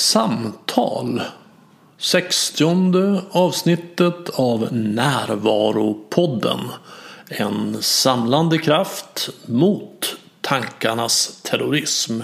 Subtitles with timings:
[0.00, 1.22] Samtal.
[1.98, 6.58] 60 avsnittet av Närvaropodden.
[7.28, 12.20] En samlande kraft mot tankarnas terrorism.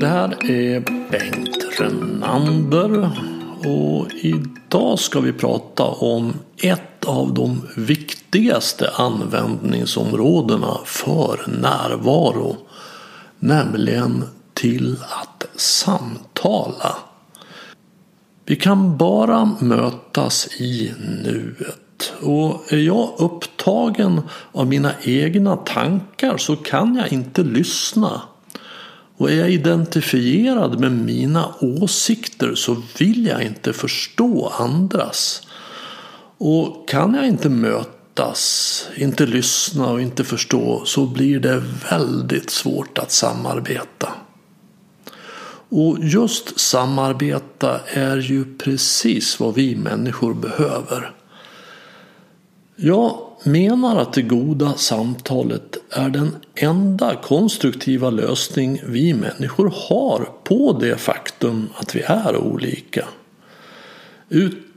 [0.00, 3.10] Det här är Bengt Renander
[3.64, 12.56] och idag ska vi prata om ett av de viktigaste användningsområdena för närvaro.
[13.38, 14.24] Nämligen
[14.54, 16.96] till att samtala.
[18.44, 22.12] Vi kan bara mötas i nuet.
[22.20, 24.20] Och är jag upptagen
[24.52, 28.22] av mina egna tankar så kan jag inte lyssna.
[29.16, 35.45] Och är jag identifierad med mina åsikter så vill jag inte förstå andras.
[36.38, 42.98] Och kan jag inte mötas, inte lyssna och inte förstå så blir det väldigt svårt
[42.98, 44.08] att samarbeta.
[45.68, 51.12] Och just samarbeta är ju precis vad vi människor behöver.
[52.76, 60.78] Jag menar att det goda samtalet är den enda konstruktiva lösning vi människor har på
[60.80, 63.04] det faktum att vi är olika.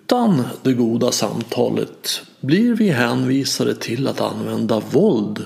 [0.09, 5.45] Utan det goda samtalet blir vi hänvisade till att använda våld.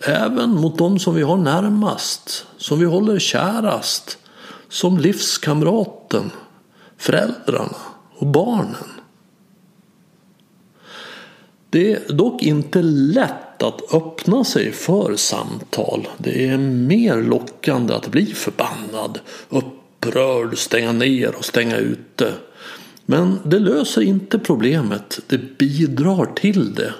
[0.00, 4.18] Även mot de som vi har närmast, som vi håller kärast,
[4.68, 6.30] som livskamraten,
[6.96, 7.76] föräldrarna
[8.16, 8.90] och barnen.
[11.70, 16.08] Det är dock inte lätt att öppna sig för samtal.
[16.18, 22.32] Det är mer lockande att bli förbannad, upprörd, stänga ner och stänga ute.
[23.06, 26.94] Men det löser inte problemet, det bidrar till det.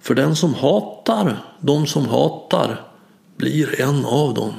[0.00, 2.80] För den som hatar de som hatar
[3.36, 4.52] blir en av dem.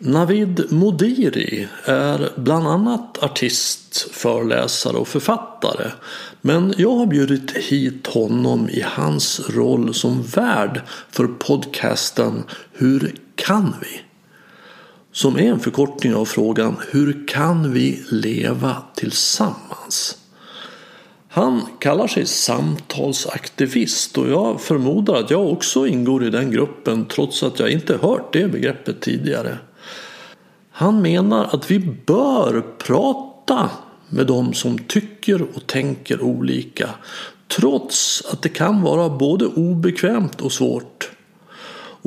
[0.00, 5.90] Navid Modiri är bland annat artist, föreläsare och författare.
[6.40, 13.74] Men jag har bjudit hit honom i hans roll som värd för podcasten Hur kan
[13.80, 14.07] vi?
[15.12, 20.18] Som är en förkortning av frågan Hur kan vi leva tillsammans?
[21.28, 27.42] Han kallar sig samtalsaktivist och jag förmodar att jag också ingår i den gruppen trots
[27.42, 29.58] att jag inte hört det begreppet tidigare.
[30.70, 33.70] Han menar att vi bör prata
[34.08, 36.90] med de som tycker och tänker olika
[37.48, 41.10] trots att det kan vara både obekvämt och svårt.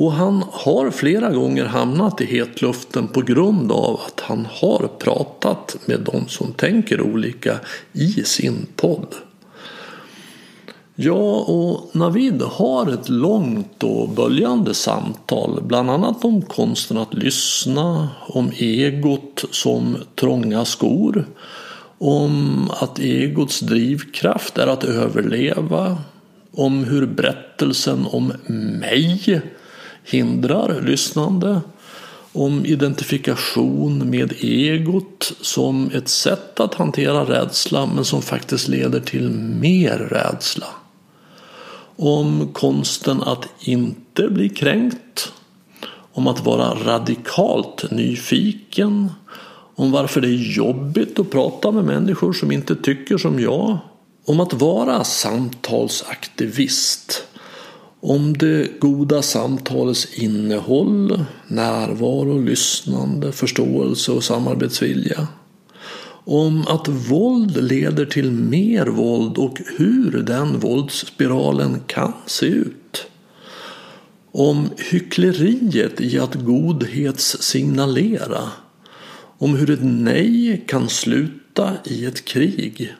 [0.02, 5.76] Och han har flera gånger hamnat i hetluften på grund av att han har pratat
[5.86, 7.60] med de som tänker olika
[7.92, 9.14] i sin podd.
[10.94, 18.08] Jag och Navid har ett långt och böljande samtal, bland annat om konsten att lyssna,
[18.26, 21.26] om egot som trånga skor,
[21.98, 25.98] om att egots drivkraft är att överleva,
[26.52, 28.32] om hur berättelsen om
[28.80, 29.42] mig
[30.04, 31.60] hindrar lyssnande,
[32.32, 39.30] om identifikation med egot som ett sätt att hantera rädsla men som faktiskt leder till
[39.60, 40.66] mer rädsla.
[41.96, 45.32] Om konsten att inte bli kränkt,
[46.12, 49.10] om att vara radikalt nyfiken,
[49.74, 53.78] om varför det är jobbigt att prata med människor som inte tycker som jag,
[54.24, 57.24] om att vara samtalsaktivist,
[58.02, 65.28] om det goda samtalets innehåll, närvaro, lyssnande, förståelse och samarbetsvilja
[66.24, 73.06] om att våld leder till mer våld och hur den våldsspiralen kan se ut.
[74.32, 78.50] Om hyckleriet i att godhetssignalera.
[79.38, 82.94] Om hur ett nej kan sluta i ett krig.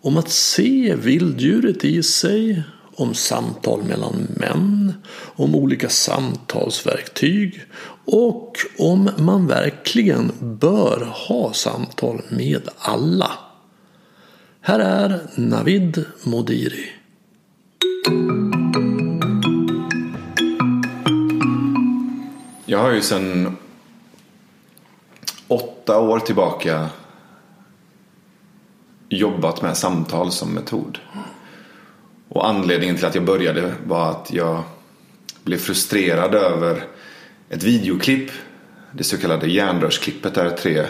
[0.00, 2.62] Om att se vilddjuret i sig
[2.96, 4.94] om samtal mellan män,
[5.36, 7.60] om olika samtalsverktyg
[8.04, 13.30] och om man verkligen bör ha samtal med alla.
[14.60, 16.90] Här är Navid Modiri.
[22.66, 23.56] Jag har ju sedan
[25.48, 26.88] åtta år tillbaka
[29.08, 30.98] jobbat med samtal som metod.
[32.34, 34.62] Och anledningen till att jag började var att jag
[35.44, 36.84] blev frustrerad över
[37.50, 38.30] ett videoklipp.
[38.92, 40.86] Det så kallade järnrörsklippet där tre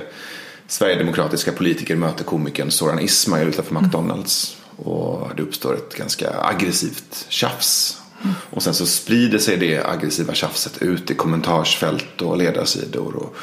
[0.66, 4.56] sverigedemokratiska politiker möter komikern Soran Ismail utanför McDonalds.
[4.76, 8.02] Och det uppstår ett ganska aggressivt tjafs.
[8.50, 13.16] Och sen så sprider sig det aggressiva tjafset ut i kommentarsfält och ledarsidor.
[13.16, 13.36] Och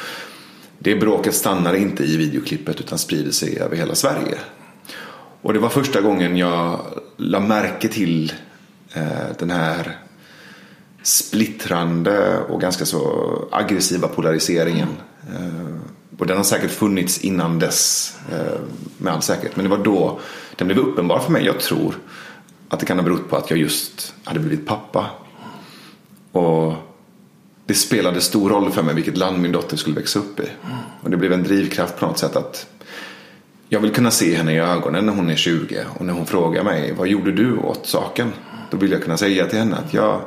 [0.79, 4.37] det bråket stannar inte i videoklippet utan sprider sig över hela Sverige.
[5.41, 6.79] Och det var första gången jag
[7.17, 8.33] la märke till
[8.93, 9.03] eh,
[9.39, 9.97] den här
[11.03, 14.89] splittrande och ganska så aggressiva polariseringen.
[15.29, 15.81] Eh,
[16.17, 18.59] och den har säkert funnits innan dess eh,
[18.97, 19.55] med all säkerhet.
[19.55, 20.19] Men det var då
[20.55, 21.45] den blev uppenbar för mig.
[21.45, 21.95] Jag tror
[22.69, 25.09] att det kan ha berott på att jag just hade blivit pappa.
[26.31, 26.73] Och
[27.65, 30.49] det spelade stor roll för mig vilket land min dotter skulle växa upp i.
[31.01, 32.67] Och det blev en drivkraft på något sätt att
[33.73, 36.63] jag vill kunna se henne i ögonen när hon är 20 och när hon frågar
[36.63, 38.31] mig vad gjorde du åt saken?
[38.71, 40.21] Då vill jag kunna säga till henne att jag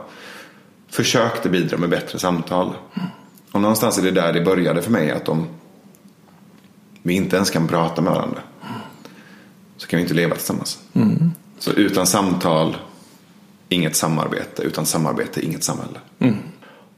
[0.88, 2.72] försökte bidra med bättre samtal.
[3.52, 5.46] Och någonstans är det där det började för mig att om
[7.02, 8.40] vi inte ens kan prata med varandra
[9.76, 10.78] så kan vi inte leva tillsammans.
[10.92, 11.30] Mm.
[11.58, 12.76] Så utan samtal,
[13.68, 14.62] inget samarbete.
[14.62, 15.98] Utan samarbete, inget samhälle.
[16.18, 16.36] Mm.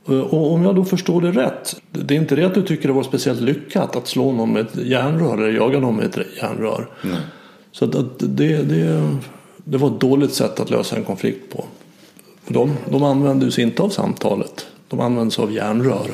[0.07, 1.77] Och om jag då förstår det rätt.
[1.93, 4.63] Det är inte det att du tycker det var speciellt lyckat att slå någon med
[4.63, 6.89] ett järnrör eller jaga någon med ett järnrör.
[7.03, 7.21] Nej.
[7.73, 9.01] Så att det, det,
[9.65, 11.65] det var ett dåligt sätt att lösa en konflikt på.
[12.49, 14.67] De, de använde sig inte av samtalet.
[14.89, 16.07] De använde sig av järnrör.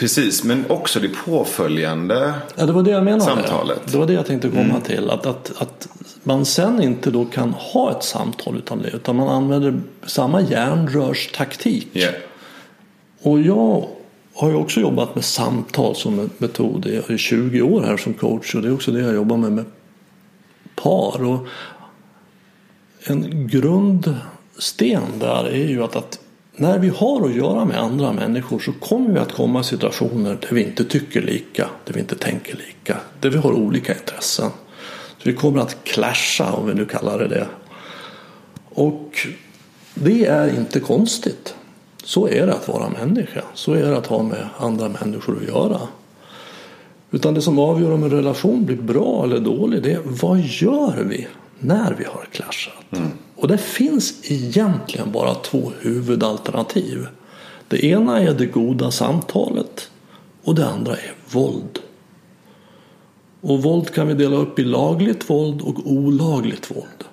[0.00, 3.24] Precis, men också det påföljande ja, det var det jag menade.
[3.24, 3.80] samtalet.
[3.92, 4.80] Det var det jag tänkte komma mm.
[4.80, 5.10] till.
[5.10, 5.88] Att, att, att
[6.22, 8.88] man sen inte då kan ha ett samtal utan det.
[8.88, 11.88] Utan man använder samma järnrörstaktik.
[11.92, 12.14] Yeah.
[13.22, 13.88] Och jag
[14.34, 18.54] har ju också jobbat med samtal som metod i 20 år här som coach.
[18.54, 19.64] Och det är också det jag jobbar med med
[20.74, 21.24] par.
[21.24, 21.46] Och
[23.04, 26.20] en grundsten där är ju att, att
[26.60, 30.38] när vi har att göra med andra människor så kommer vi att komma i situationer
[30.40, 34.50] där vi inte tycker lika, där vi inte tänker lika, där vi har olika intressen.
[35.18, 37.46] Så vi kommer att clasha om vi nu kallar det det.
[38.68, 39.28] Och
[39.94, 41.54] det är inte konstigt.
[42.04, 43.42] Så är det att vara människa.
[43.54, 45.80] Så är det att ha med andra människor att göra.
[47.10, 51.04] Utan det som avgör om en relation blir bra eller dålig det är vad gör
[51.04, 51.26] vi
[51.58, 52.92] när vi har clashat?
[52.92, 53.10] Mm.
[53.40, 57.06] Och det finns egentligen bara två huvudalternativ.
[57.68, 59.90] Det ena är det goda samtalet
[60.42, 61.78] och det andra är våld.
[63.40, 67.04] Och våld kan vi dela upp i lagligt våld och olagligt våld.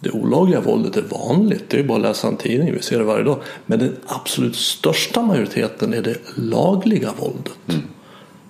[0.00, 3.04] Det olagliga våldet är vanligt, det är bara att läsa en tidning, vi ser det
[3.04, 3.38] varje dag.
[3.66, 7.58] Men den absolut största majoriteten är det lagliga våldet.
[7.68, 7.82] Mm.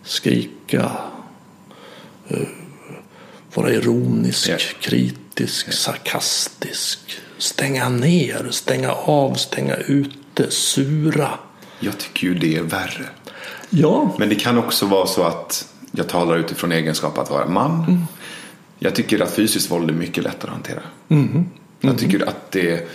[0.02, 0.92] Skrika,
[2.28, 2.38] eh,
[3.62, 4.60] vara ironisk, yeah.
[4.80, 5.76] kritisk, yeah.
[5.76, 11.30] sarkastisk, stänga ner, stänga av, stänga ute, sura.
[11.80, 13.06] Jag tycker ju det är värre.
[13.70, 14.14] Ja.
[14.18, 17.84] Men det kan också vara så att jag talar utifrån egenskap att vara man.
[17.88, 18.02] Mm.
[18.78, 20.82] Jag tycker att fysiskt våld är mycket lättare att hantera.
[21.08, 21.28] Mm.
[21.28, 21.48] Mm.
[21.80, 22.88] Jag tycker att det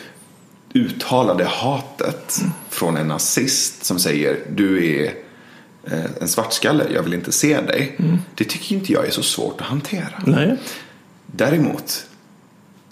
[0.73, 2.51] uttalade hatet mm.
[2.69, 5.13] från en nazist som säger du är
[6.21, 7.95] en svartskalle, jag vill inte se dig.
[7.99, 8.17] Mm.
[8.35, 10.23] Det tycker inte jag är så svårt att hantera.
[10.25, 10.57] Nej.
[11.25, 12.05] Däremot,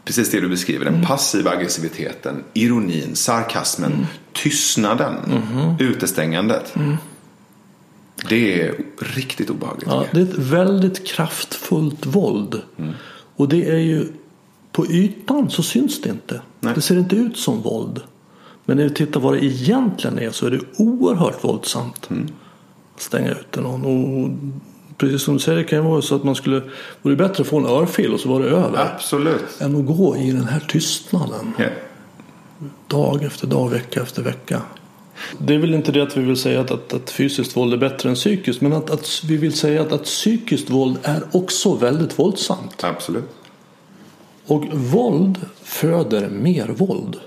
[0.03, 1.05] precis det du beskriver, den mm.
[1.05, 4.05] passiva aggressiviteten, ironin, sarkasmen, mm.
[4.33, 5.75] tystnaden, mm.
[5.79, 6.73] utestängandet.
[8.29, 9.88] Det är riktigt obehagligt.
[9.89, 12.61] Ja, det är ett väldigt kraftfullt våld.
[12.77, 12.93] Mm.
[13.35, 14.07] Och det är ju
[14.71, 16.41] på ytan så syns det inte.
[16.60, 16.74] Nej.
[16.75, 18.01] Det ser inte ut som våld.
[18.65, 22.10] Men när vi tittar vad det egentligen är så är det oerhört våldsamt.
[22.10, 22.27] Mm.
[23.01, 23.86] Stänga ute någon.
[23.86, 24.29] Och
[24.98, 26.62] precis som du säger det kan ju vara så att man skulle
[27.01, 28.91] vore bättre att få en örfil och så var det över.
[28.96, 29.62] Absolut.
[29.62, 31.53] Än att gå i den här tystnaden.
[31.60, 31.72] Yeah.
[32.88, 34.62] Dag efter dag, vecka efter vecka.
[35.38, 37.77] Det är väl inte det att vi vill säga att, att, att fysiskt våld är
[37.77, 38.62] bättre än psykiskt.
[38.62, 42.84] Men att, att vi vill säga att, att psykiskt våld är också väldigt våldsamt.
[42.84, 43.29] Absolut.
[44.46, 47.17] Och våld föder mer våld.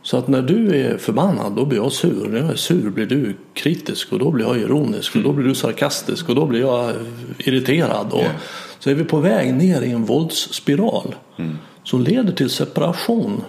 [0.00, 0.06] Mm.
[0.06, 2.28] Så att när du är förbannad då blir jag sur.
[2.28, 5.48] När jag är sur blir du kritisk och då blir jag ironisk och då blir
[5.48, 6.94] du sarkastisk och då blir jag
[7.38, 8.12] irriterad.
[8.12, 8.34] Och yeah.
[8.78, 11.58] Så är vi på väg ner i en våldsspiral mm.
[11.84, 13.42] som leder till separation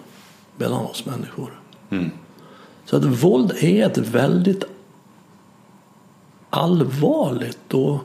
[0.57, 1.59] mellan oss människor.
[1.89, 2.11] Mm.
[2.85, 4.63] Så att våld är ett väldigt
[6.49, 7.99] allvarligt och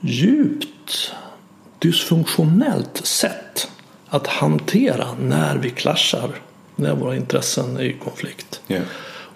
[0.00, 1.12] djupt
[1.78, 3.70] dysfunktionellt sätt
[4.08, 6.40] att hantera när vi klaschar,
[6.78, 8.60] när våra intressen är i konflikt.
[8.68, 8.84] Yeah.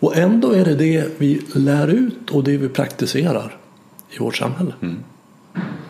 [0.00, 3.56] Och ändå är det det vi lär ut och det vi praktiserar
[4.10, 4.72] i vårt samhälle.
[4.82, 4.98] Mm.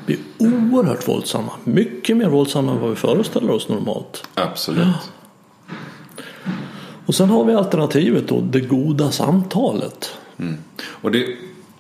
[0.07, 4.29] Vi är oerhört våldsamma, mycket mer våldsamma än vad vi föreställer oss normalt.
[4.35, 4.87] Absolut.
[4.87, 5.75] Ja.
[7.07, 10.11] Och sen har vi alternativet då, det goda samtalet.
[10.39, 10.57] Mm.
[10.85, 11.27] Och det,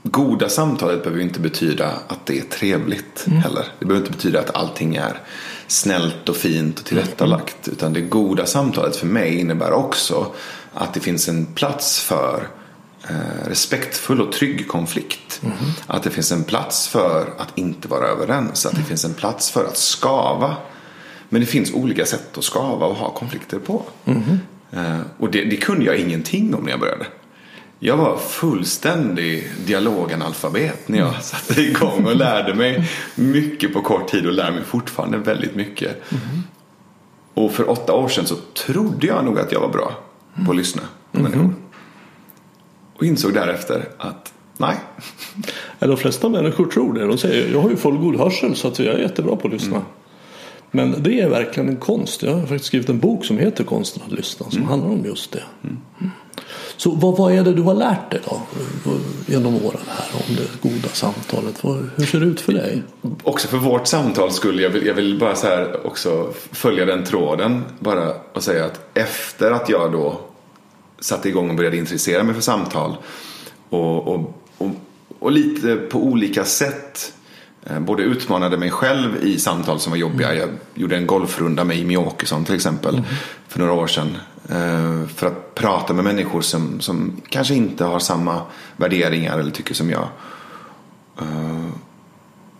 [0.02, 3.38] goda samtalet behöver inte betyda att det är trevligt Mm.
[3.38, 3.64] heller.
[3.78, 5.20] Det behöver inte betyda att allting är
[5.72, 7.66] snällt och fint och tillrättalagt.
[7.66, 7.76] Mm.
[7.76, 10.26] Utan det goda samtalet för mig innebär också
[10.74, 12.48] att det finns en plats för
[13.08, 15.40] eh, respektfull och trygg konflikt.
[15.44, 15.56] Mm.
[15.86, 18.66] Att det finns en plats för att inte vara överens.
[18.66, 20.56] Att det finns en plats för att skava.
[21.28, 23.82] Men det finns olika sätt att skava och ha konflikter på.
[24.72, 27.06] Eh, och det, det kunde jag ingenting om när jag började.
[27.84, 34.26] Jag var fullständig dialoganalfabet när jag satte igång och lärde mig mycket på kort tid
[34.26, 36.02] och lär mig fortfarande väldigt mycket.
[37.34, 38.36] Och för åtta år sedan så
[38.66, 39.94] trodde jag nog att jag var bra
[40.44, 41.54] på att lyssna på människor.
[42.96, 44.76] Och insåg därefter att nej,
[45.78, 47.06] De flesta människor tror det.
[47.06, 49.82] De säger jag har ju fullgod hörsel så att jag är jättebra på att lyssna.
[50.70, 52.22] Men det är verkligen en konst.
[52.22, 55.32] Jag har faktiskt skrivit en bok som heter Konsten att lyssna som handlar om just
[55.32, 55.42] det.
[56.82, 58.40] Så vad, vad är det du har lärt dig då
[59.26, 61.64] genom åren här om det goda samtalet?
[61.96, 62.82] Hur ser det ut för dig?
[63.22, 67.04] också för vårt samtal skulle jag vill, jag vill bara så här också följa den
[67.04, 70.20] tråden bara och säga att efter att jag då
[71.00, 72.96] satte igång och började intressera mig för samtal
[73.68, 74.70] och, och, och,
[75.18, 77.12] och lite på olika sätt
[77.80, 80.34] både utmanade mig själv i samtal som var jobbiga.
[80.34, 83.02] Jag gjorde en golfrunda med Jimmy Åkesson till exempel
[83.48, 84.16] för några år sedan.
[84.48, 88.42] eh, För att prata med människor som, som kanske inte har samma
[88.76, 90.08] värderingar eller tycker som jag.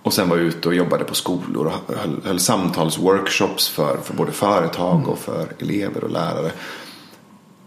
[0.02, 4.14] Och sen var jag ute och jobbade på skolor och höll, höll samtalsworkshops för, för
[4.14, 6.50] både företag och för elever och lärare.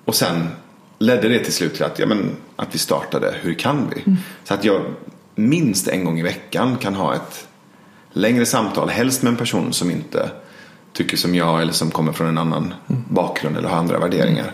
[0.06, 0.48] Och sen
[1.00, 4.16] ledde det till slut till att, ja, men, att vi startade Hur kan vi?
[4.44, 4.82] Så att jag
[5.36, 7.48] minst en gång i veckan kan ha ett
[8.12, 10.32] längre samtal, helst med en person som inte
[10.94, 12.74] tycker som jag eller som kommer från en annan
[13.10, 14.52] bakgrund eller har andra värderingar.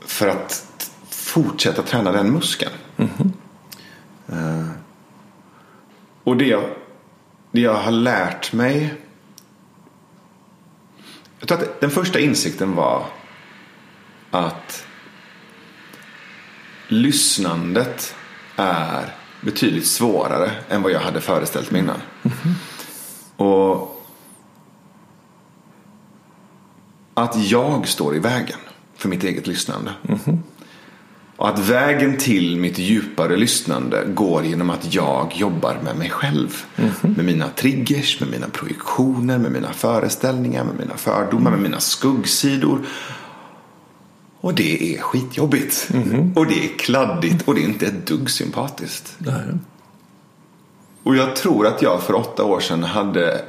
[0.00, 0.66] För att
[1.10, 2.72] fortsätta träna den muskeln.
[4.28, 4.68] Eh,
[6.24, 6.64] och det jag,
[7.52, 8.94] det jag har lärt mig.
[11.38, 13.04] Jag tror att den första insikten var
[14.30, 14.86] att
[16.88, 18.14] lyssnandet
[18.56, 22.00] är betydligt svårare än vad jag hade föreställt mig innan.
[23.36, 24.02] Och
[27.14, 28.58] att jag står i vägen
[28.96, 29.90] för mitt eget lyssnande.
[31.36, 36.64] Och att vägen till mitt djupare lyssnande går genom att jag jobbar med mig själv.
[37.00, 42.86] Med mina triggers, med mina projektioner, med mina föreställningar, med mina fördomar, med mina skuggsidor.
[44.46, 45.90] Och det är skitjobbigt.
[46.34, 49.16] Och det är kladdigt och det är inte ett dugg sympatiskt.
[49.18, 49.42] Nej.
[51.02, 53.44] Och jag tror att jag för åtta år sedan hade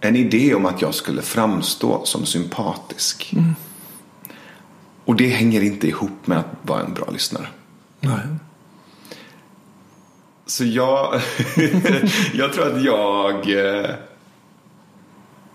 [0.00, 3.34] en idé om att jag skulle framstå som sympatisk.
[5.04, 7.46] Och det hänger inte ihop med att vara en bra lyssnare.
[8.00, 8.26] Nej.
[10.46, 11.14] Så jag,
[12.34, 13.90] jag tror att jag eh,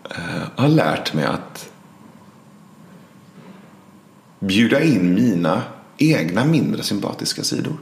[0.10, 1.72] eh, har lärt mig att
[4.46, 5.62] bjuda in mina
[5.98, 7.74] egna mindre sympatiska sidor.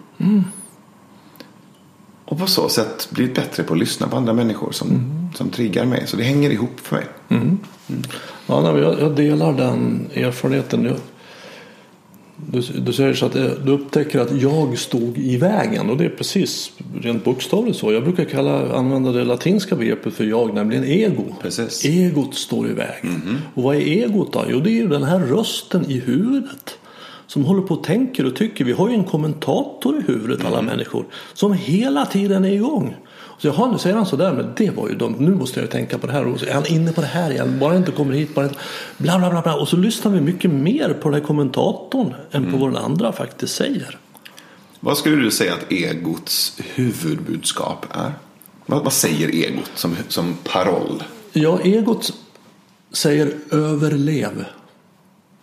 [2.25, 4.89] Och på så sätt blivit bättre på att lyssna på andra människor som,
[5.35, 6.07] som triggar mig.
[6.07, 7.05] Så det hänger ihop för mig.
[8.45, 10.95] Ja, nej, jag, jag delar den erfarenheten.
[12.35, 13.33] Du, du säger så att
[13.65, 16.71] du upptäcker att jag stod i vägen och det är precis
[17.01, 17.93] rent bokstavligt så.
[17.93, 21.23] Jag brukar kalla, använda det latinska begreppet för jag, nämligen ego.
[21.41, 21.85] Precis.
[21.85, 23.41] Egot står i vägen.
[23.53, 24.45] Och vad är egot då?
[24.49, 26.77] Jo, det är ju den här rösten i huvudet
[27.27, 28.65] som håller på och tänker och tycker.
[28.65, 32.95] Vi har ju en kommentator i huvudet alla människor som hela tiden är igång.
[33.37, 35.15] Så jaha, nu säger han sådär, men det var ju dumt.
[35.19, 36.27] Nu måste jag tänka på det här.
[36.27, 37.59] Och så är han inne på det här igen.
[37.59, 38.35] Bara inte kommer hit.
[38.35, 38.57] Bara inte...
[38.97, 39.55] Bla, bla, bla, bla.
[39.55, 43.11] Och så lyssnar vi mycket mer på den här kommentatorn än på vad den andra
[43.11, 43.99] faktiskt säger.
[44.79, 48.13] Vad skulle du säga att egots huvudbudskap är?
[48.65, 51.03] Vad, vad säger egot som, som paroll?
[51.33, 52.13] Ja, egot
[52.91, 54.45] säger överlev.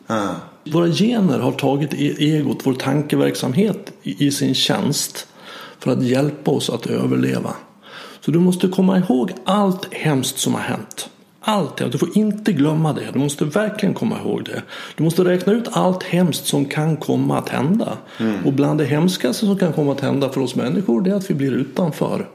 [0.06, 0.34] Ah.
[0.72, 5.26] Våra gener har tagit e- egot, vår tankeverksamhet, i i sin tjänst
[5.78, 7.54] för att hjälpa oss att överleva.
[8.20, 11.10] Så du måste komma ihåg allt hemskt som har hänt.
[11.42, 11.76] Allt.
[11.92, 13.06] Du får inte glömma det.
[13.12, 14.62] Du måste verkligen komma ihåg det.
[14.96, 17.98] Du måste räkna ut allt hemskt som kan komma att hända.
[18.44, 21.30] Och bland det hemskaste som kan komma att hända för oss människor det är att
[21.30, 22.28] vi blir utanför.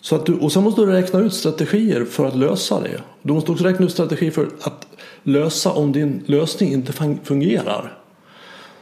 [0.00, 3.00] Så att du, och sen måste du räkna ut strategier för att lösa det.
[3.22, 4.86] Du måste också räkna ut strategier för att
[5.22, 7.98] lösa om din lösning inte fun- fungerar.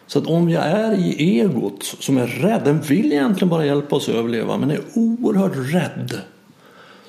[0.07, 3.97] Så att om jag är i egot som är rädd, den vill egentligen bara hjälpa
[3.97, 6.21] oss att överleva men är oerhört rädd.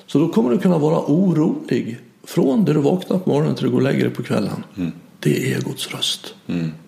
[0.06, 3.70] Så då kommer du kunna vara orolig från det du vaknar på morgonen till du
[3.70, 4.64] går och lägger dig på kvällen.
[5.20, 6.34] Det är egots röst.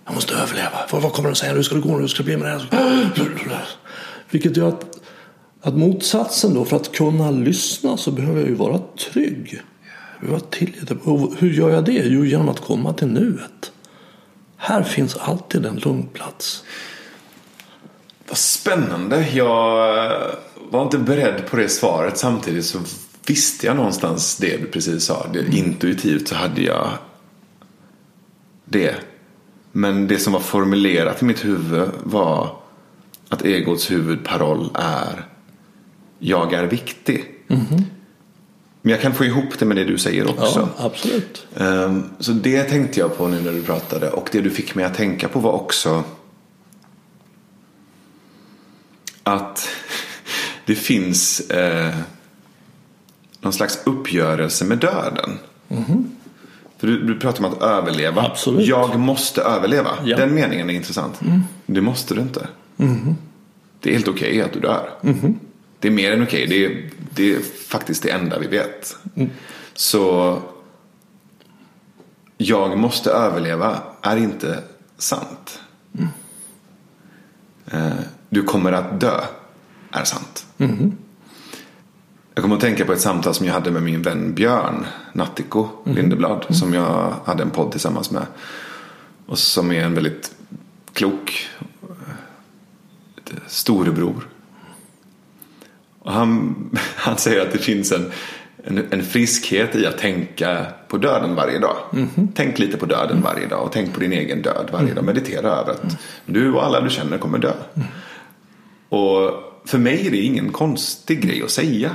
[0.04, 0.78] Jag måste överleva.
[0.92, 1.52] Vad, vad kommer de säga?
[1.52, 1.98] Hur ska det gå?
[1.98, 3.64] Hur ska det bli med det här?
[4.30, 5.00] Vilket gör att,
[5.60, 8.80] att motsatsen då, för att kunna lyssna så behöver jag ju vara
[9.12, 9.60] trygg.
[10.20, 11.22] Jag behöver vara.
[11.22, 12.02] Och hur gör jag det?
[12.04, 13.72] Jo, genom att komma till nuet.
[14.56, 16.64] Här finns alltid en lugn plats.
[18.28, 19.28] Vad spännande.
[19.30, 20.10] Jag
[20.70, 22.18] var inte beredd på det svaret.
[22.18, 22.78] Samtidigt så
[23.26, 25.26] visste jag någonstans det du precis sa.
[25.32, 26.90] Det, intuitivt så hade jag
[28.64, 28.94] det.
[29.72, 32.56] Men det som var formulerat i mitt huvud var
[33.28, 35.26] att egots huvudparoll är
[36.18, 37.24] Jag är viktig.
[38.86, 40.68] Men jag kan få ihop det med det du säger också.
[40.78, 41.46] Ja, absolut.
[41.56, 44.10] Ehm, Så det tänkte jag på nu när du pratade.
[44.10, 46.04] Och det du fick mig att tänka på var också
[49.22, 49.68] att
[50.66, 51.94] det finns eh,
[53.40, 55.38] någon slags uppgörelse med döden.
[56.78, 58.22] För du, du pratar om att överleva.
[58.22, 58.66] Absolut.
[58.66, 59.90] Jag måste överleva.
[60.04, 60.16] Ja.
[60.16, 61.20] Den meningen är intressant.
[61.66, 62.48] Det måste du inte.
[63.80, 64.90] Det är helt okej att du dör.
[65.86, 66.46] Det är mer än okej.
[66.46, 68.96] Det, är, det är faktiskt det enda vi vet.
[69.74, 70.38] Så
[72.36, 74.62] jag måste överleva är inte
[74.98, 75.60] sant.
[77.66, 77.92] Eh,
[78.28, 79.20] Du kommer att dö
[79.90, 80.46] är sant.
[82.34, 85.68] Jag kommer att tänka på ett samtal som jag hade med min vän Björn Nattiko
[85.84, 86.46] Lindeblad.
[86.50, 88.26] Som jag hade en podd tillsammans med.
[89.26, 90.34] Och som är en väldigt
[90.92, 91.48] klok
[93.30, 94.28] eh, storebror.
[96.06, 96.54] Och han,
[96.96, 98.12] han säger att det finns en,
[98.64, 101.76] en, en friskhet i att tänka på döden varje dag.
[102.34, 105.04] Tänk lite på döden varje dag och tänk på din egen död varje dag.
[105.04, 105.96] Meditera över att
[106.26, 107.52] du och alla du känner kommer dö.
[108.88, 109.30] Och
[109.64, 111.90] för mig är det ingen konstig grej att säga.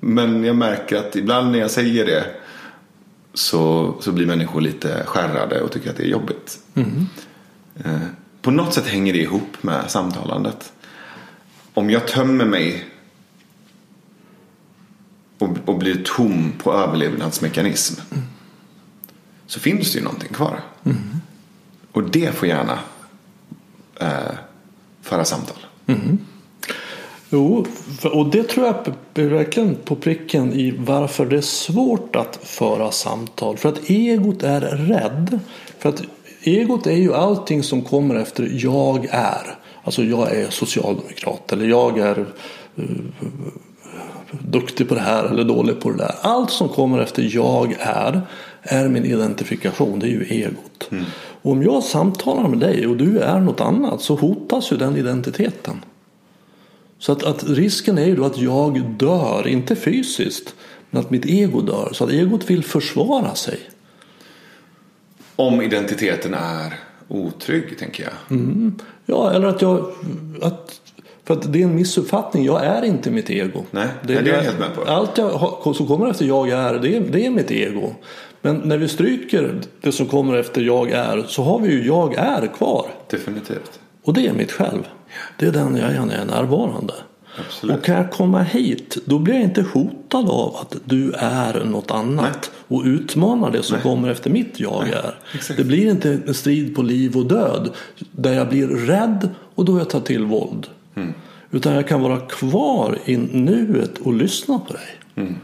[0.00, 2.24] Men jag märker att ibland när jag säger det
[3.34, 6.58] så, så blir människor lite skärrade och tycker att det är jobbigt.
[7.84, 7.98] Eh,
[8.42, 10.72] På något sätt hänger det ihop med samtalandet.
[11.74, 12.84] Om jag tömmer mig
[15.38, 18.00] och, och blir tom på överlevnadsmekanism
[19.46, 20.60] så finns det ju någonting kvar.
[21.92, 22.78] Och det får gärna
[24.00, 24.32] eh,
[25.02, 25.56] föra samtal.
[27.30, 27.66] Jo,
[27.98, 32.38] för- och det tror jag är verkligen på pricken i varför det är svårt att
[32.42, 33.56] föra samtal.
[33.56, 35.40] För att egot är rädd.
[35.78, 36.02] För att
[36.42, 39.58] egot är ju allting som kommer efter jag är.
[39.84, 42.26] Alltså jag är socialdemokrat eller jag är
[42.76, 42.84] eh,
[44.30, 46.14] duktig på det här eller dålig på det där.
[46.20, 48.20] Allt som kommer efter jag är
[48.62, 49.98] är min identifikation.
[49.98, 50.90] Det är ju egot.
[51.42, 54.96] Och om jag samtalar med dig och du är något annat så hotas ju den
[54.96, 55.76] identiteten.
[56.98, 60.54] Så att, att risken är ju då att jag dör, inte fysiskt,
[60.90, 61.90] men att mitt ego dör.
[61.92, 63.58] Så att egot vill försvara sig.
[65.36, 66.74] Om identiteten är
[67.08, 68.12] otrygg, tänker jag.
[69.06, 69.92] Ja, eller att jag...
[70.42, 70.80] Att,
[71.28, 72.44] för att det är en missuppfattning.
[72.44, 73.64] Jag är inte mitt ego.
[73.70, 74.84] Nej, nej, det är jag helt med på.
[74.84, 77.94] Allt jag har, som kommer efter jag är, det är, det är mitt ego.
[78.42, 82.14] Men när vi stryker det som kommer efter jag är så har vi ju jag
[82.14, 82.86] är kvar.
[83.10, 83.80] Definitivt.
[84.04, 84.82] Och det är mitt själv.
[85.38, 86.94] Det är den jag är när jag är närvarande.
[87.46, 87.76] Absolut.
[87.76, 91.90] Och kan jag komma hit då blir jag inte hotad av att du är något
[91.90, 95.18] annat och utmanar det som kommer efter mitt jag är.
[95.34, 95.56] exakt.
[95.56, 97.70] Det blir inte en strid på liv och död
[98.10, 100.66] där jag blir rädd och då jag tar till våld.
[101.00, 101.14] Mm.
[101.50, 104.88] Utan jag kan vara kvar i nuet och lyssna på dig.
[105.14, 105.36] Mm.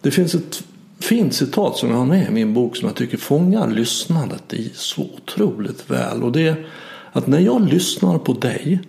[0.00, 0.64] Det finns ett
[1.00, 4.70] fint citat som jag har med i min bok som jag tycker fångar lyssnandet i
[4.74, 6.22] så otroligt väl.
[6.22, 6.66] Och det är
[7.12, 8.80] att när jag lyssnar på dig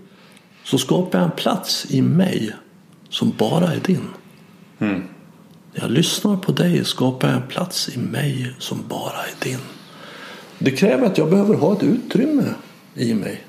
[0.64, 2.54] så skapar jag en plats i mig
[3.10, 4.08] som bara är din.
[5.74, 9.60] När jag lyssnar på dig skapar jag en plats i mig som bara är din.
[10.60, 12.44] Det kräver att jag behöver ha ett utrymme
[12.96, 13.44] i mig.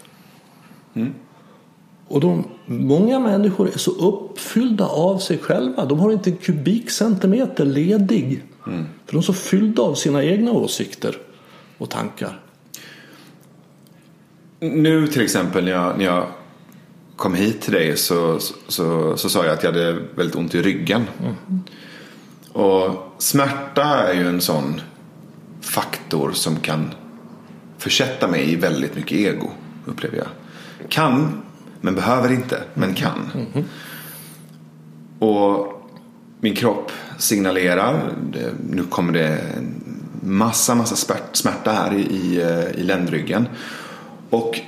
[2.10, 5.84] Och de, många människor är så uppfyllda av sig själva.
[5.84, 8.42] De har inte en kubikcentimeter ledig.
[8.64, 11.16] För de är så fyllda av sina egna åsikter
[11.78, 12.40] och tankar.
[14.60, 16.26] Nu till exempel när jag, när jag
[17.16, 20.54] kom hit till dig så, så, så, så sa jag att jag hade väldigt ont
[20.54, 21.04] i ryggen.
[22.52, 24.80] Och smärta är ju en sån
[25.60, 26.90] faktor som kan
[27.78, 29.50] försätta mig i väldigt mycket ego,
[29.86, 30.28] upplever jag.
[30.88, 31.42] Kan,
[31.80, 33.30] men behöver inte, men kan.
[35.18, 35.82] Och
[36.40, 39.74] min kropp signalerar, det, nu kommer det en
[40.22, 43.48] massa, massa smärta här i, i, eh, i ländryggen.
[44.30, 44.60] Och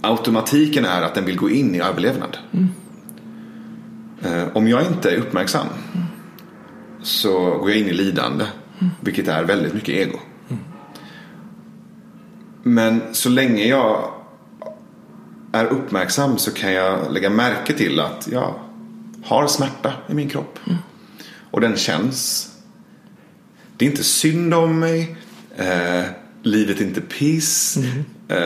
[0.00, 2.38] automatiken är att den vill gå in i överlevnad.
[2.52, 2.68] Mm.
[4.52, 5.66] Om jag inte är uppmärksam
[7.02, 8.44] så går jag in i lidande.
[9.00, 10.18] Vilket är väldigt mycket ego.
[12.62, 14.13] Men så länge jag
[15.54, 18.54] är uppmärksam så kan jag lägga märke till att jag
[19.24, 20.58] har smärta i min kropp.
[21.50, 22.50] Och den känns.
[23.76, 25.16] Det är inte synd om mig.
[25.56, 26.04] Eh,
[26.42, 27.78] livet är inte piss.
[28.28, 28.38] Eh,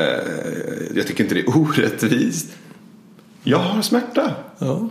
[0.94, 2.57] jag tycker inte det är orättvist.
[3.42, 4.35] Jag har smärta.
[4.59, 4.88] Ja.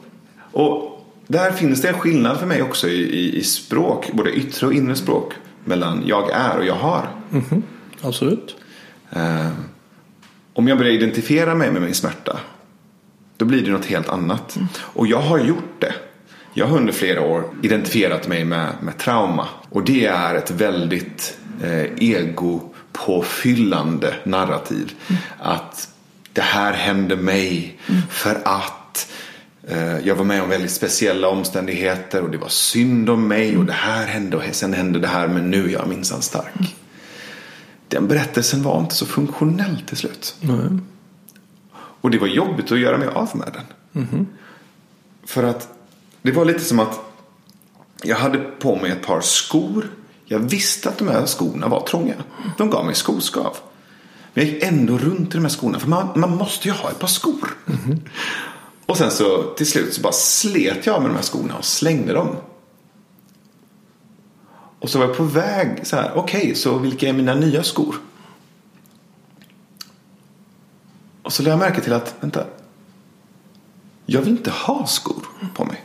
[0.51, 4.11] Och där finns det en skillnad för mig också i, i, i språk.
[4.13, 5.33] Både yttre och inre språk.
[5.65, 7.09] Mellan jag är och jag har.
[8.01, 8.55] Absolut.
[9.09, 9.49] Eh,
[10.57, 12.39] om jag börjar identifiera mig med min smärta.
[13.37, 14.57] Då blir det något helt annat.
[14.79, 15.93] Och jag har gjort det.
[16.53, 19.47] Jag har under flera år identifierat mig med, med trauma.
[19.69, 24.93] Och det är ett väldigt eh, egopåfyllande narrativ.
[25.39, 25.89] Att
[26.33, 29.11] det här hände mig för att
[29.67, 33.65] eh, jag var med om väldigt speciella omständigheter och det var synd om mig och
[33.65, 36.75] det här hände och sen hände det här men nu är jag minsann stark.
[37.87, 40.35] Den berättelsen var inte så funktionell till slut.
[40.41, 40.79] Nej.
[42.01, 43.65] Och det var jobbigt att göra mig av med den.
[45.25, 45.69] För att
[46.21, 46.99] det var lite som att
[48.03, 49.89] jag hade på mig ett par skor.
[50.25, 52.13] Jag visste att de här skorna var trånga.
[52.57, 53.57] De gav mig skoskav.
[54.33, 55.79] Men jag gick ändå runt i de här skorna.
[55.79, 57.57] För man, man måste ju ha ett par skor.
[58.85, 62.13] Och sen så till slut så bara slet jag med de här skorna och slängde
[62.13, 62.35] dem.
[64.87, 66.11] Och så var jag på väg så här.
[66.15, 67.95] Okej, så vilka är mina nya skor?
[71.21, 72.45] Och så lade jag märke till att, vänta.
[74.05, 75.83] Jag vill inte ha skor på mig.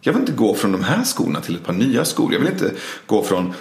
[0.00, 2.32] Jag vill inte gå från de här skorna till ett par nya skor.
[2.32, 2.72] Jag vill inte
[3.06, 3.54] gå från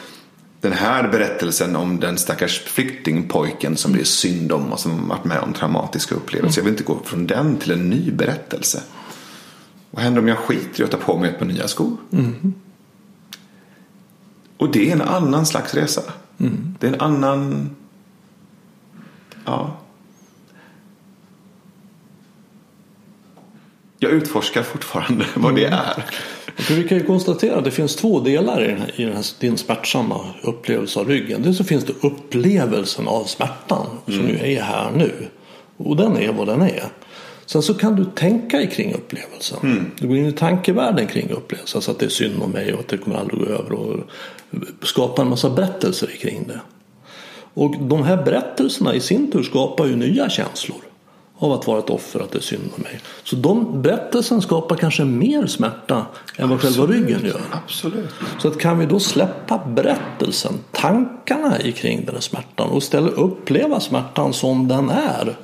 [0.59, 5.25] den här berättelsen om den stackars flyktingpojken som det är synd om och som varit
[5.25, 6.61] med om traumatiska upplevelser.
[6.61, 8.83] Jag vill inte gå från den till en ny berättelse.
[9.91, 11.97] Vad händer om jag skiter i att ta på mig ett par nya skor?
[12.11, 12.53] Mm-hmm.
[14.61, 16.01] Och det är en annan slags resa.
[16.79, 17.69] Det är en annan...
[19.45, 19.77] Ja.
[23.99, 26.05] Jag utforskar fortfarande vad det är.
[26.55, 29.15] För vi kan ju konstatera att det finns två delar i, den här, i den
[29.15, 31.41] här, din smärtsamma upplevelse av ryggen.
[31.41, 35.27] Dels så finns det upplevelsen av smärtan som ju är här nu.
[35.77, 36.85] Och den är vad den är.
[37.51, 39.91] Sen så kan du tänka kring upplevelsen.
[39.99, 41.77] Du går in i tankevärlden kring upplevelsen.
[41.77, 43.71] Alltså att det är synd om mig och att det kommer aldrig gå över.
[43.71, 43.99] Och
[44.83, 46.61] skapa en massa berättelser kring det.
[47.53, 50.77] Och de här berättelserna i sin tur skapar ju nya känslor.
[51.37, 52.99] Av att vara ett offer, att det är synd om mig.
[53.23, 56.05] Så de berättelsen skapar kanske mer smärta
[56.37, 57.41] än vad själva ryggen gör.
[57.51, 58.09] Absolut.
[58.39, 63.79] Så att kan vi då släppa berättelsen, tankarna kring den här smärtan och istället uppleva
[63.79, 65.37] smärtan som den är.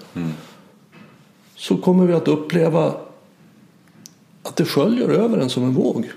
[1.57, 2.93] Så kommer vi att uppleva
[4.43, 6.11] att det sköljer över en som en våg.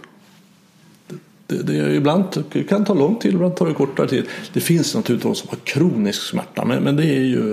[1.46, 4.24] Det, det, är ibland det kan ta lång tid, ibland tar det kortare tid.
[4.52, 7.48] Det finns naturligtvis de som har kronisk smärta, men, men det är ju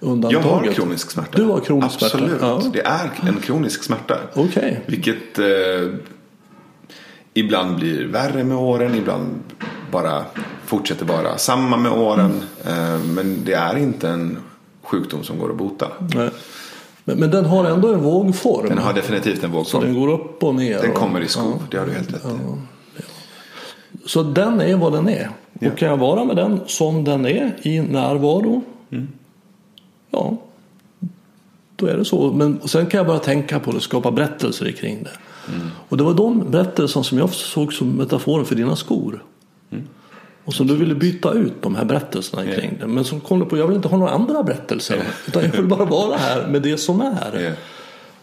[0.00, 0.46] Jag undantaget.
[0.50, 1.38] har kronisk smärta.
[1.38, 2.28] Du har kronisk Absolut.
[2.28, 2.46] smärta?
[2.46, 2.70] Ja.
[2.72, 4.18] Det är en kronisk smärta.
[4.34, 4.80] Okej.
[4.86, 5.46] Vilket eh,
[7.34, 9.26] ibland blir värre med åren, ibland
[9.92, 10.24] bara
[10.66, 12.42] fortsätter vara samma med åren.
[12.66, 14.38] Eh, men det är inte en
[14.82, 15.88] sjukdom som går att bota.
[16.14, 16.30] Nej.
[17.08, 18.68] Men, men den har ändå en vågform.
[18.68, 19.82] Den har definitivt en Så vågform.
[19.84, 20.78] den går upp och ner.
[20.82, 22.28] Den och- kommer i skov, det har du helt rätt i.
[24.06, 25.30] Så den är vad den är.
[25.60, 25.70] Ja.
[25.70, 28.62] Och kan jag vara med den som den är i närvaro.
[28.90, 29.08] Mm.
[30.10, 30.36] Ja,
[31.76, 32.32] då är det så.
[32.32, 35.10] Men sen kan jag bara tänka på det, skapa berättelser kring det.
[35.54, 35.68] Mm.
[35.88, 39.24] Och det var de berättelserna som jag såg som metaforen för dina skor.
[40.48, 42.54] Och som du ville byta ut de här berättelserna Ja.
[42.54, 42.86] kring det.
[42.86, 45.02] Men som kom du på, jag vill inte ha några andra berättelser.
[45.26, 47.40] Utan jag vill bara vara här med det som är.
[47.44, 47.50] Ja.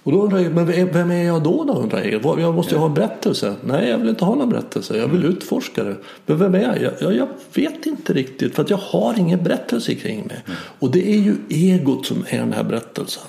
[0.03, 1.63] Och då undrar jag, men vem- är jag då?
[1.63, 2.39] då undrar jag.
[2.39, 3.55] Jag måste ju ha en berättelse.
[3.63, 4.97] Nej, jag vill inte ha någon berättelse.
[4.97, 5.95] Jag vill utforska det.
[6.25, 6.93] Men vem är jag?
[6.99, 7.15] jag?
[7.15, 8.55] Jag, vet inte riktigt.
[8.55, 10.43] För att jag har ingen berättelse kring mig.
[10.79, 13.23] Och det är ju egot som är den här berättelsen.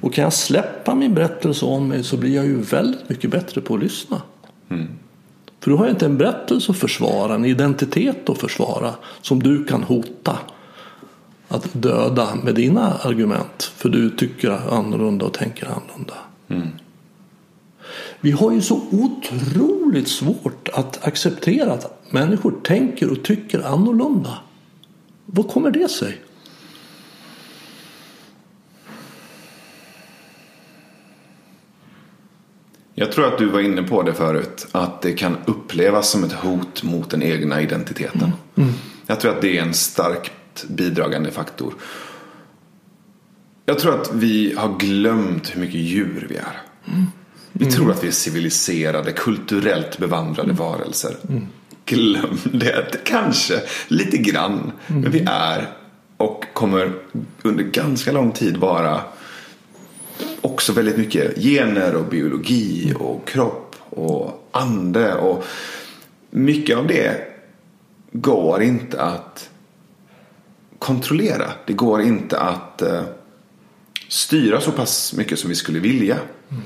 [0.00, 3.60] Och kan jag släppa min berättelse om mig så blir jag ju väldigt mycket bättre
[3.60, 4.22] på att lyssna.
[5.60, 9.82] För då har inte en berättelse att försvara, en identitet att försvara som du kan
[9.82, 10.38] hota
[11.48, 13.62] att döda med dina argument.
[13.76, 16.14] För du tycker annorlunda och tänker annorlunda.
[18.20, 24.38] Vi har ju så otroligt svårt att acceptera att människor tänker och tycker annorlunda.
[25.26, 26.20] Vad kommer det sig?
[33.00, 34.66] Jag tror att du var inne på det förut.
[34.72, 38.32] Att det kan upplevas som ett hot mot den egna identiteten.
[39.06, 41.74] Jag tror att det är en starkt bidragande faktor.
[43.66, 46.62] Jag tror att vi har glömt hur mycket djur vi är.
[47.52, 51.16] Vi tror att vi är civiliserade, kulturellt bevandrade varelser.
[51.84, 54.72] Glöm det, kanske lite grann.
[54.86, 55.68] Men vi är
[56.16, 56.92] och kommer
[57.42, 59.00] under ganska lång tid vara
[60.40, 65.14] också väldigt mycket gener och biologi och kropp och ande.
[65.14, 65.44] Och
[66.30, 67.28] mycket av det
[68.12, 69.50] går inte att
[70.78, 71.52] kontrollera.
[71.66, 73.02] Det går inte att uh,
[74.08, 76.18] styra så pass mycket som vi skulle vilja.
[76.48, 76.62] Mm.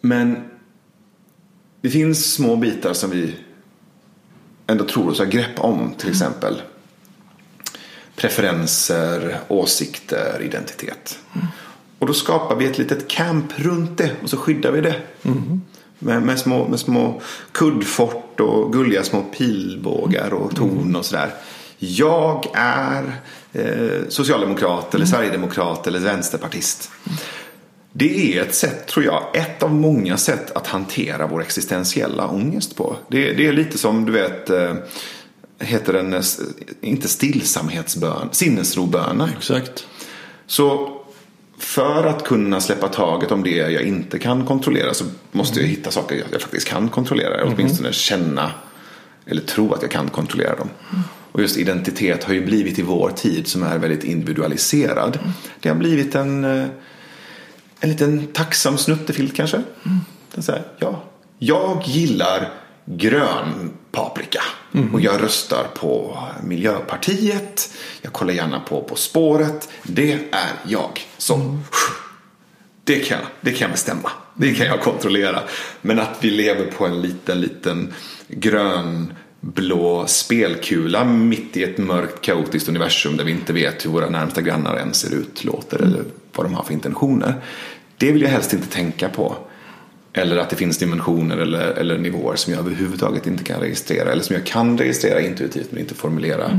[0.00, 0.50] Men
[1.80, 3.34] det finns små bitar som vi
[4.66, 5.94] ändå tror oss ha grepp om.
[5.98, 6.62] Till exempel
[8.16, 11.18] preferenser, åsikter, identitet.
[11.34, 11.46] Mm.
[12.00, 14.94] Och då skapar vi ett litet camp runt det och så skyddar vi det.
[15.22, 15.60] Mm.
[15.98, 17.20] Med, med, små, med små
[17.52, 21.30] kuddfort och gulliga små pilbågar och torn och sådär.
[21.78, 23.20] Jag är
[23.52, 26.90] eh, socialdemokrat eller sverigedemokrat eller vänsterpartist.
[27.92, 32.76] Det är ett sätt, tror jag, ett av många sätt att hantera vår existentiella ångest
[32.76, 32.96] på.
[33.08, 34.74] Det, det är lite som, du vet, eh,
[35.58, 36.22] heter den, eh,
[36.80, 39.28] inte stillsamhetsbön, sinnesrobönen.
[39.36, 39.86] Exakt.
[40.46, 40.99] Så
[41.60, 45.70] för att kunna släppa taget om det jag inte kan kontrollera så måste mm.
[45.70, 47.34] jag hitta saker jag faktiskt kan kontrollera.
[47.34, 47.92] Eller åtminstone mm.
[47.92, 48.50] känna
[49.26, 50.68] eller tro att jag kan kontrollera dem.
[50.90, 51.02] Mm.
[51.32, 55.18] Och just identitet har ju blivit i vår tid som är väldigt individualiserad.
[55.22, 55.32] Mm.
[55.60, 56.66] Det har blivit en, eh,
[57.80, 59.56] en liten tacksam snuttefilt kanske.
[59.56, 59.98] Mm.
[60.38, 61.02] Så här, ja,
[61.38, 62.52] jag gillar
[62.84, 64.42] grön paprika.
[64.74, 64.94] Mm.
[64.94, 67.70] Och jag röstar på Miljöpartiet.
[68.02, 69.68] Jag kollar gärna på På spåret.
[69.82, 71.00] Det är jag.
[71.18, 71.58] Så mm.
[72.84, 74.10] det, kan, det kan jag bestämma.
[74.34, 75.42] Det kan jag kontrollera.
[75.80, 77.94] Men att vi lever på en liten, liten
[78.28, 84.08] grön blå spelkula mitt i ett mörkt kaotiskt universum där vi inte vet hur våra
[84.08, 87.34] närmsta grannar än ser ut, låter eller vad de har för intentioner.
[87.96, 89.36] Det vill jag helst inte tänka på.
[90.12, 94.12] Eller att det finns dimensioner eller, eller nivåer som jag överhuvudtaget inte kan registrera.
[94.12, 96.44] Eller som jag kan registrera intuitivt men inte formulera.
[96.44, 96.58] Mm.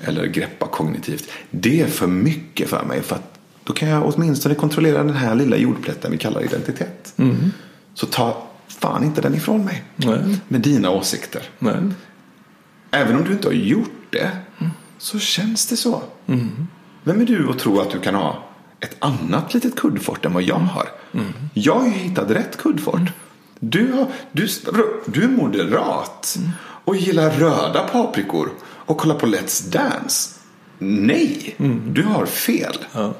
[0.00, 1.28] Eller greppa kognitivt.
[1.50, 3.02] Det är för mycket för mig.
[3.02, 7.14] För att då kan jag åtminstone kontrollera den här lilla jordplätten vi kallar identitet.
[7.16, 7.36] Mm.
[7.94, 9.84] Så ta fan inte den ifrån mig.
[9.96, 10.38] Nej.
[10.48, 11.42] Med dina åsikter.
[11.58, 11.76] Nej.
[12.90, 14.30] Även om du inte har gjort det.
[14.58, 14.72] Mm.
[14.98, 16.02] Så känns det så.
[16.26, 16.66] Mm.
[17.04, 18.44] Vem är du att tro att du kan ha
[18.84, 20.88] ett annat litet kuddfort än vad jag har.
[21.12, 21.32] Mm.
[21.54, 22.94] Jag har ju hittat rätt kuddfort.
[22.94, 23.12] Mm.
[23.60, 24.48] Du, har, du,
[25.06, 26.50] du är moderat mm.
[26.84, 30.30] och gillar röda paprikor och kollar på Let's Dance.
[30.78, 31.54] Nej,
[31.86, 32.78] du har fel.
[32.92, 33.14] Ja.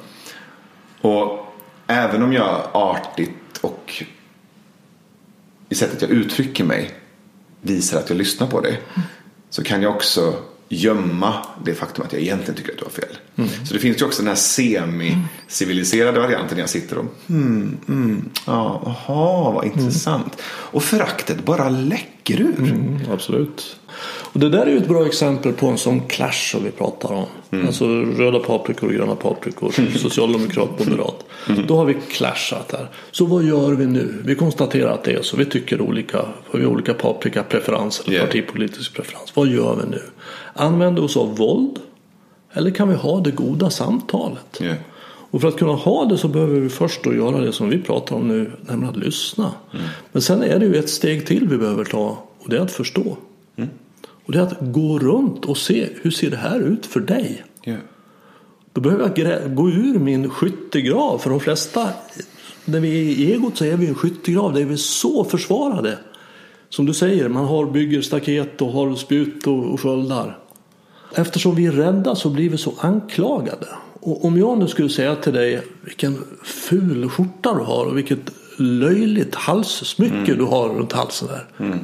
[1.00, 1.54] Och
[1.86, 4.04] även om jag artigt och
[5.68, 6.90] i sättet jag uttrycker mig
[7.60, 8.80] visar att jag lyssnar på dig
[9.50, 10.34] så kan jag också
[10.74, 11.34] gömma
[11.64, 13.16] det faktum att jag egentligen tycker att du har fel.
[13.36, 13.50] Mm.
[13.64, 16.58] Så det finns ju också den här semi-civiliserade varianten.
[16.58, 20.24] Jag sitter och mm, mm, ja, aha, vad intressant.
[20.24, 20.46] Mm.
[20.46, 22.58] Och föraktet bara läcker ur.
[22.58, 23.76] Mm, absolut.
[24.34, 27.12] Och det där är ju ett bra exempel på en sån clash som vi pratar
[27.12, 27.26] om.
[27.50, 27.66] Mm.
[27.66, 29.98] Alltså röda paprikor och gröna paprikor.
[29.98, 31.24] Socialdemokrat, moderat.
[31.48, 31.66] Mm.
[31.66, 32.88] Då har vi clashat här.
[33.10, 34.22] Så vad gör vi nu?
[34.24, 35.36] Vi konstaterar att det är så.
[35.36, 36.24] Vi tycker olika.
[36.52, 38.12] Vi har olika paprikapreferenser.
[38.12, 38.26] Yeah.
[38.26, 39.32] Partipolitisk preferens.
[39.36, 40.02] Vad gör vi nu?
[40.54, 41.78] Använder vi oss av våld?
[42.52, 44.60] Eller kan vi ha det goda samtalet?
[44.60, 44.76] Yeah.
[45.30, 47.78] Och för att kunna ha det så behöver vi först då göra det som vi
[47.78, 49.52] pratar om nu, nämligen att lyssna.
[49.72, 49.86] Mm.
[50.12, 52.72] Men sen är det ju ett steg till vi behöver ta och det är att
[52.72, 53.16] förstå.
[53.56, 53.70] Mm.
[54.24, 57.44] Och det är att gå runt och se hur ser det här ut för dig?
[57.64, 57.80] Yeah.
[58.72, 61.18] Då behöver jag gå ur min skyttegrav.
[61.18, 61.88] För de flesta,
[62.64, 65.24] när vi är i egot så är vi i en skyttegrav där vi är så
[65.24, 65.98] försvarade.
[66.68, 70.38] Som du säger, man har, bygger staket och har spjut och, och sköldar.
[71.14, 73.66] Eftersom vi är rädda så blir vi så anklagade.
[74.00, 78.32] Och om jag nu skulle säga till dig vilken ful skjorta du har och vilket
[78.58, 80.38] löjligt halssmycke mm.
[80.38, 81.66] du har runt halsen där.
[81.66, 81.78] Mm.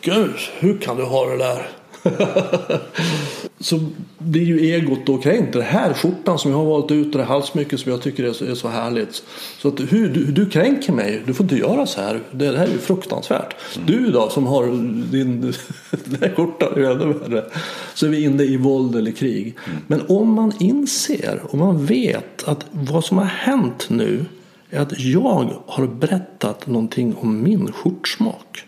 [0.00, 1.68] Gud, hur kan du ha det där?
[3.60, 3.80] så
[4.18, 5.52] blir ju egot då kränkt.
[5.52, 8.32] Den här skjortan som jag har valt ut och det halsmycket som jag tycker är
[8.32, 9.22] så, är så härligt.
[9.58, 11.22] Så att hur, du, du kränker mig.
[11.26, 12.20] Du får inte göra så här.
[12.30, 13.56] Det här är ju fruktansvärt.
[13.76, 13.86] Mm.
[13.86, 14.66] Du då som har
[15.10, 15.40] din
[15.90, 17.44] den här skjortan är ännu värre.
[17.94, 19.56] Så är vi inne i våld eller krig.
[19.66, 19.78] Mm.
[19.86, 24.24] Men om man inser och man vet att vad som har hänt nu
[24.70, 28.64] är att jag har berättat någonting om min skjortsmak.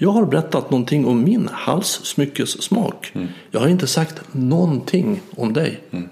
[0.00, 3.12] Jag har berättat någonting om min halssmyckessmak.
[3.14, 3.28] Mm.
[3.50, 5.80] Jag har inte sagt någonting om dig.
[5.90, 6.08] Mm.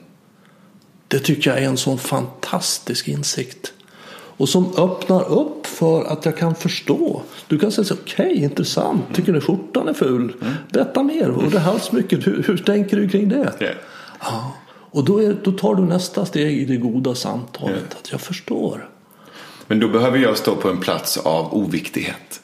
[1.09, 3.73] Det tycker jag är en sån fantastisk insikt.
[4.39, 7.23] Och som öppnar upp för att jag kan förstå.
[7.47, 9.15] Du kan säga så okej, okay, intressant, mm.
[9.15, 10.37] tycker du skjortan är ful?
[10.41, 10.55] Mm.
[10.71, 13.53] Berätta mer, och det halsmycket, hur, hur tänker du kring det?
[13.61, 13.75] Yeah.
[14.21, 14.53] Ja.
[14.69, 17.87] Och då, är, då tar du nästa steg i det goda samtalet, yeah.
[18.03, 18.89] att jag förstår.
[19.67, 22.41] Men då behöver jag stå på en plats av oviktighet.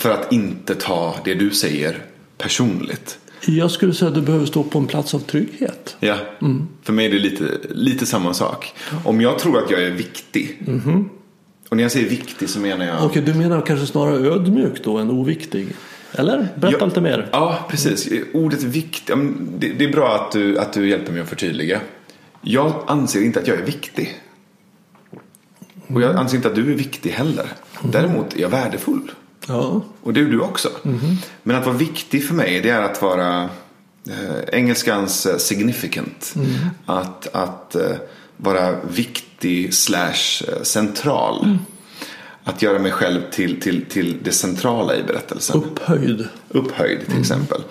[0.00, 1.98] För att inte ta det du säger
[2.38, 3.18] personligt.
[3.46, 5.96] Jag skulle säga att du behöver stå på en plats av trygghet.
[6.00, 6.16] Ja,
[6.82, 8.74] för mig är det lite, lite samma sak.
[9.04, 10.58] Om jag tror att jag är viktig.
[11.68, 13.04] Och när jag säger viktig så menar jag...
[13.04, 15.68] Okej, du menar kanske snarare ödmjuk då än oviktig?
[16.12, 16.48] Eller?
[16.56, 17.28] Berätta Ja, lite mer.
[17.32, 18.08] Ja, precis.
[18.32, 19.16] Ordet viktig.
[19.58, 21.80] Det, det är bra att du, att du hjälper mig att förtydliga.
[22.40, 24.20] Jag anser inte att jag är viktig.
[25.86, 27.46] Och jag anser inte att du är viktig heller.
[27.82, 29.10] Däremot är jag värdefull.
[29.46, 29.82] Ja.
[30.02, 30.68] Och det är du också.
[31.42, 33.48] Men att vara viktig för mig det är att vara
[34.08, 36.34] eh, engelskans eh, significant.
[36.86, 37.96] Att, att eh,
[38.36, 41.58] vara viktig slash eh, central.
[42.44, 45.56] Att göra mig själv till, till, till det centrala i berättelsen.
[45.56, 46.28] Upphöjd.
[46.48, 47.62] Upphöjd till exempel.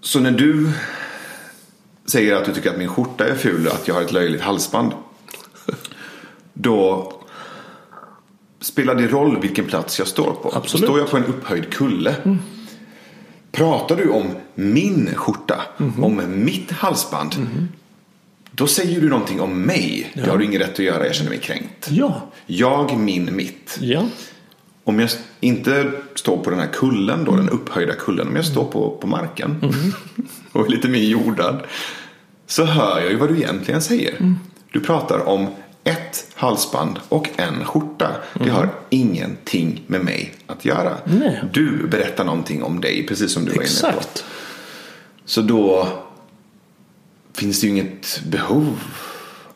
[0.00, 0.70] Så när du
[2.06, 4.42] säger att du tycker att min skjorta är ful och att jag har ett löjligt
[4.42, 4.92] halsband.
[6.52, 7.12] Då
[8.66, 10.52] spelar det roll vilken plats jag står på.
[10.54, 10.84] Absolut.
[10.84, 12.16] Står jag på en upphöjd kulle.
[13.52, 17.48] Pratar du om min skjorta, om mitt halsband.
[18.50, 20.12] Då säger du någonting om mig.
[20.14, 21.88] Det har du ingen rätt att göra, jag känner mig kränkt.
[21.90, 22.20] Ja.
[22.46, 23.78] Jag, min, mitt.
[23.80, 24.08] Ja.
[24.84, 28.28] Om jag inte står på den här kullen då, den upphöjda kullen.
[28.28, 29.72] Om jag står på, på marken
[30.52, 31.62] och är lite mer jordad.
[32.46, 34.34] Så hör jag ju vad du egentligen säger.
[34.72, 35.46] Du pratar om
[35.86, 38.10] ett halsband och en skjorta.
[38.34, 40.96] Det har ingenting med mig att göra.
[41.04, 41.42] Nej.
[41.52, 43.86] Du berättar någonting om dig, precis som du var inne på.
[43.86, 44.24] Exakt.
[45.24, 45.88] Så då
[47.34, 48.82] finns det ju inget behov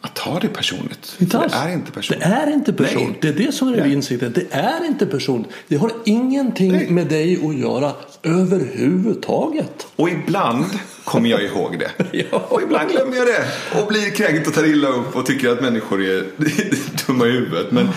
[0.01, 1.17] att ta det personligt.
[1.19, 1.53] Inte alls.
[1.53, 2.25] det är inte personligt.
[2.29, 3.03] Det är inte person.
[3.03, 3.19] Nej.
[3.23, 3.93] Det är det som är Nej.
[3.93, 4.33] insikten.
[4.35, 5.45] Det är inte person.
[5.69, 6.91] Det har ingenting Nej.
[6.91, 9.87] med dig att göra överhuvudtaget.
[9.97, 10.65] Och ibland
[11.05, 11.91] kommer jag ihåg det.
[12.31, 12.39] Ja.
[12.49, 13.45] Och ibland glömmer jag det.
[13.81, 16.25] Och blir kränkt och tar illa upp och tycker att människor är
[17.07, 17.71] dumma i huvudet.
[17.73, 17.89] Men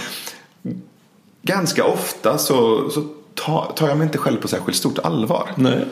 [1.42, 3.02] ganska ofta så, så
[3.34, 5.50] tar, tar jag mig inte själv på särskilt stort allvar.
[5.56, 5.86] Nej.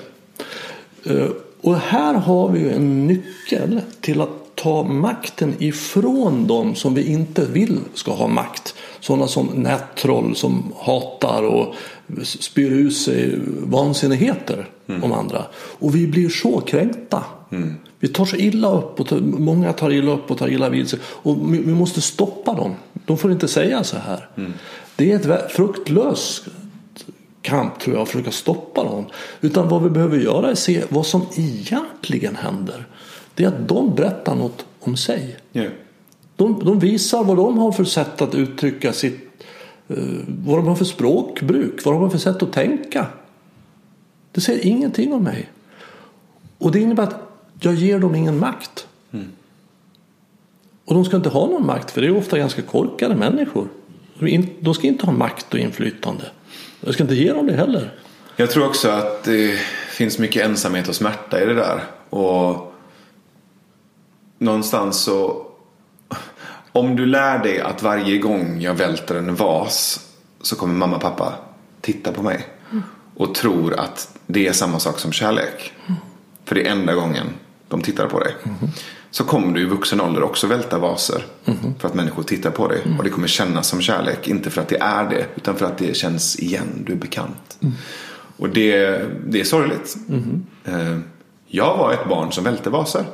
[1.04, 1.28] Eh,
[1.62, 4.30] Och här har vi ju en nyckel till att
[4.62, 8.76] ta makten ifrån dem som vi inte vill ska ha makt.
[9.00, 11.76] Sådana som nättroll som hatar och
[12.24, 14.70] spyr ut sig vansinnigheter
[15.02, 15.46] om andra.
[15.54, 17.24] Och vi blir så kränkta.
[18.00, 20.90] Vi tar så illa upp och tar, många tar illa upp och tar illa vid
[20.90, 21.00] sig.
[21.04, 22.76] Och vi, vi måste stoppa dem.
[23.06, 24.30] De får inte säga så här.
[24.96, 26.44] Det är ett fruktlöst
[27.42, 29.06] kamp tror jag att försöka stoppa dem.
[29.42, 32.88] Utan vad vi behöver göra är se vad som egentligen händer.
[33.36, 35.38] Det är att de berättar något om sig.
[35.52, 35.66] Ja.
[36.36, 39.30] De, de visar vad de har för sätt att uttrycka sitt,
[39.88, 43.08] eh, vad de har för språkbruk, vad de har för sätt att tänka.
[44.32, 45.50] Det säger ingenting om mig.
[46.58, 47.16] Och det innebär att
[47.60, 48.88] jag ger dem ingen makt.
[50.86, 53.68] Och de ska inte ha någon makt för det är ofta ganska korkade människor.
[54.60, 56.24] De ska inte ha makt och inflytande.
[56.82, 57.94] Jag ska inte ge dem det heller.
[58.36, 61.84] Jag tror också att det finns mycket ensamhet och smärta i det där.
[62.10, 62.71] Och
[64.42, 65.46] någonstans så...
[66.72, 70.08] Om du lär dig att varje gång jag välter en vas
[70.42, 71.34] så kommer mamma och pappa
[71.82, 72.48] titta på mig.
[73.16, 75.74] Och tror att det är samma sak som kärlek.
[76.46, 77.28] För det är enda gången
[77.68, 78.36] de tittar på dig.
[79.12, 81.26] Så kommer du i vuxen ålder också välta vaser.
[81.80, 82.82] För att människor tittar på dig.
[82.98, 84.28] Och det kommer kännas som kärlek.
[84.28, 85.26] Inte för att det är det.
[85.36, 86.84] Utan för att det känns igen.
[86.86, 87.58] Du är bekant.
[88.38, 89.96] Och det, det är sorgligt.
[90.66, 90.98] Eh,
[91.48, 93.06] Jag var ett barn som välte vaser.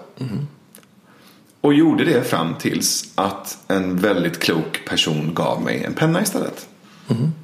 [1.61, 6.67] Och gjorde det fram tills att en väldigt klok person gav mig en penna istället.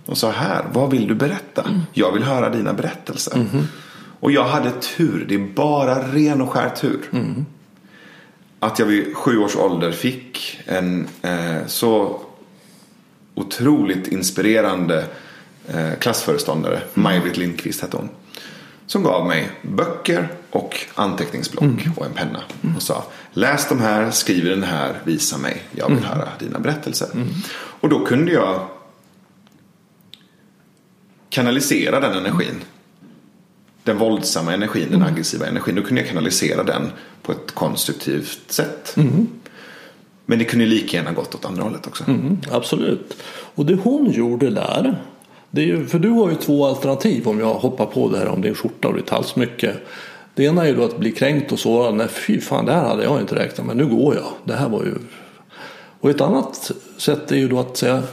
[0.06, 1.63] Och sa här, vad vill du berätta?
[1.93, 3.34] Jag vill höra dina berättelser.
[4.19, 6.99] Och jag hade tur, det är bara ren och skär tur.
[8.60, 12.21] Att jag vid sju års ålder fick en eh, så
[13.36, 15.06] otroligt inspirerande
[15.67, 18.10] eh, klassföreståndare, Maj-Britt Lindqvist hette hon.
[18.87, 22.43] Som gav mig böcker och anteckningsblock och en penna.
[22.75, 25.63] Och sa läs de här, skriv den här, visa mig.
[25.71, 27.07] Jag vill höra dina berättelser.
[27.53, 28.67] Och då kunde jag
[31.29, 32.61] kanalisera den energin.
[33.83, 35.75] Den våldsamma energin, den aggressiva energin.
[35.75, 36.91] Då kunde jag kanalisera den
[37.21, 38.93] på ett konstruktivt sätt.
[40.25, 42.03] Men det kunde lika gärna gått åt andra hållet också.
[42.07, 43.17] Mm, absolut.
[43.55, 45.01] Och det hon gjorde där.
[45.62, 48.56] Ju, för du har ju två alternativ om jag hoppar på det här om din
[48.56, 49.74] skjorta och ditt halsmycke.
[50.36, 51.95] Det ena är ju då att bli kränkt och sårad.
[51.95, 53.78] Nej fy fan, det här hade jag inte räknat med.
[53.78, 54.26] Nu går jag.
[54.43, 54.93] Det här var ju...
[55.99, 58.04] Och ett annat sätt är ju då att säga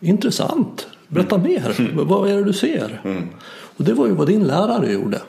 [0.00, 0.86] intressant.
[1.08, 1.92] Berätta mer.
[2.04, 3.00] Vad är det du ser?
[3.76, 5.20] Och det var ju vad din lärare gjorde.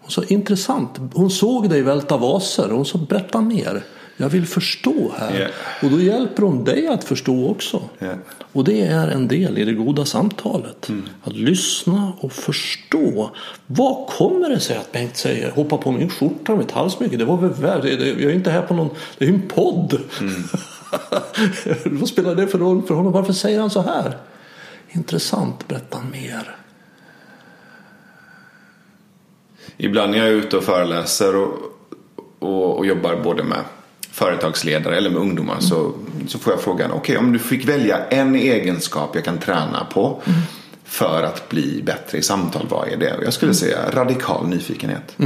[0.00, 1.00] Hon sa intressant.
[1.14, 2.68] Hon såg dig välta vaser.
[2.70, 3.82] Hon sa berätta mer.
[4.20, 5.38] Jag vill förstå här.
[5.38, 5.50] Yeah.
[5.82, 7.82] Och då hjälper de dig att förstå också.
[8.00, 8.16] Yeah.
[8.52, 10.88] Och det är en del i det goda samtalet.
[10.88, 11.08] Mm.
[11.22, 13.30] Att lyssna och förstå.
[13.66, 17.16] Vad kommer det sig att Bengt säger hoppa på min skjorta mitt halsmycke?
[17.16, 17.84] Det var väl värt.
[17.84, 20.00] Jag är inte här på någon, det är ju en podd.
[20.20, 20.42] Mm.
[22.00, 23.12] Vad spelar det för roll för honom?
[23.12, 24.16] Varför säger han så här?
[24.88, 26.56] Intressant, berätta mer.
[29.76, 31.52] Ibland när jag är ute och föreläser och,
[32.38, 33.64] och, och jobbar både med
[34.12, 35.92] företagsledare eller med ungdomar så,
[36.28, 39.84] så får jag frågan, okej okay, om du fick välja en egenskap jag kan träna
[39.84, 40.22] på
[40.84, 43.16] för att bli bättre i samtal, vad är det?
[43.24, 45.16] Jag skulle säga radikal nyfikenhet.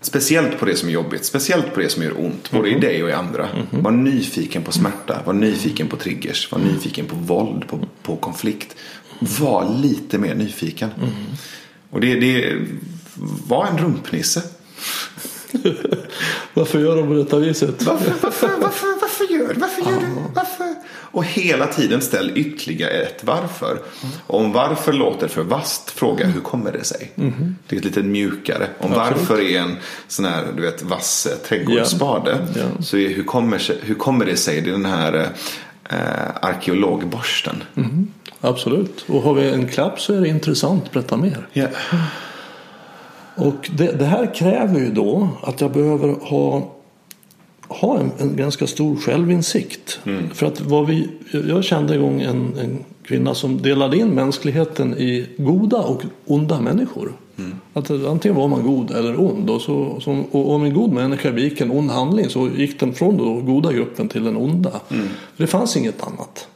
[0.00, 3.02] Speciellt på det som är jobbigt, speciellt på det som gör ont, både i dig
[3.02, 3.48] och i andra.
[3.70, 8.76] Var nyfiken på smärta, var nyfiken på triggers, var nyfiken på våld, på, på konflikt.
[9.18, 10.90] Var lite mer nyfiken.
[11.90, 12.56] Och det, det
[13.46, 14.42] var en rumpnisse.
[16.54, 17.82] Varför gör de på detta viset?
[17.82, 20.06] Varför, varför, varför, varför gör, varför gör du?
[20.34, 20.74] Varför?
[21.12, 23.78] Och hela tiden ställ ytterligare ett varför.
[24.26, 27.12] Om varför låter för vast, fråga hur kommer det sig?
[27.66, 28.68] Det är ett lite mjukare.
[28.78, 29.18] Om Absolut.
[29.28, 29.76] varför är en
[30.08, 32.38] sån här du vet, vass eh, trädgårdsspade.
[32.54, 32.60] Ja.
[32.60, 32.82] Ja.
[32.82, 34.60] Så är hur kommer, hur kommer det sig?
[34.60, 35.28] Det är den här
[35.88, 35.96] eh,
[36.42, 37.62] arkeologborsten.
[38.40, 39.04] Absolut.
[39.06, 40.92] Och har vi en klapp så är det intressant.
[40.92, 41.46] Berätta mer.
[41.52, 41.66] Ja.
[43.34, 46.72] Och det, det här kräver ju då att jag behöver ha,
[47.68, 50.00] ha en, en ganska stor självinsikt.
[50.34, 51.08] För att vad vi,
[51.48, 56.60] jag kände en gång en, en kvinna som delade in mänskligheten i goda och onda
[56.60, 57.12] människor.
[57.72, 59.50] Att antingen var man god eller ond.
[59.50, 62.94] Och, så, som, och om en god människa begick en ond handling så gick den
[62.94, 64.80] från den goda gruppen till den onda.
[65.36, 66.48] Det fanns inget annat.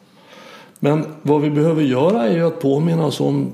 [0.79, 3.53] Men vad vi behöver göra är ju att påminna oss om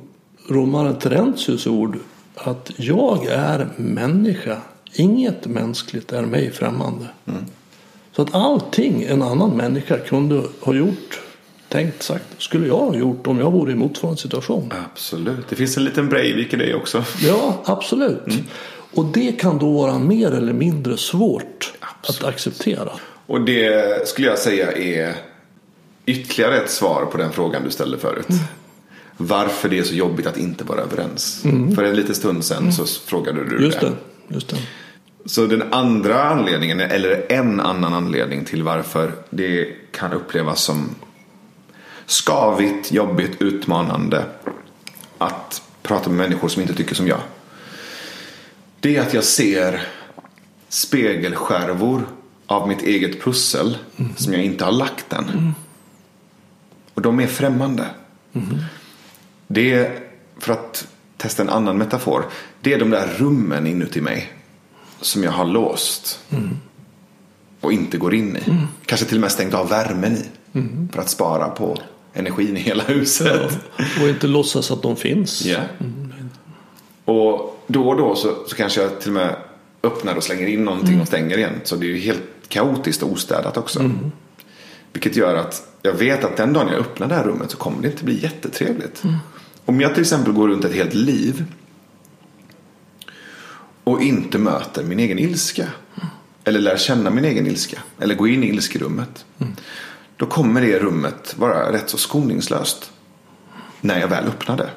[0.48, 1.98] romaren Terentius ord
[2.44, 4.56] att jag är människa.
[4.94, 7.06] Inget mänskligt är mig främmande.
[8.12, 11.20] Så att allting en annan människa kunde ha gjort,
[11.68, 14.72] tänkt, sagt, skulle jag ha gjort om jag vore i motsvarande situation.
[14.92, 15.48] Absolut.
[15.48, 17.04] Det finns en liten Breivik i dig också.
[17.22, 18.22] Ja, absolut.
[18.94, 22.22] Och det kan då vara mer eller mindre svårt Absolut.
[22.22, 22.90] att acceptera.
[23.26, 25.14] Och det skulle jag säga är
[26.06, 28.26] ytterligare ett svar på den frågan du ställde förut.
[29.16, 31.42] Varför det är så jobbigt att inte vara överens.
[31.74, 33.92] För en liten stund sedan så frågade du Just det.
[34.28, 34.56] Just det.
[35.24, 40.94] Så den andra anledningen, eller en annan anledning till varför det kan upplevas som
[42.06, 44.24] skavigt, jobbigt, utmanande
[45.18, 47.20] att prata med människor som inte tycker som jag.
[48.80, 49.82] Det är att jag ser
[50.68, 52.06] spegelskärvor
[52.46, 53.78] av mitt eget pussel
[54.16, 55.54] som jag inte har lagt än.
[56.94, 57.86] Och de är främmande.
[59.46, 59.98] Det är,
[60.38, 62.24] för att testa en annan metafor,
[62.60, 64.32] det är de där rummen inuti mig
[65.00, 66.20] som jag har låst
[67.60, 68.42] och inte går in i.
[68.86, 70.24] Kanske till och med stängt av värmen i
[70.92, 71.78] för att spara på
[72.12, 73.58] energin i hela huset.
[74.02, 75.44] Och inte låtsas att de finns.
[75.44, 75.60] Ja.
[77.04, 79.36] Och då och då så, så kanske jag till och med
[79.82, 81.60] öppnar och slänger in någonting och stänger igen.
[81.64, 83.90] Så det är ju helt kaotiskt och ostädat också.
[84.92, 87.82] Vilket gör att jag vet att den dagen jag öppnar det här rummet så kommer
[87.82, 89.02] det inte bli jättetrevligt.
[89.64, 91.44] Om jag till exempel går runt ett helt liv
[93.84, 95.68] och inte möter min egen ilska.
[96.44, 97.78] Eller lär känna min egen ilska.
[98.00, 99.24] Eller gå in i ilskerummet.
[100.16, 102.92] Då kommer det rummet vara rätt så skoningslöst.
[103.80, 104.70] När jag väl öppnar det.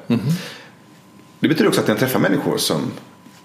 [1.40, 2.80] Det betyder också att när jag träffar människor som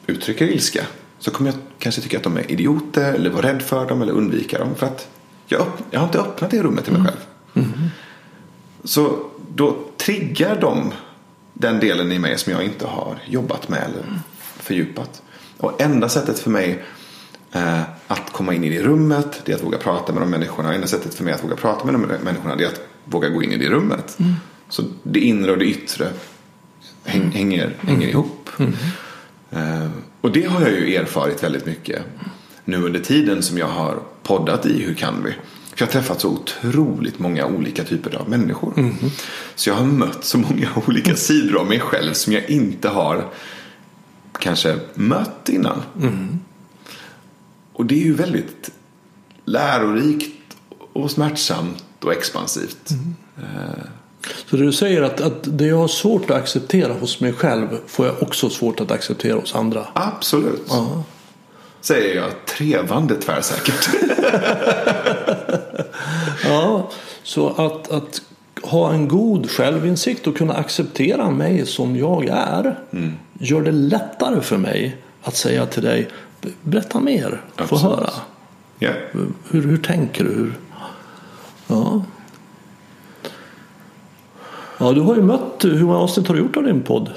[0.07, 0.85] uttrycker ilska.
[1.19, 3.13] Så kommer jag kanske tycka att de är idioter.
[3.13, 4.01] Eller vara rädd för dem.
[4.01, 4.75] Eller undvika dem.
[4.75, 5.07] För att
[5.47, 7.19] jag, jag har inte öppnat det rummet till mig själv.
[8.83, 10.91] Så då triggar de
[11.61, 14.21] den delen i mig som jag inte har jobbat med eller
[14.59, 15.21] fördjupat.
[15.57, 16.83] Och enda sättet för mig
[17.51, 20.73] eh, att komma in i det rummet det är att våga prata med de människorna.
[20.73, 23.43] Enda sättet för mig att våga prata med de människorna det är att våga gå
[23.43, 24.17] in i det rummet.
[24.69, 26.07] Så det inre och det yttre
[27.03, 28.49] häng, hänger, hänger ihop.
[29.53, 29.89] Eh,
[30.21, 32.01] och det har jag ju erfarit väldigt mycket
[32.65, 35.33] nu under tiden som jag har poddat i Hur kan vi?
[35.75, 38.93] För jag har träffat så otroligt många olika typer av människor.
[39.55, 43.29] Så jag har mött så många olika sidor av mig själv som jag inte har
[44.39, 45.81] kanske mött innan.
[47.73, 48.71] Och det är ju väldigt
[49.45, 50.57] lärorikt
[50.93, 52.89] och smärtsamt och expansivt.
[54.49, 57.67] Så det du säger att, att det jag har svårt att acceptera hos mig själv
[57.87, 59.87] får jag också svårt att acceptera hos andra.
[59.93, 60.65] Absolut.
[60.69, 61.03] Ja.
[61.81, 63.89] Säger jag trevande tvärsäkert.
[66.43, 66.89] Ja,
[67.23, 68.21] så att, att
[68.63, 72.79] ha en god självinsikt och kunna acceptera mig som jag är
[73.39, 76.09] gör det lättare för mig att säga till dig
[76.61, 78.09] berätta mer, få höra.
[78.79, 78.91] Ja.
[79.11, 80.29] Hur, hur tänker du?
[80.29, 80.53] Hur?
[81.67, 82.03] Ja.
[84.77, 87.11] ja, du har ju mött, hur många avsnitt har du gjort av din podd?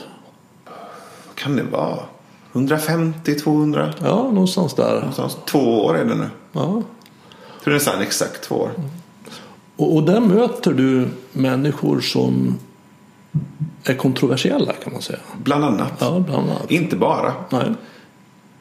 [1.27, 1.99] Vad kan det vara?
[2.55, 3.93] 150-200?
[4.03, 4.95] Ja, någonstans där.
[4.95, 5.37] Någonstans.
[5.47, 6.31] Två år är det nu.
[6.53, 6.83] Ja.
[7.55, 8.71] Jag tror nästan exakt två år.
[9.77, 12.59] Och, och där möter du människor som
[13.85, 15.19] är kontroversiella kan man säga.
[15.43, 15.93] Bland annat.
[15.99, 16.71] Ja, bland annat.
[16.71, 17.33] Inte bara.
[17.51, 17.75] Nej.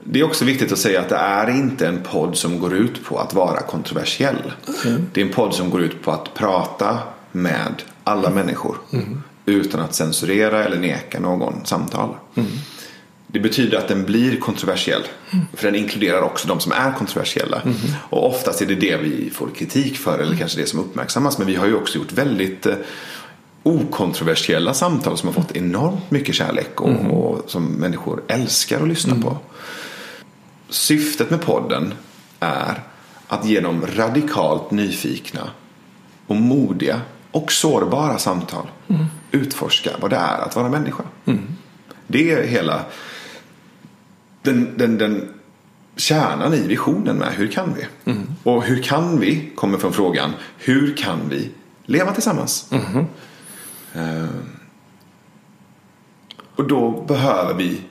[0.04, 3.06] Det är också viktigt att säga att det är inte en podd som går ut
[3.06, 4.54] på att vara kontroversiell.
[5.14, 6.98] Det är en podd som går ut på att prata
[7.32, 8.78] med alla människor.
[9.46, 12.10] Utan att censurera eller neka någon samtal.
[13.34, 15.02] Det betyder att den blir kontroversiell.
[15.54, 17.62] För den inkluderar också de som är kontroversiella.
[18.10, 20.20] Och oftast är det det vi får kritik för.
[20.20, 21.38] Eller kanske det som uppmärksammas.
[21.38, 22.76] Men vi har ju också gjort väldigt eh,
[23.64, 26.82] okontroversiella samtal som har fått enormt mycket kärlek.
[26.82, 29.38] Och, och som människor älskar att lyssna på.
[30.70, 31.94] Syftet med podden
[32.40, 32.84] är
[33.28, 35.50] att genom radikalt nyfikna
[36.28, 38.68] och modiga och sårbara samtal
[39.32, 41.04] utforska vad det är att vara människa.
[42.08, 42.86] Det är hela
[44.44, 45.30] den, den, den
[45.96, 47.88] kärnan i visionen med hur kan vi?
[48.44, 51.52] Och hur kan vi kommer från frågan hur kan vi
[51.86, 52.72] leva tillsammans?
[53.94, 54.26] Eh,
[56.56, 57.82] och då behöver vi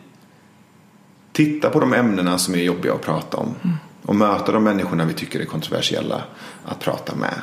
[1.33, 3.55] titta på de ämnena som är jobbiga att prata om.
[4.03, 6.25] Och möta de människorna vi tycker är kontroversiella
[6.65, 7.41] att prata med.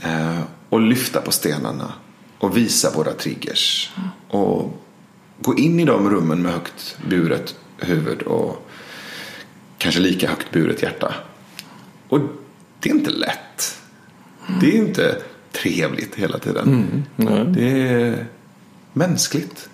[0.00, 1.92] Eh, och lyfta på stenarna.
[2.38, 3.92] Och visa våra triggers.
[4.28, 4.82] Och
[5.40, 8.68] gå in i de rummen med högt buret huvud och
[9.78, 11.14] kanske lika högt buret hjärta.
[12.08, 12.20] Och
[12.80, 13.78] det är inte lätt.
[14.60, 15.16] Det är inte
[15.52, 17.04] trevligt hela tiden.
[17.16, 17.44] Nej.
[17.46, 18.26] Det är
[18.92, 19.68] mänskligt.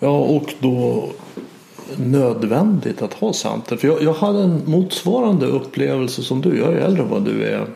[0.00, 1.12] Ja, och då
[1.96, 3.78] nödvändigt att ha samtal.
[3.78, 6.58] För jag, jag hade en motsvarande upplevelse som du.
[6.58, 7.66] Jag är äldre än vad du är.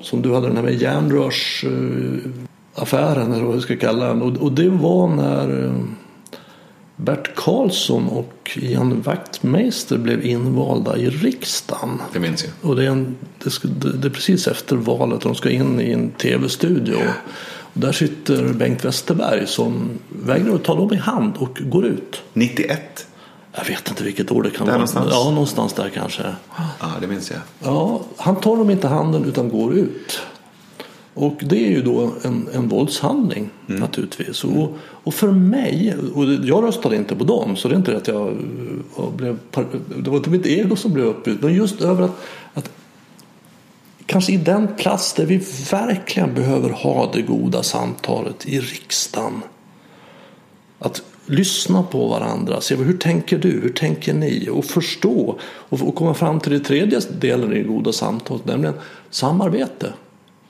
[0.00, 4.22] Som du hade den här med järnrörsaffären eller vad jag ska kalla den.
[4.22, 5.72] Och, och det var när eh,
[6.96, 12.02] Bert Karlsson och Ian Wachtmeister blev invalda i riksdagen.
[12.12, 12.70] Det minns jag.
[12.70, 15.20] Och det är, en, det, ska, det är precis efter valet.
[15.20, 16.96] De ska in i en tv-studio.
[17.58, 22.22] Och där sitter Bengt Westerberg som vägrar att ta dem i hand och går ut.
[22.32, 23.06] 91.
[23.52, 24.74] Jag vet inte vilket år det kan Där vara.
[24.78, 25.08] någonstans?
[25.10, 26.22] Ja, någonstans där kanske.
[26.80, 27.40] Ja, det minns jag.
[27.62, 30.20] Ja, han tar dem inte i handen utan går ut.
[31.16, 34.44] Och det är ju då en, en våldshandling naturligtvis.
[34.44, 37.96] Och, och för mig, och jag röstade inte på dem så det är inte det
[37.96, 38.36] att jag
[39.16, 39.38] blev,
[39.96, 41.44] det var inte mitt ego som blev uppbyggd.
[41.44, 42.20] Men just över att,
[42.54, 42.70] att
[44.06, 45.36] kanske i den plats där vi
[45.70, 49.42] verkligen behöver ha det goda samtalet i riksdagen.
[50.78, 55.94] Att lyssna på varandra, se hur tänker du, hur tänker ni och förstå och, och
[55.94, 58.74] komma fram till det tredje delen i det goda samtalet, nämligen
[59.10, 59.92] samarbete.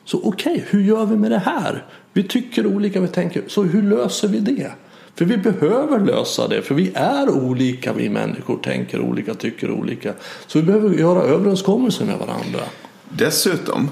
[0.06, 1.84] Så okej, hur gör vi med det här?
[2.12, 4.72] Vi tycker olika, vi tänker, så hur löser vi det?
[5.14, 10.12] För vi behöver lösa det, för vi är olika vi människor, tänker olika, tycker olika.
[10.46, 12.60] Så vi behöver göra överenskommelser med varandra.
[13.08, 13.90] Dessutom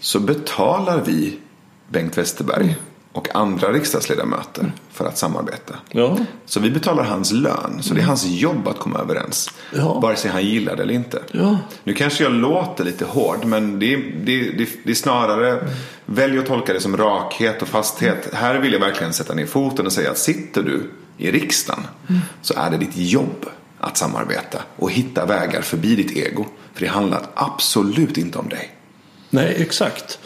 [0.00, 1.38] så betalar vi
[1.88, 2.76] Bengt Westerberg
[3.12, 5.74] och andra riksdagsledamöter för att samarbeta.
[5.90, 7.78] Ja, Så vi betalar hans lön.
[7.82, 9.50] Så det är hans jobb att komma överens.
[9.74, 10.00] Ja.
[10.00, 11.22] Vare sig han gillar det eller inte.
[11.32, 11.58] Ja.
[11.84, 13.44] Nu kanske jag låter lite hård.
[13.44, 15.68] Men det är, det, det, det är snarare
[16.06, 18.34] välj att tolka det som rakhet och fasthet.
[18.34, 21.86] Här vill jag verkligen sätta ner foten och säga att sitter du i riksdagen
[22.42, 23.46] så är det ditt jobb
[23.80, 26.44] att samarbeta och hitta vägar förbi ditt ego.
[26.74, 28.70] För det handlar absolut inte om dig.
[29.30, 30.18] nej exakt.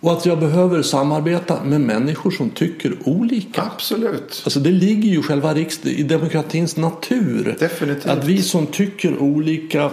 [0.00, 3.62] Och att jag behöver samarbeta med människor som tycker olika.
[3.62, 4.42] Absolut.
[4.44, 7.56] Alltså det ligger ju själva i demokratins natur.
[7.58, 8.06] Definitivt.
[8.06, 9.90] Att vi som tycker olika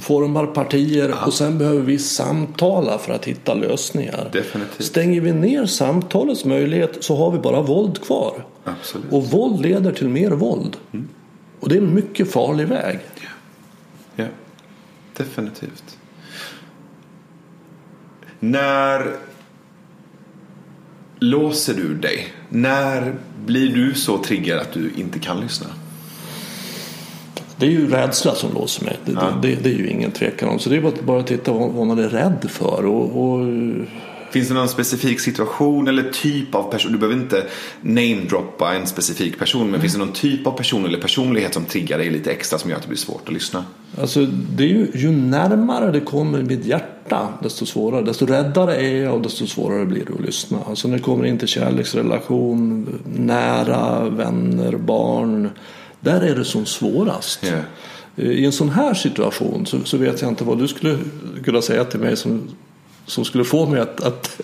[0.00, 4.30] formar partier och sen behöver vi samtala för att hitta lösningar.
[4.32, 4.86] Definitivt.
[4.86, 8.44] Stänger vi ner samtalets möjlighet så har vi bara våld kvar.
[8.64, 9.12] Absolut.
[9.12, 10.76] Och våld leder till mer våld.
[11.60, 12.98] Och det är en mycket farlig väg.
[14.16, 14.26] Ja,
[15.16, 15.97] definitivt.
[18.40, 19.16] När
[21.18, 22.32] låser du dig?
[22.48, 23.14] När
[23.46, 25.66] blir du så triggad att du inte kan lyssna?
[27.56, 28.96] Det är ju rädsla som låser mig.
[29.04, 29.38] Det, Ja.
[29.42, 30.58] det, det är ju ingen tvekan om.
[30.58, 32.86] Så det är bara att bara titta vad, vad man är rädd för.
[32.86, 33.46] Och, och,
[34.30, 36.92] Finns det någon specifik situation eller typ av person?
[36.92, 37.46] Du behöver inte
[37.80, 39.70] namedroppa en specifik person.
[39.70, 42.70] Men finns det någon typ av person eller personlighet som triggar dig lite extra som
[42.70, 43.64] gör att det blir svårt att lyssna?
[44.00, 48.02] Alltså, det är ju, ju närmare det kommer mitt hjärta desto svårare.
[48.02, 50.58] Desto räddare är jag och desto svårare blir det att lyssna.
[50.66, 55.50] Alltså när det kommer in till kärleksrelation, nära, vänner, barn.
[56.00, 57.40] Där är det som svårast.
[57.42, 57.58] Ja.
[58.22, 60.98] I en sån här situation så, så vet jag inte vad du skulle
[61.44, 62.42] kunna säga till mig som,
[63.08, 64.40] som skulle få mig att, att,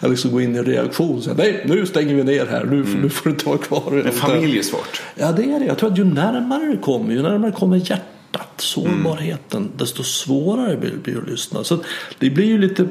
[0.00, 1.22] att liksom gå in i reaktion.
[1.22, 2.64] Så, Nej, nu stänger vi ner här.
[2.64, 2.92] Nu, mm.
[2.92, 4.02] nu får du inte vara kvar.
[4.06, 5.02] En familj är svårt.
[5.14, 5.66] Ja, det är det.
[5.66, 9.72] Jag tror att ju närmare det kommer, ju närmare kommer hjärtat, sårbarheten, mm.
[9.76, 11.64] desto svårare blir det att lyssna.
[11.64, 11.78] Så
[12.18, 12.88] det blir ju lite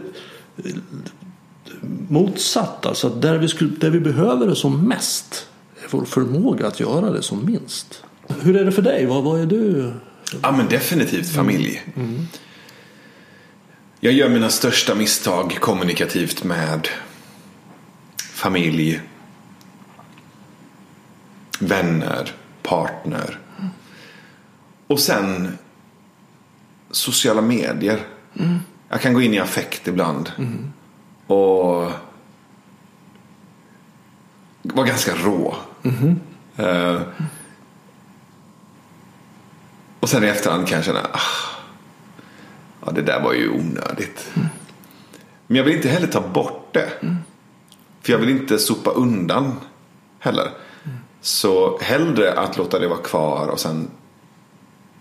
[2.09, 2.85] motsatt.
[2.85, 5.47] Alltså där vi, skulle, där vi behöver det som mest
[5.83, 8.03] är vår förmåga att göra det som minst.
[8.41, 9.05] Hur är det för dig?
[9.05, 9.93] Vad, vad är du?
[10.41, 11.81] Ja, men definitivt familj.
[11.95, 12.27] Mm.
[14.03, 14.11] Mm.
[14.11, 16.87] Jag gör mina största misstag kommunikativt med
[18.17, 19.01] familj,
[21.59, 22.31] vänner,
[22.63, 23.39] partner.
[24.87, 25.57] Och sen
[26.91, 27.99] sociala medier.
[28.39, 28.59] Mm.
[28.89, 30.31] Jag kan gå in i affekt ibland.
[30.37, 30.73] Mm.
[31.27, 31.91] Och
[34.61, 35.55] var ganska rå.
[35.83, 36.19] Mm.
[36.59, 37.01] Uh,
[39.99, 41.52] och sen i efterhand kan jag känna, ah,
[42.85, 44.29] ja det där var ju onödigt.
[44.33, 44.47] Mm.
[45.47, 46.89] Men jag vill inte heller ta bort det.
[47.01, 47.17] Mm.
[48.01, 49.55] För jag vill inte sopa undan
[50.19, 50.43] heller.
[50.83, 50.97] Mm.
[51.21, 53.87] Så hellre att låta det vara kvar och sen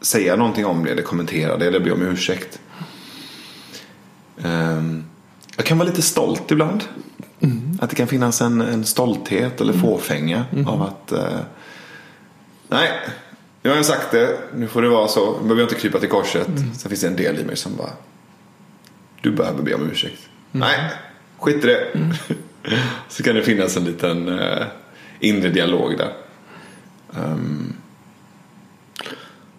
[0.01, 2.61] säga någonting om det eller kommentera det eller be om ursäkt.
[4.37, 5.05] Um,
[5.57, 6.85] jag kan vara lite stolt ibland.
[7.41, 7.79] Mm.
[7.81, 9.83] Att det kan finnas en, en stolthet eller mm.
[9.83, 10.69] fåfänga mm.
[10.69, 11.41] av att uh,
[12.69, 12.91] nej,
[13.63, 15.33] nu har jag sagt det, nu får det vara så.
[15.33, 16.49] Nu behöver jag inte krypa till korset.
[16.49, 16.75] Mm.
[16.75, 17.91] Sen finns det en del i mig som bara,
[19.21, 20.29] du behöver be om ursäkt.
[20.53, 20.69] Mm.
[20.69, 20.91] Nej,
[21.39, 21.87] skit i det.
[21.95, 22.13] Mm.
[23.09, 24.67] så kan det finnas en liten uh,
[25.21, 26.13] inre dialog där.
[27.11, 27.75] Um,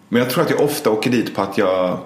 [0.08, 1.98] men jag tror att jag ofta åker dit på att jag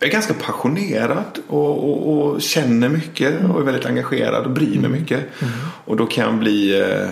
[0.00, 4.66] jag är ganska passionerad och, och, och, känner mycket och är väldigt engagerad och bryr
[4.66, 4.92] mig mm.
[4.92, 5.42] mycket.
[5.42, 5.54] Mm.
[5.84, 7.08] Och då kan jag bli eh,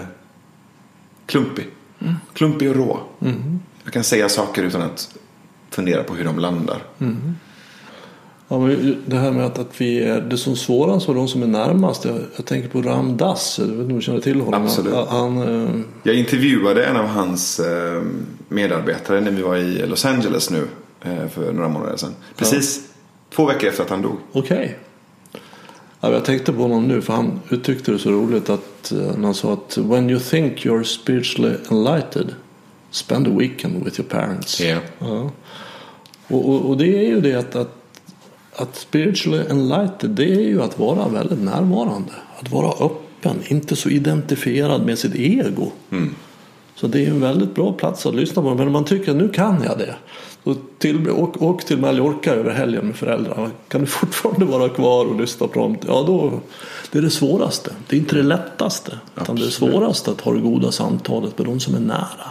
[1.27, 1.67] klumpig.
[1.99, 2.15] Mm.
[2.35, 3.01] Klumpig och rå.
[3.21, 3.61] Mm.
[3.85, 5.17] Jag kan säga saker utan att
[5.71, 6.83] fundera på hur de landar.
[6.99, 7.35] Mm.
[8.49, 11.43] Ja, men det här med att, att vi är det som svårast för de som
[11.43, 12.05] är närmast.
[12.05, 13.59] Jag, jag tänker på Ram Dass.
[13.59, 14.63] Jag vet inte om du känner till honom.
[14.63, 14.95] Absolut.
[15.09, 15.81] Han, eh...
[16.03, 18.03] Jag intervjuade en av hans eh,
[18.49, 20.69] medarbetare när vi var i Los Angeles nu
[21.07, 22.15] Eh, för några månader sedan.
[22.37, 22.95] Precis ja.
[23.37, 24.17] två veckor efter att han dog.
[24.33, 24.57] Okej.
[24.57, 24.69] Okay.
[26.01, 29.35] Ja, jag tänkte på honom nu för han uttryckte det så roligt att uh, han
[29.35, 32.35] sa att when you think you're spiritually enlightened
[32.91, 34.61] spend a weekend with your parents.
[34.61, 34.83] Yeah.
[34.99, 35.31] Ja.
[36.29, 37.77] Och, och, och, det är ju det att, att,
[38.57, 42.13] att spiritually enlightened det är ju att vara väldigt närvarande.
[42.41, 45.71] Att vara öppen, inte så identifierad med sitt ego.
[45.91, 46.15] Mm.
[46.77, 48.55] Så det är en väldigt bra plats att lyssna på.
[48.55, 49.95] Men om man tycker att nu kan jag det.
[50.45, 53.51] Så till, åk, åk till Mallorca över helgen med föräldrarna.
[53.69, 55.77] Kan du fortfarande vara kvar och lyssna på dem?
[55.87, 56.41] Ja, då,
[56.91, 57.71] det är det svåraste.
[57.87, 58.99] Det är inte det lättaste.
[59.21, 62.31] Utan det svåraste att ha det goda samtalet med de som är nära.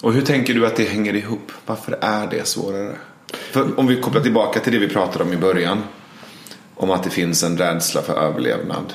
[0.00, 1.52] Och hur tänker du att det hänger ihop?
[1.66, 2.96] Varför är det svårare?
[3.32, 5.78] För om vi kopplar tillbaka till det vi pratade om i början.
[6.74, 8.92] Om att det finns en rädsla för överlevnad.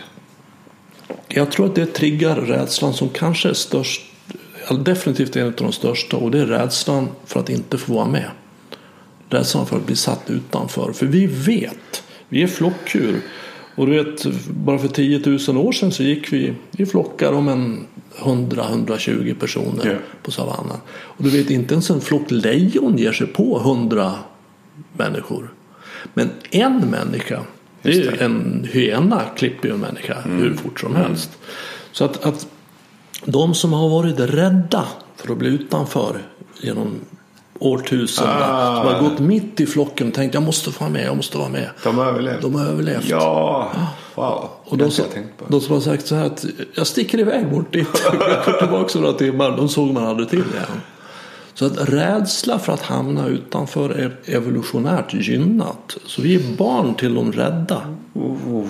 [1.28, 4.07] Jag tror att det triggar rädslan som kanske är störst
[4.76, 8.30] definitivt en av de största och det är rädslan för att inte få vara med.
[9.30, 10.92] Rädslan för att bli satt utanför.
[10.94, 13.22] För vi vet, vi är flockdjur.
[13.76, 17.48] Och du vet, bara för 10 000 år sedan så gick vi i flockar om
[17.48, 17.86] en
[18.18, 20.00] 100-120 personer yeah.
[20.24, 20.78] på savannen.
[20.90, 24.14] Och du vet, inte ens en flock lejon ger sig på 100
[24.94, 25.54] människor.
[26.14, 27.42] Men en människa,
[27.82, 30.38] det är en hyena klipper ju en människa mm.
[30.38, 31.30] hur fort som helst.
[31.92, 32.48] Så att, att
[33.26, 36.22] de som har varit rädda för att bli utanför
[36.62, 37.00] genom
[37.60, 38.44] årtusenden.
[38.44, 38.76] Ah.
[38.76, 41.50] Som har gått mitt i flocken och tänkt jag måste vara med, jag måste vara
[41.50, 41.70] med.
[41.84, 42.42] De har överlevt.
[42.42, 43.10] De har överlevt.
[43.10, 43.72] Ja,
[44.16, 44.50] wow.
[44.64, 45.06] Och de, som,
[45.48, 47.88] de som har sagt så här att jag sticker iväg bort dit.
[48.04, 49.58] Jag kommer tillbaka några timmar.
[49.58, 50.82] De såg man aldrig till igen.
[51.54, 55.98] Så att rädsla för att hamna utanför är evolutionärt gynnat.
[56.06, 57.82] Så vi är barn till de rädda.
[58.14, 58.66] Oh.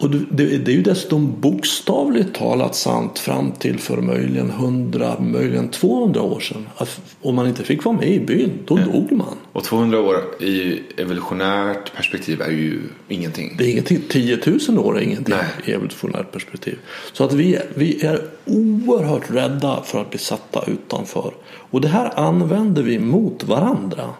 [0.00, 5.68] Och det, det är ju dessutom bokstavligt talat sant fram till för möjligen 100, möjligen
[5.68, 6.66] 200 år sedan.
[6.76, 8.84] Att om man inte fick vara med i byn, då ja.
[8.84, 9.36] dog man.
[9.52, 13.54] Och 200 år i evolutionärt perspektiv är ju ingenting.
[13.58, 14.02] Det är ingenting.
[14.08, 14.38] 10
[14.68, 15.46] 000 år är ingenting Nej.
[15.64, 16.78] i evolutionärt perspektiv.
[17.12, 21.32] Så att vi, vi är oerhört rädda för att bli satta utanför.
[21.48, 24.10] Och det här använder vi mot varandra.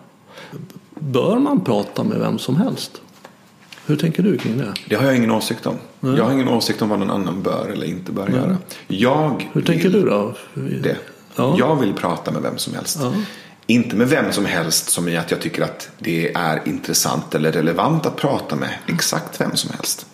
[0.95, 3.01] Bör man prata med vem som helst?
[3.89, 4.75] Hur tänker du kring det?
[4.89, 5.77] Det har jag ingen åsikt om.
[6.01, 6.17] Nej.
[6.17, 8.37] Jag har ingen åsikt om vad någon annan bör eller inte bör Nej.
[8.37, 8.57] göra.
[8.89, 10.35] Jag Hur tänker du då?
[10.55, 10.97] Det.
[11.37, 11.57] Ja.
[11.59, 12.99] Jag vill prata med vem som helst.
[13.03, 13.13] Ja.
[13.67, 17.53] Inte med vem som helst som i att jag tycker att det är intressant eller
[17.53, 20.07] relevant att prata med exakt vem som helst.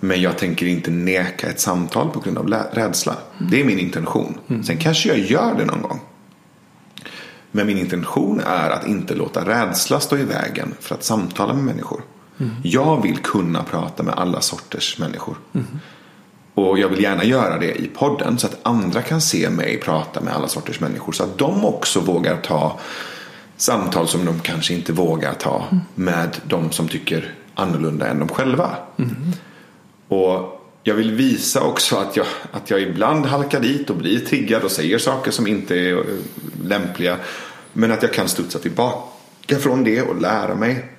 [0.00, 3.16] Men jag tänker inte neka ett samtal på grund av rädsla.
[3.50, 4.38] Det är min intention.
[4.66, 6.00] Sen kanske jag gör det någon gång.
[7.50, 11.64] Men min intention är att inte låta rädsla stå i vägen för att samtala med
[11.64, 12.00] människor.
[12.62, 15.36] Jag vill kunna prata med alla sorters människor.
[16.54, 20.20] Och jag vill gärna göra det i podden så att andra kan se mig prata
[20.20, 21.12] med alla sorters människor.
[21.12, 22.78] Så att de också vågar ta
[23.56, 25.64] samtal som de kanske inte vågar ta
[25.94, 28.70] med de som tycker annorlunda än de själva.
[30.08, 34.62] Och jag vill visa också att jag, att jag ibland halkar dit och blir triggad
[34.62, 36.04] och säger saker som inte är eh,
[36.64, 37.16] lämpliga.
[37.72, 40.93] Men att jag kan studsa tillbaka från det och lära mig.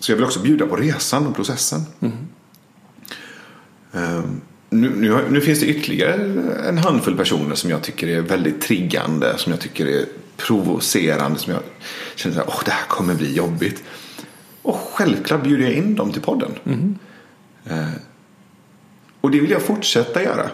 [0.00, 1.80] Så jag vill också bjuda på resan och processen.
[3.92, 4.40] Ehm,
[4.70, 6.14] nu, nu, nu finns det ytterligare
[6.68, 9.38] en handfull personer som jag tycker är väldigt triggande.
[9.38, 11.38] Som jag tycker är provocerande.
[11.38, 11.62] Som jag
[12.14, 13.82] känner att det här kommer bli jobbigt.
[14.62, 16.50] Och självklart bjuder jag in dem till podden.
[17.64, 17.90] Eh,
[19.20, 20.50] och det vill jag fortsätta göra.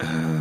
[0.00, 0.40] Eh,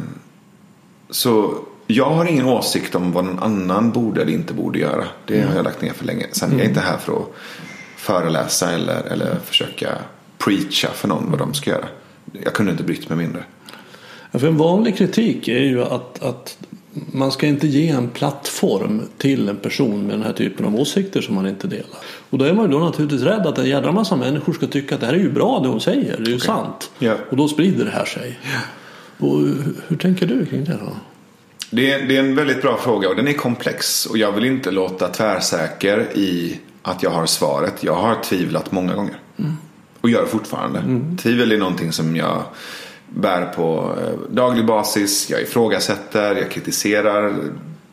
[1.10, 5.06] så jag har ingen åsikt om vad någon annan borde eller inte borde göra.
[5.26, 6.26] Det har jag lagt ner för länge.
[6.32, 7.28] Sen är jag inte här för att
[7.98, 9.90] föreläsa eller, eller försöka
[10.38, 11.86] preacha för någon vad de ska göra.
[12.44, 13.44] Jag kunde inte brytt mig mindre.
[14.32, 16.58] Ja, För en vanlig kritik är ju att, att
[17.12, 21.22] man ska inte ge en plattform till en person med den här typen av åsikter
[21.22, 22.00] som man inte delar.
[22.30, 24.96] Och då är man ju då naturligtvis rädd att en jädra massa människor ska tycka
[24.96, 26.92] att det här är ju bra det hon säger, det är ju sant.
[27.00, 27.16] Ja.
[27.30, 28.40] Och då sprider det här sig.
[29.18, 30.96] Och hur, hur tänker du kring det då?
[31.70, 34.06] Det är, det är en väldigt bra fråga och den är komplex.
[34.06, 37.84] Och jag vill inte låta tvärsäker i att jag har svaret.
[37.84, 39.20] Jag har tvivlat många gånger.
[40.02, 40.84] Och gör det fortfarande.
[41.18, 42.44] Tvivel är någonting som jag
[43.10, 45.30] bär på eh, daglig basis.
[45.30, 47.36] Jag ifrågasätter, jag kritiserar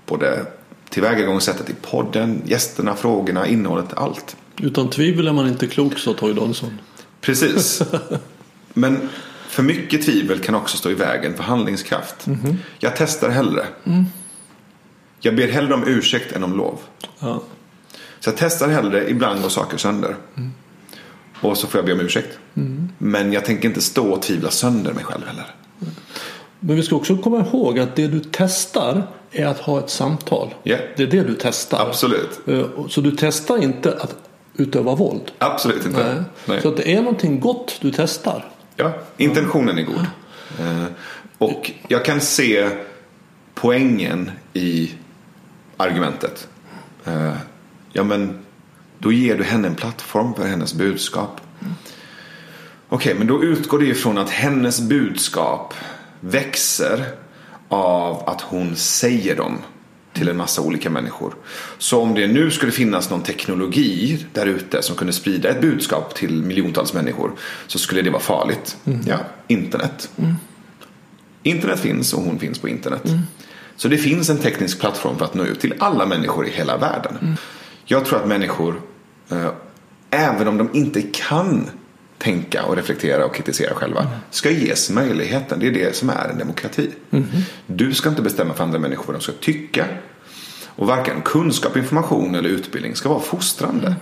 [0.06, 0.46] både
[0.88, 4.36] tillvägagångssättet i podden, gästerna, frågorna, innehållet, allt.
[4.60, 6.78] Utan tvivel är man inte klok, sa Toy Donsson.
[7.20, 7.82] Precis.
[8.74, 9.08] Men
[9.52, 12.26] för mycket tvivel kan också stå i vägen för handlingskraft.
[12.78, 13.66] Jag testar hellre.
[15.20, 16.78] Jag ber hellre om ursäkt än om lov.
[17.18, 17.42] Ja.
[18.20, 20.16] Så jag testar hellre, ibland går saker sönder.
[21.40, 22.38] Och så får jag be om ursäkt.
[22.98, 25.54] Men jag tänker inte stå och tvivla sönder mig själv heller.
[26.60, 30.54] Men vi ska också komma ihåg att det du testar är att ha ett samtal.
[30.62, 30.76] Ja.
[30.96, 31.86] Det är det du testar.
[31.88, 32.40] Absolut.
[32.46, 34.16] Eh, Så du testar inte att
[34.56, 35.32] utöva våld.
[35.38, 36.14] Absolut inte.
[36.14, 36.22] Nej.
[36.46, 36.62] Nej.
[36.62, 38.44] Så det är någonting gott du testar.
[38.76, 40.06] Ja, intentionen är god.
[40.60, 40.84] Eh,
[41.38, 42.68] och jag kan se
[43.54, 44.94] poängen i
[45.76, 46.48] argumentet.
[47.04, 47.36] Eh,
[47.92, 48.38] ja, men
[48.98, 51.40] då ger du henne en plattform för hennes budskap.
[52.88, 55.74] Okej, men då utgår det ifrån att hennes budskap
[56.20, 57.04] växer
[57.68, 59.58] av att hon säger dem
[60.12, 61.34] till en massa olika människor.
[61.78, 66.14] Så om det nu skulle finnas någon teknologi där ute som kunde sprida ett budskap
[66.14, 67.32] till miljontals människor
[67.66, 68.76] så skulle det vara farligt.
[69.06, 69.16] Ja,
[69.48, 70.10] internet.
[71.42, 73.02] Internet finns och hon finns på internet.
[73.76, 76.76] Så det finns en teknisk plattform för att nå ut till alla människor i hela
[76.76, 77.36] världen.
[77.84, 78.80] Jag tror att människor,
[79.30, 79.50] eh,
[80.10, 81.70] även om de inte kan
[82.22, 85.60] tänka och reflektera och kritisera själva, ska ges möjligheten.
[85.60, 86.90] Det är det som är en demokrati.
[87.66, 89.86] Du ska inte bestämma för andra människor vad de ska tycka.
[90.66, 93.94] Och varken kunskap, information eller utbildning ska vara fostrande.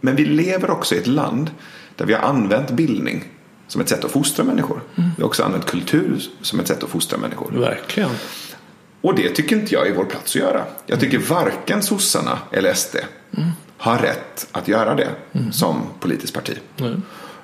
[0.00, 1.50] Men vi lever också i ett land
[1.96, 3.24] där vi har använt bildning
[3.68, 4.80] som ett sätt att fostra människor.
[4.94, 7.50] Vi har också använt kultur som ett sätt att fostra människor.
[7.52, 8.10] Verkligen.
[9.00, 10.64] Och det tycker inte jag är vår plats att göra.
[10.86, 12.96] Jag tycker varken sossarna eller SD
[13.82, 15.10] har rätt att göra det
[15.52, 16.58] som politiskt parti.
[16.76, 16.96] Nej.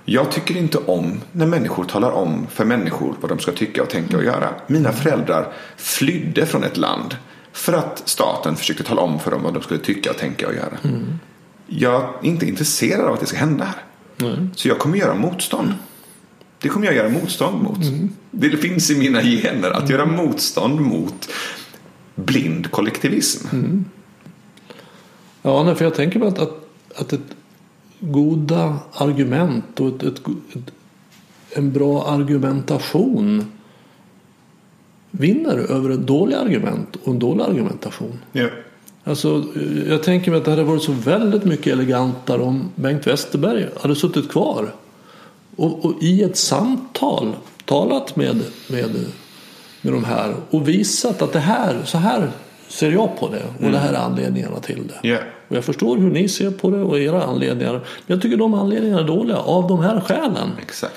[0.04, 3.90] Jag tycker inte om när människor talar om för människor vad de ska tycka och
[3.90, 4.48] tänka och göra.
[4.66, 7.16] Mina föräldrar flydde från ett land
[7.52, 10.54] för att staten försökte tala om för dem vad de skulle tycka och tänka och
[10.54, 10.78] göra.
[11.66, 13.82] Jag är inte intresserad av att det ska hända här.
[14.56, 15.74] Så jag kommer göra motstånd.
[16.58, 17.78] Det kommer jag göra motstånd mot.
[18.30, 21.28] Det finns i mina gener att göra motstånd mot
[22.14, 23.46] blind kollektivism.
[25.42, 27.36] Ja, nej, för jag tänker mig att, att, att ett
[28.00, 30.20] goda argument och ett, ett,
[30.54, 30.72] ett,
[31.50, 33.52] en bra argumentation
[35.10, 38.18] vinner över ett dåligt argument och en dålig argumentation.
[38.32, 38.48] Ja.
[39.04, 39.44] Alltså,
[39.88, 43.96] jag tänker mig att det hade varit så väldigt mycket elegantare om Bengt Westerberg hade
[43.96, 44.74] suttit kvar
[45.56, 48.90] och, och i ett samtal talat med, med,
[49.80, 52.30] med de här och visat att det här, så här
[52.68, 55.08] ser jag på det och det här är anledningarna till det.
[55.08, 55.18] Ja.
[55.48, 57.72] Och jag förstår hur ni ser på det och era anledningar.
[57.72, 60.50] Men jag tycker de anledningarna är dåliga av de här skälen.
[60.62, 60.94] Exakt.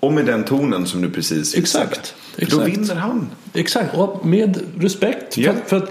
[0.00, 1.84] Och med den tonen som du precis visade.
[1.84, 2.68] Exakt, För Då exakt.
[2.68, 3.30] vinner han.
[3.54, 5.38] Exakt, och med respekt.
[5.38, 5.52] Ja.
[5.52, 5.90] För, för att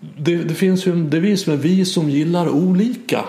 [0.00, 3.24] det, det finns ju en devis med vi som gillar olika.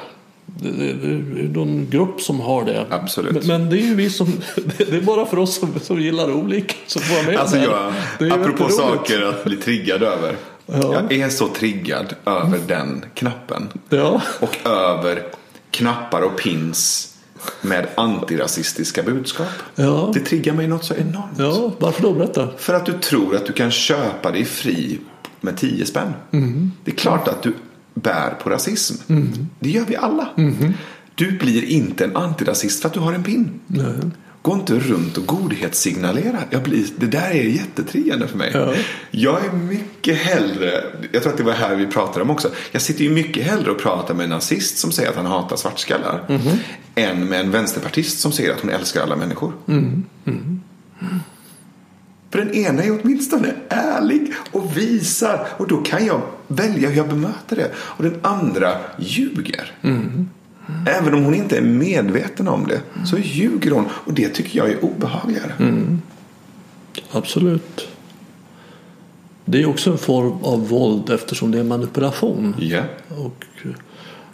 [0.62, 2.86] Det, det, det är någon grupp som har det.
[2.90, 3.34] Absolut.
[3.34, 4.28] Men, men det är ju vi som,
[4.78, 8.26] det är bara för oss som, som gillar olika som får med Alltså jag, Det
[8.26, 10.36] är apropå saker att bli triggad över.
[10.66, 10.94] Ja.
[10.94, 13.70] Jag är så triggad över den knappen.
[13.90, 15.24] Ja, Och över
[15.72, 17.06] knappar och pins
[17.62, 19.48] med antirasistiska budskap.
[19.76, 20.12] Ja.
[20.14, 21.34] Det triggar mig något så enormt.
[21.38, 22.14] ja, varför då?
[22.14, 22.48] Berätta.
[22.58, 25.00] För att du tror att du kan köpa dig fri
[25.42, 26.14] med 10 spänn.
[26.84, 27.54] Det är klart att du
[28.02, 28.96] bär på rasism.
[29.60, 30.30] Det gör vi alla.
[31.16, 33.60] Du blir inte en antirasist för att du har en pin.
[34.42, 36.38] Gå inte runt och godhetssignalera.
[36.50, 38.52] Jag blir, det där är jättetriggande för mig.
[38.54, 38.74] Ja.
[39.12, 42.50] Jag är mycket hellre, jag tror att det var här vi pratade om också.
[42.72, 45.56] Jag sitter ju mycket hellre och pratar med en nazist som säger att han hatar
[45.56, 46.40] svartskallar.
[46.96, 49.54] Än med en vänsterpartist som säger att hon älskar alla människor.
[52.32, 57.10] För den ena är åtminstone ärlig och visar och då kan jag välja hur jag
[57.10, 57.72] bemöter det.
[57.78, 59.72] Och den andra ljuger.
[60.88, 64.70] Även om hon inte är medveten om det så ljuger hon och det tycker jag
[64.70, 65.54] är obehagligare.
[67.12, 67.88] Absolut.
[69.46, 72.56] Det är också en form av våld eftersom det är manipulation.
[72.60, 72.84] Ja.
[73.08, 73.46] Och,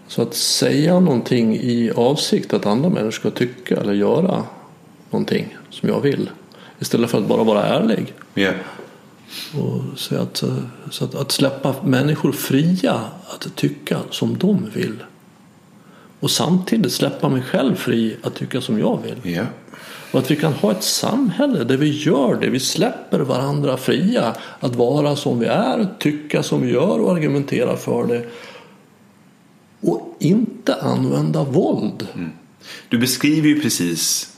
[0.07, 4.43] så att säga någonting i avsikt att andra människor ska tycka eller göra
[5.09, 6.29] någonting som jag vill.
[6.79, 8.13] Istället för att bara vara ärlig.
[8.33, 8.51] Ja.
[9.53, 10.57] Och säga att, eh,
[10.89, 15.03] så att, att släppa människor fria att tycka som de vill.
[16.19, 19.35] Och samtidigt släppa mig själv fri att tycka som jag vill.
[19.35, 19.45] Ja.
[20.11, 22.49] Och att vi kan ha ett samhälle där vi gör det.
[22.49, 27.77] Vi släpper varandra fria att vara som vi är, tycka som vi gör och argumentera
[27.77, 28.25] för det.
[29.81, 32.07] Och inte använda våld.
[32.89, 34.34] Du beskriver ju precis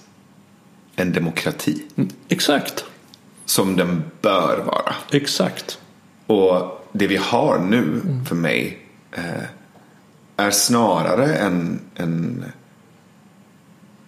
[0.98, 1.84] en demokrati
[2.28, 2.86] Exakt.
[3.46, 4.96] som den bör vara.
[5.12, 5.80] Exakt.
[6.28, 8.82] Och det vi har nu för mig
[9.12, 9.44] eh,
[10.38, 12.46] är snarare en, en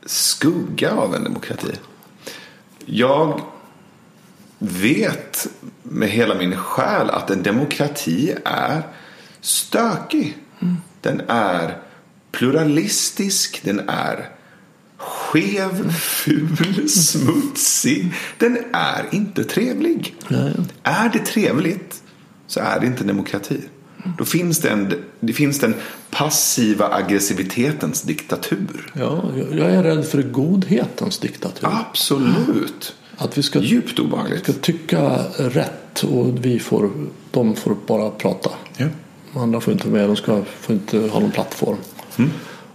[0.05, 1.71] skugga av en demokrati.
[2.85, 3.41] Jag
[4.59, 5.47] vet
[5.83, 8.81] med hela min själ att en demokrati är
[9.41, 10.37] stökig.
[11.01, 11.77] Den är
[12.31, 14.29] pluralistisk, den är
[15.29, 18.13] skev, ful, smutsig.
[18.37, 20.15] Den är inte trevlig.
[20.27, 20.53] Nej.
[20.83, 22.03] Är det trevligt
[22.47, 23.59] så är det inte demokrati.
[24.17, 25.73] Då finns det, en, det finns den
[26.09, 28.91] passiva aggressivitetens diktatur.
[28.93, 31.67] Ja, jag- är rädd för godhetens diktatur.
[31.71, 32.95] Absolut.
[33.17, 34.43] Att vi ska, Djupt obehagligt.
[34.43, 36.91] ska tycka rätt och vi får,
[37.31, 38.49] de får bara prata.
[38.77, 38.85] Ja.
[39.33, 41.77] De andra får inte vara med, de ska, får inte ha någon plattform.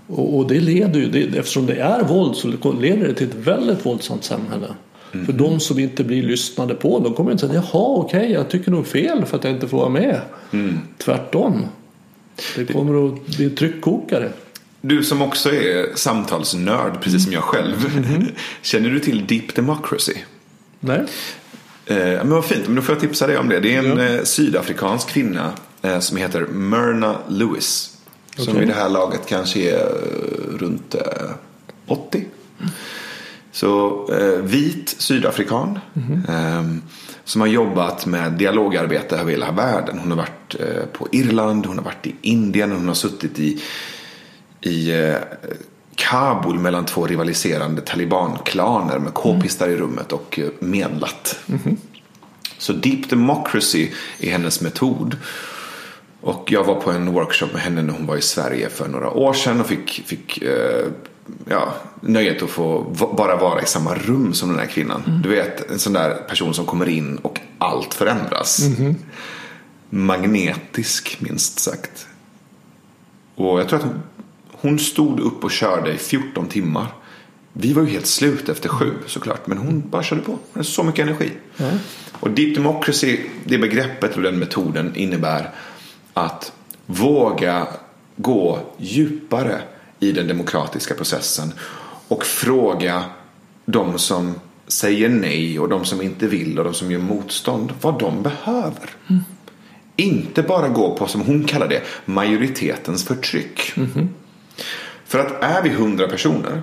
[0.07, 3.35] Och, och det leder ju, det, eftersom det är våld så leder det till ett
[3.35, 4.67] väldigt våldsamt samhälle.
[5.27, 8.71] För de som inte blir lyssnade på, de kommer inte säga jaha okej jag tycker
[8.71, 10.21] nog fel för att jag inte får vara med.
[10.99, 11.63] Tvärtom.
[12.57, 14.31] Det kommer att bli tryckkokare.
[14.81, 17.87] Du som också är samtalsnörd, precis som jag själv.
[18.63, 20.15] Känner du till Deep Democracy?
[20.81, 21.01] Nej?
[21.87, 23.61] Eh, men vad fint, men då får jag tipsa dig om det.
[23.61, 24.05] Det är en Ja.
[24.05, 25.53] eh, sydafrikansk kvinna
[25.83, 27.94] eh, som heter Myrna Lewis.
[28.37, 28.63] Som Okej.
[28.63, 31.31] i det här laget kanske är eh, runt eh,
[31.87, 32.25] 80.
[33.53, 35.79] Så eh, vit sydafrikan.
[36.29, 36.63] Eh,
[37.25, 39.99] som har jobbat med dialogarbete över hela världen.
[39.99, 43.63] Hon har varit eh, på Irland, hon har varit i Indien, hon har suttit i,
[44.61, 45.17] i eh,
[45.95, 51.39] Kabul mellan två rivaliserande talibanklaner med k-pistar i rummet och eh, medlat.
[52.59, 55.17] Så Deep Democracy är hennes metod.
[56.25, 59.11] Och jag var på en workshop med henne när hon var i Sverige för några
[59.11, 60.87] år sedan och fick, fick eh,
[61.51, 62.83] ja, nöjet att få
[63.17, 65.21] bara vara i samma rum som den här kvinnan.
[65.23, 68.61] Du vet, en sån där person som kommer in och allt förändras.
[69.91, 72.07] Magnetisk, minst sagt.
[73.35, 74.03] Och jag tror att hon,
[74.53, 76.87] hon stod upp och körde i 14 timmar.
[77.53, 80.33] Vi var ju helt slut efter sju såklart, men hon bara körde på.
[80.33, 81.31] Hon hade så mycket energi.
[82.21, 85.51] Och Deep Democracy, det begreppet och den metoden innebär
[86.15, 86.53] att
[86.87, 87.67] våga
[88.17, 89.63] gå djupare
[90.01, 91.53] i den demokratiska processen
[92.09, 93.05] och fråga
[93.65, 94.35] de som
[94.67, 98.91] säger nej och de som inte vill och de som gör motstånd vad de behöver.
[99.97, 103.75] Inte bara gå på, som hon kallar det, majoritetens förtryck.
[105.05, 106.63] För att är vi 100 personer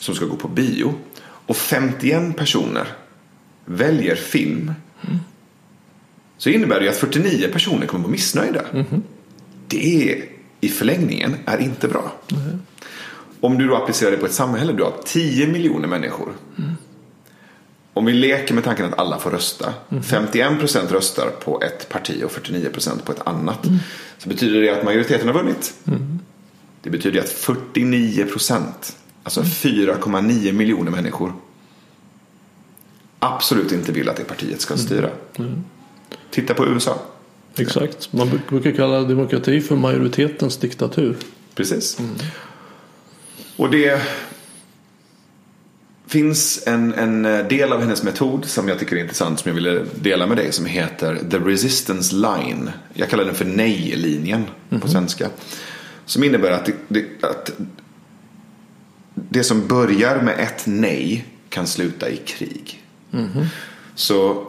[0.00, 2.86] som ska gå på bio och 51 personer
[3.64, 4.72] väljer film
[6.38, 8.62] så innebär det ju att 49 personer kommer att vara missnöjda.
[9.68, 10.22] Det
[10.60, 12.12] i förlängningen är inte bra.
[13.40, 16.28] Om du då applicerar det på ett samhälle, du har 10 miljoner människor.
[17.94, 19.74] Om vi leker med tanken att alla får rösta.
[19.90, 23.66] 51% röstar på ett parti och 49% på ett annat.
[24.18, 25.74] Så betyder det att majoriteten har vunnit.
[26.82, 31.32] Det betyder att 49 procent, alltså 4,9 miljoner människor
[33.18, 35.10] absolut inte vill att det partiet ska styra.
[36.30, 36.98] Titta på USA.
[37.56, 38.12] Exakt.
[38.12, 41.16] Man brukar kalla demokrati för majoritetens diktatur.
[41.54, 41.98] Precis.
[43.56, 44.02] Och det
[46.06, 49.84] finns en, en del av hennes metod som jag tycker är intressant som jag ville
[49.94, 52.70] dela med dig som heter The Resistance Line.
[52.94, 54.44] Jag kallar den för nej-linjen
[54.80, 55.28] på svenska.
[56.04, 57.50] Som innebär att det, det, att
[59.14, 62.82] det som börjar med ett nej kan sluta i krig.
[63.94, 64.46] Så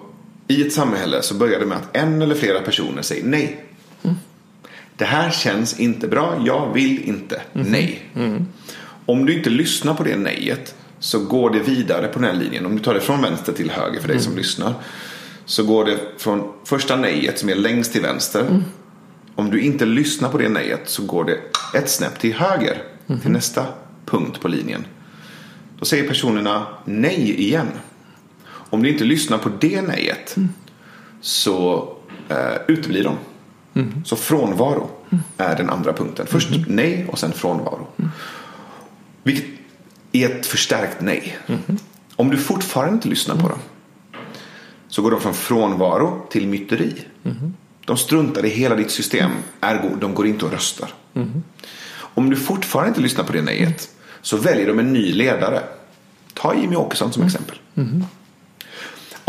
[0.49, 3.65] i ett samhälle så börjar det med att en eller flera personer säger nej.
[4.95, 8.03] Det här känns inte bra, jag vill inte, nej.
[9.05, 12.65] Om du inte lyssnar på det nejet så går det vidare på den här linjen.
[12.65, 14.73] Om du tar det från vänster till höger för dig som lyssnar.
[15.45, 18.63] Så går det från första nejet som är längst till vänster.
[19.35, 21.37] Om du inte lyssnar på det nejet så går det
[21.79, 22.83] ett snäpp till höger.
[23.21, 23.65] Till nästa
[24.05, 24.85] punkt på linjen.
[25.79, 27.67] Då säger personerna nej igen.
[28.69, 30.35] Om du inte lyssnar på det nejet
[31.21, 31.87] så
[32.29, 33.15] eh, uteblir de.
[34.05, 34.89] Så frånvaro
[35.37, 36.25] är den andra punkten.
[36.27, 37.87] Först nej och sen frånvaro.
[39.23, 39.45] Vilket
[40.11, 41.37] är ett förstärkt nej.
[42.15, 43.59] Om du fortfarande inte lyssnar på dem
[44.87, 46.95] så går de från frånvaro till myteri.
[47.85, 50.93] De struntar i hela ditt system, ergo de går inte och röstar.
[51.97, 53.89] Om du fortfarande inte lyssnar på det nejet
[54.21, 55.63] så väljer de en ny ledare.
[56.33, 57.57] Ta Jimmy Åkesson som exempel.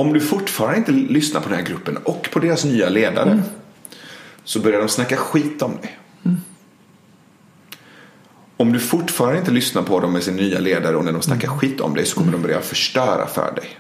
[0.01, 3.43] Om du fortfarande inte lyssnar på den här gruppen och på deras nya ledare
[4.45, 5.99] så börjar de snacka skit om dig.
[8.57, 11.49] Om du fortfarande inte lyssnar på dem med sin nya ledare och när de snackar
[11.49, 13.79] skit om dig så kommer de börja förstöra för dig.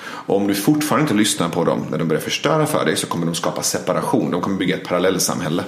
[0.00, 3.06] Och om du fortfarande inte lyssnar på dem när de börjar förstöra för dig så
[3.06, 4.30] kommer de skapa separation.
[4.30, 5.64] De kommer bygga ett parallellsamhälle.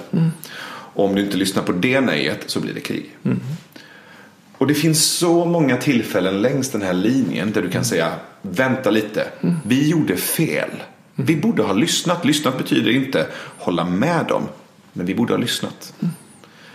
[0.93, 3.17] Och om du inte lyssnar på det nejet så blir det krig.
[4.61, 8.89] Och det finns så många tillfällen längs den här linjen där du kan säga vänta
[8.89, 9.27] lite,
[9.65, 10.69] vi gjorde fel.
[11.15, 12.25] Vi borde ha lyssnat.
[12.25, 14.43] Lyssnat betyder inte hålla med dem,
[14.93, 15.93] men vi borde ha lyssnat.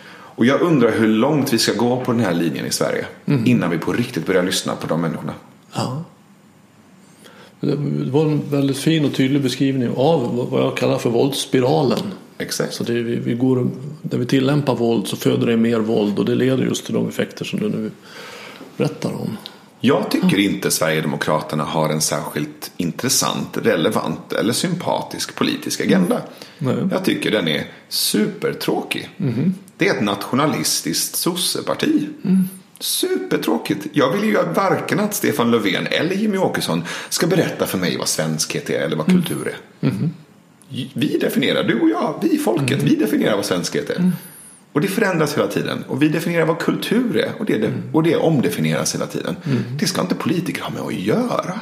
[0.09, 3.07] Och jag undrar hur långt vi ska gå på den här linjen i Sverige
[3.45, 5.33] innan vi på riktigt börjar lyssna på de människorna.
[5.75, 6.05] Ja.
[7.61, 12.13] Det var en väldigt fin och tydlig beskrivning av vad jag kallar för våldsspiralen.
[12.39, 12.75] Exakt.
[12.75, 13.71] Så det, vi, vi går,
[14.03, 17.09] när vi tillämpar våld så föder det mer våld och det leder just till de
[17.09, 17.91] effekter som du nu
[18.77, 19.37] berättar om.
[19.81, 26.21] Jag tycker inte Sverigedemokraterna har en särskilt intressant, relevant eller sympatisk politisk agenda.
[26.59, 26.77] Nej.
[26.91, 29.09] Jag tycker den är supertråkig.
[29.77, 32.09] Det är ett nationalistiskt sosseparti.
[32.79, 33.87] Supertråkigt.
[33.93, 38.09] Jag vill ju varken att Stefan Löfven eller Jimmy Åkesson ska berätta för mig vad
[38.09, 39.89] svenskhet är eller vad kultur är.
[40.93, 44.13] Vi definierar, du och jag, vi folket, vi definierar vad svenskhet är.
[44.73, 45.85] Och det förändras hela tiden.
[45.89, 47.33] Och vi definierar vad kultur är.
[47.39, 49.37] Och det, och det omdefinieras hela tiden.
[49.79, 51.61] Det ska inte politiker ha med att göra.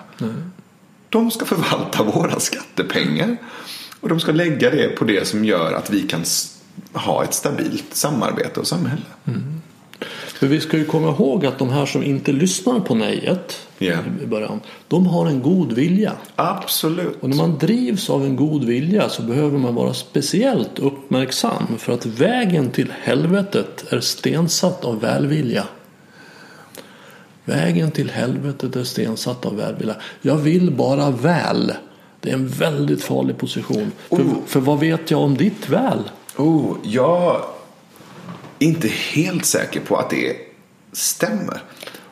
[1.08, 3.36] De ska förvalta våra skattepengar.
[4.00, 6.24] Och de ska lägga det på det som gör att vi kan
[6.92, 9.02] ha ett stabilt samarbete och samhälle.
[10.44, 13.94] För vi ska ju komma ihåg att de här som inte lyssnar på nejet Ja.
[14.22, 16.12] i början, de har en god vilja.
[16.36, 17.16] Absolut.
[17.20, 21.92] Och när man drivs av en god vilja så behöver man vara speciellt uppmärksam för
[21.92, 25.64] att vägen till helvetet är stensatt av välvilja.
[27.44, 29.94] Vägen till helvetet är stensatt av välvilja.
[30.22, 31.72] Jag vill bara väl.
[32.20, 33.92] Det är en väldigt farlig position.
[34.08, 34.32] För, Oh.
[34.46, 35.98] för vad vet jag om ditt väl?
[36.36, 37.40] Oh, jag
[38.58, 40.36] inte helt säker på att det
[40.92, 41.62] stämmer.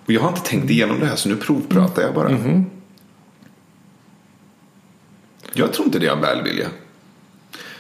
[0.06, 2.30] Och jag har inte tänkt igenom det här så nu provpratar jag bara.
[5.52, 6.68] Jag tror inte det är av välvilja.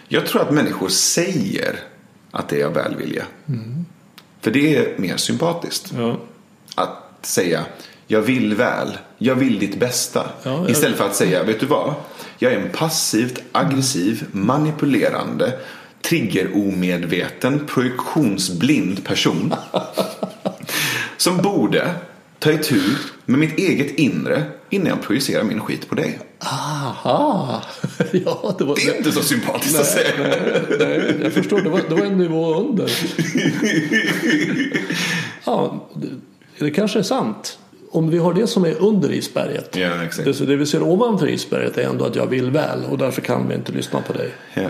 [0.08, 1.80] Jag tror att människor säger
[2.30, 3.24] att det är av välvilja.
[4.40, 5.92] För det är mer sympatiskt.
[5.96, 6.20] Ja.
[6.74, 7.64] Att säga
[8.12, 10.30] jag vill väl, jag vill ditt bästa.
[10.42, 11.94] Ja, Istället för att säga, vet du vad?
[12.38, 15.58] Jag är en passivt aggressiv, manipulerande,
[16.02, 19.54] triggeromedveten, projektionsblind person.
[21.16, 21.94] som borde
[22.38, 22.80] ta itu
[23.24, 26.18] med mitt eget inre innan jag projicerar min skit på dig.
[26.38, 27.62] Aha!
[28.12, 28.74] ja, det var...
[28.74, 30.36] Det är inte så sympatiskt att säga.
[30.78, 31.60] Nej, jag förstår.
[31.60, 32.90] Det var, det var en nivå under.
[35.44, 36.08] Ja, det,
[36.64, 37.58] det kanske är sant.
[37.90, 39.76] Om vi har det som är under isberget.
[39.76, 40.38] Ja, exakt.
[40.38, 43.48] Det, det vi ser ovanför isberget är ändå att jag vill väl och därför kan
[43.48, 44.30] vi inte lyssna på dig.
[44.54, 44.68] Ja.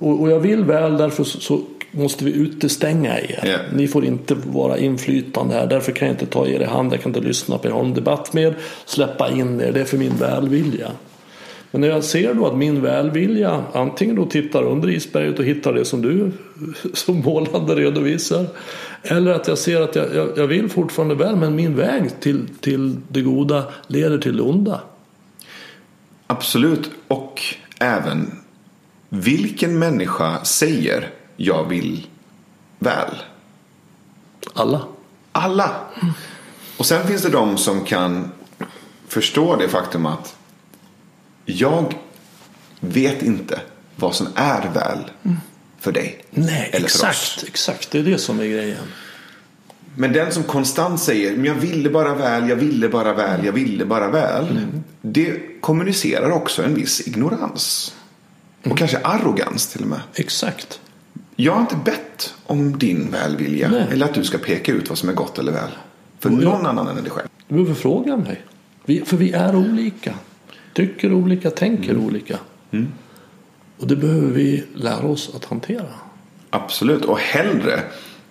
[0.00, 1.60] Och, och jag vill väl därför så, så
[1.90, 3.40] måste vi utestänga er.
[3.44, 3.56] Ja.
[3.76, 5.66] Ni får inte vara inflytande här.
[5.66, 6.92] Därför kan jag inte ta er i hand.
[6.92, 7.72] Jag kan inte lyssna på er.
[7.72, 8.56] Ha en debatt med er.
[8.84, 9.72] Släppa in er.
[9.72, 10.90] Det är för min välvilja.
[11.70, 15.72] Men när jag ser då att min välvilja antingen då tittar under isberget och hittar
[15.72, 16.32] det som du
[16.94, 18.46] så målande redovisar.
[19.02, 22.48] Eller att jag ser att jag, jag, jag vill fortfarande väl men min väg till,
[22.60, 24.80] till det goda leder till det onda.
[26.26, 26.90] Absolut.
[27.08, 27.42] Och
[27.80, 28.30] även
[29.14, 32.06] vilken människa säger jag vill
[32.78, 33.16] väl?
[34.54, 34.82] Alla.
[35.32, 35.70] Alla.
[36.76, 38.32] Och sen finns det de som kan
[39.08, 40.36] förstå det faktum att
[41.44, 41.94] jag
[42.80, 43.60] vet inte
[43.96, 45.10] vad som är väl
[45.80, 46.24] för dig.
[46.30, 47.44] Nej, eller för exakt, oss.
[47.48, 47.90] exakt.
[47.90, 48.86] Det är det som är grejen.
[49.96, 53.52] Men den som konstant säger men jag ville bara väl, jag ville bara väl, jag
[53.52, 54.66] ville bara väl.
[55.02, 57.94] Det kommunicerar också en viss ignorans.
[58.70, 60.00] Och kanske arrogans till och med.
[60.14, 60.80] Exakt.
[61.36, 63.68] Jag har inte bett om din välvilja.
[63.70, 63.86] Nej.
[63.90, 65.70] Eller att du ska peka ut vad som är gott eller väl.
[66.18, 67.28] För jag- någon annan än dig själv.
[67.48, 68.42] Du behöver fråga mig.
[68.84, 70.14] Vi, för vi är olika.
[70.72, 72.38] Tycker olika, tänker olika.
[73.78, 75.86] Och det behöver vi lära oss att hantera.
[76.50, 77.04] Absolut.
[77.04, 77.80] Och hellre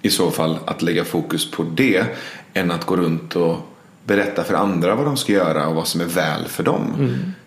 [0.01, 2.05] i så fall att lägga fokus på det.
[2.53, 3.57] Än att gå runt och
[4.05, 6.85] berätta för andra vad de ska göra och vad som är väl för dem.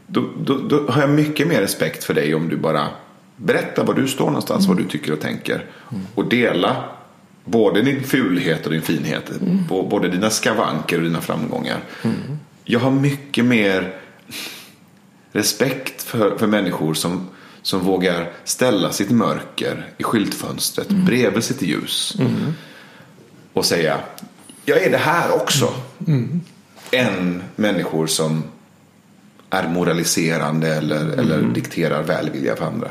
[0.06, 2.88] Då, då, då har jag mycket mer respekt för dig om du bara
[3.36, 4.66] berättar var du står någonstans.
[4.66, 5.64] Vad du tycker och tänker.
[6.14, 6.84] Och dela
[7.44, 9.30] både din fulhet och din finhet.
[9.68, 11.80] Bo- Både dina skavanker och dina framgångar.
[12.64, 13.94] Jag har mycket mer
[15.32, 17.28] respekt för, för människor som,
[17.62, 22.16] som vågar ställa sitt mörker i skyltfönstret bredvid sitt ljus.
[23.52, 23.98] Och säga
[24.64, 25.68] jag är det här också.
[26.90, 28.42] Än människor som
[29.50, 32.90] är moraliserande eller, eller dikterar välvilja för andra.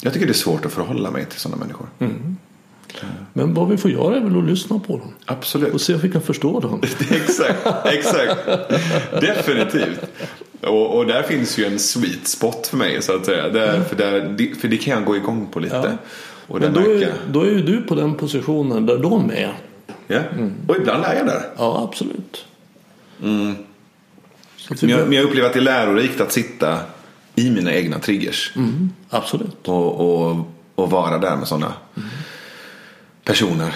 [0.00, 1.86] Jag tycker det är svårt att förhålla mig till sådana människor.
[3.32, 5.12] Men vad vi får göra är väl att lyssna på dem.
[5.24, 5.74] Absolut.
[5.74, 6.82] Och se om vi kan förstå dem.
[7.10, 8.46] exakt, exakt.
[9.20, 10.00] Definitivt.
[10.60, 13.48] Och, och där finns ju en sweet spot för mig så att säga.
[13.48, 15.76] Där, för, där, för det kan jag gå igång på lite.
[15.76, 16.08] Ja.
[16.46, 19.52] Och Men då är, då är ju du på den positionen där de är.
[20.06, 20.20] Ja.
[20.68, 21.42] Och ibland är jag där.
[21.56, 22.46] Ja, absolut.
[23.18, 23.54] Vi
[24.80, 26.78] Men jag, men jag upplever att det är lärorikt att sitta
[27.34, 28.52] i mina egna triggers.
[29.10, 29.68] Absolut.
[29.68, 30.36] Och, och,
[30.74, 31.72] och vara där med sådana
[33.24, 33.74] personer.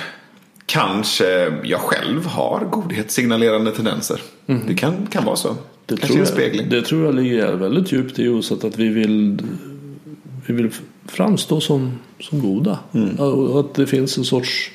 [0.67, 4.21] Kanske jag själv har godhetssignalerande tendenser.
[4.47, 5.57] Det kan, kan vara så.
[5.87, 6.69] Det Kanske tror, en jag, spegling.
[6.69, 9.43] det tror jag ligger väldigt djupt i oss att, vi vill
[10.47, 10.71] vi vill
[11.07, 12.79] framstå som, som goda.
[12.93, 13.17] Mm.
[13.17, 14.71] Och att det finns en sorts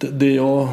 [0.00, 0.68] det, jag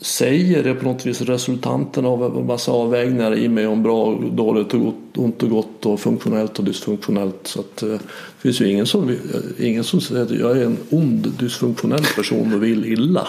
[0.00, 4.32] säger är på något vis resultanten av en massa avvägningar i mig om bra och
[4.32, 7.40] dåligt och gott, ont och gott och funktionellt och dysfunktionellt.
[7.42, 7.98] Så att, eh, det
[8.38, 9.16] finns ju ingen som,
[9.58, 13.28] ingen som säger att jag är en ond dysfunktionell person och vill illa.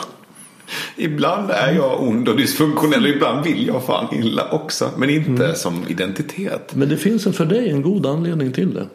[0.98, 4.90] Ibland är jag ond och dysfunktionell och ibland vill jag fan illa också.
[4.98, 6.76] Men inte som identitet.
[6.76, 8.88] Men det finns en, för dig en god anledning till det.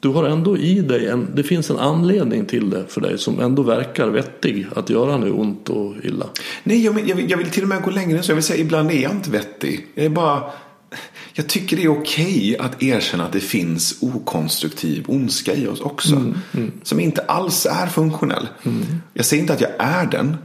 [0.00, 3.40] Du har ändå i dig en, det finns en anledning till det för dig som
[3.40, 6.26] ändå verkar vettig att göra nu ont och illa.
[6.62, 8.30] Nej, jag, jag, vill, jag vill till och med gå längre än så.
[8.30, 9.86] Jag vill säga ibland är jag inte vettig.
[9.94, 10.42] Jag är bara...
[11.32, 16.34] Jag tycker det är okej att erkänna att det finns okonstruktiv ondska i oss också.
[16.82, 18.48] Som inte alls är funktionell.
[19.14, 20.36] Jag säger inte att jag är den.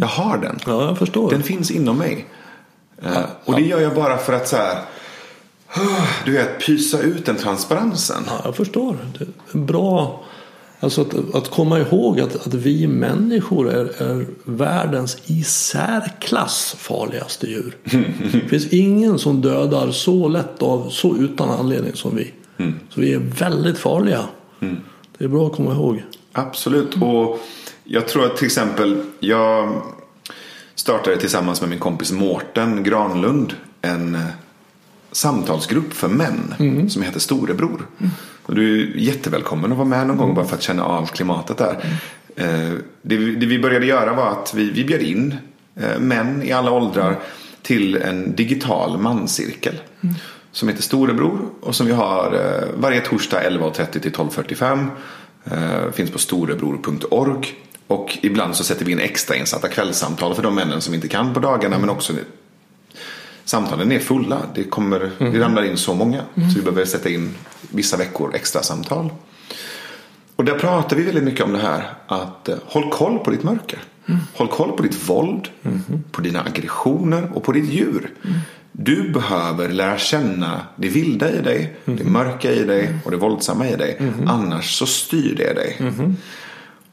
[0.00, 0.58] Jag har den.
[0.66, 1.30] Ja, jag förstår.
[1.30, 2.26] Den finns inom mig.
[3.02, 4.78] Eh, och det gör jag bara för att så här...
[6.24, 8.22] Du vet, pysa ut den transparensen.
[8.26, 8.96] Ja, jag förstår.
[9.18, 10.24] Det är bra.
[10.80, 17.46] Alltså att, att komma ihåg att, att vi människor är, är världens i särklass farligaste
[17.46, 17.76] djur.
[18.32, 22.32] Det finns ingen som dödar så lätt av, så utan anledning som vi.
[22.90, 24.24] Så vi är väldigt farliga.
[25.18, 26.02] Det är bra att komma ihåg.
[26.32, 26.94] Absolut.
[27.02, 27.40] Och
[27.84, 29.82] jag tror att till exempel jag
[30.74, 34.20] startade tillsammans med min kompis Mårten Granlund en eh,
[35.12, 36.54] samtalsgrupp för män
[36.90, 37.86] som heter Storebror.
[38.42, 41.56] Och du är jättevälkommen att vara med någon gång bara för att känna av klimatet
[41.58, 41.84] där.
[42.36, 42.72] Eh,
[43.02, 45.34] Det, vi- började göra var att vi, vi bjöd in
[45.76, 47.16] eh, män i alla åldrar
[47.62, 49.74] till en digital manscirkel.
[50.52, 54.86] Som heter Storebror och som vi har eh, varje torsdag 11.30 till 12.45.
[55.44, 57.54] Eh, finns på storebror.org.
[57.86, 61.34] Och ibland så sätter vi in extra insatta kvällssamtal för de männen som inte kan
[61.34, 62.12] på dagarna men också
[63.48, 64.38] samtalen är fulla.
[64.54, 66.22] Det, kommer, det ramlar in så många.
[66.34, 67.34] Så vi behöver sätta in
[67.70, 69.10] vissa veckor extra samtal.
[70.36, 73.42] Och där pratar vi väldigt mycket om det här att eh, håll koll på ditt
[73.42, 73.78] mörker.
[74.34, 75.48] Håll koll på ditt våld,
[76.12, 78.10] på dina aggressioner och på ditt djur.
[78.72, 83.68] Du behöver lära känna det vilda i dig, det mörka i dig och det våldsamma
[83.68, 84.00] i dig.
[84.26, 85.76] Annars så styr det dig.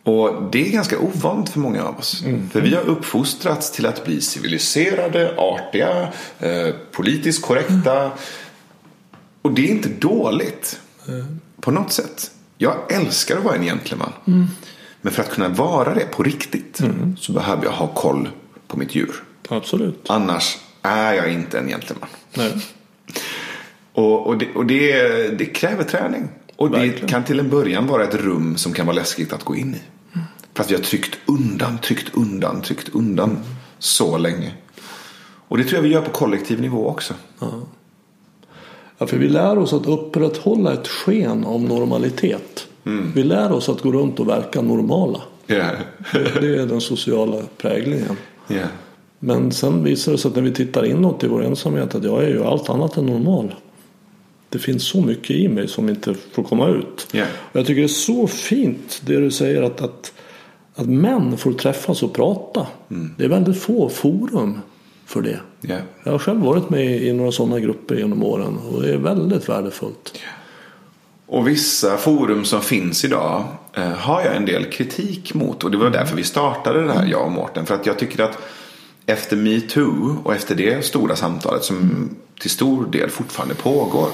[0.06, 2.24] Och det är ganska ovanligt för många av oss.
[2.52, 6.08] För vi har uppfostrats till att bli civiliserade, artiga,
[6.40, 8.12] eh, politiskt korrekta.
[9.42, 10.80] Och det är inte dåligt.
[11.62, 12.32] På något sätt.
[12.58, 14.12] Jag älskar att vara en gentleman.
[15.02, 16.82] Men för att kunna vara det på riktigt
[17.18, 18.30] så behöver jag ha koll
[18.68, 19.24] på mitt djur.
[19.50, 20.06] Absolut.
[20.10, 22.10] Annars är jag inte en gentleman.
[22.34, 22.66] Nej.
[23.94, 26.28] Och, och, det, och det, det kräver träning.
[26.56, 27.08] Och det Verkligen.
[27.10, 29.82] kan till en början vara ett rum som kan vara läskigt att gå in i.
[30.54, 33.38] För att vi har tryckt undan, tryckt undan, tryckt undan
[33.80, 34.52] så länge.
[35.48, 37.14] Och det tror jag vi gör på kollektiv nivå också.
[38.98, 42.68] Ja, för vi lär oss att upprätthålla ett sken av normalitet.
[43.14, 45.22] Vi lär oss att gå runt och verka normala.
[45.48, 45.70] Ja,
[46.14, 48.18] Det det är den sociala präglingen.
[48.48, 48.64] ja.
[49.20, 52.24] Men sen visar det sig att när vi tittar inåt i vår ensamhet att jag
[52.24, 53.56] är ju allt annat än normal.
[54.56, 57.08] Det finns så mycket i mig som inte får komma ut.
[57.12, 57.26] Ja.
[57.52, 60.14] Och jag tycker det är så fint det du säger att, att,
[60.76, 62.68] att män får träffas och prata.
[63.18, 64.60] Det är väldigt få forum
[65.06, 65.40] för det.
[65.62, 65.78] ja.
[66.04, 69.50] Jag har själv varit med i några sådana grupper genom åren och det är väldigt
[69.50, 70.20] värdefullt.
[71.26, 75.64] Och vissa forum som finns idag eh, har jag en del kritik mot.
[75.64, 77.66] Och det var därför vi startade det här, jag och Mårten.
[77.66, 78.38] För att jag tycker att
[79.06, 82.10] efter metoo och efter det stora samtalet som
[82.40, 84.10] till stor del fortfarande pågår.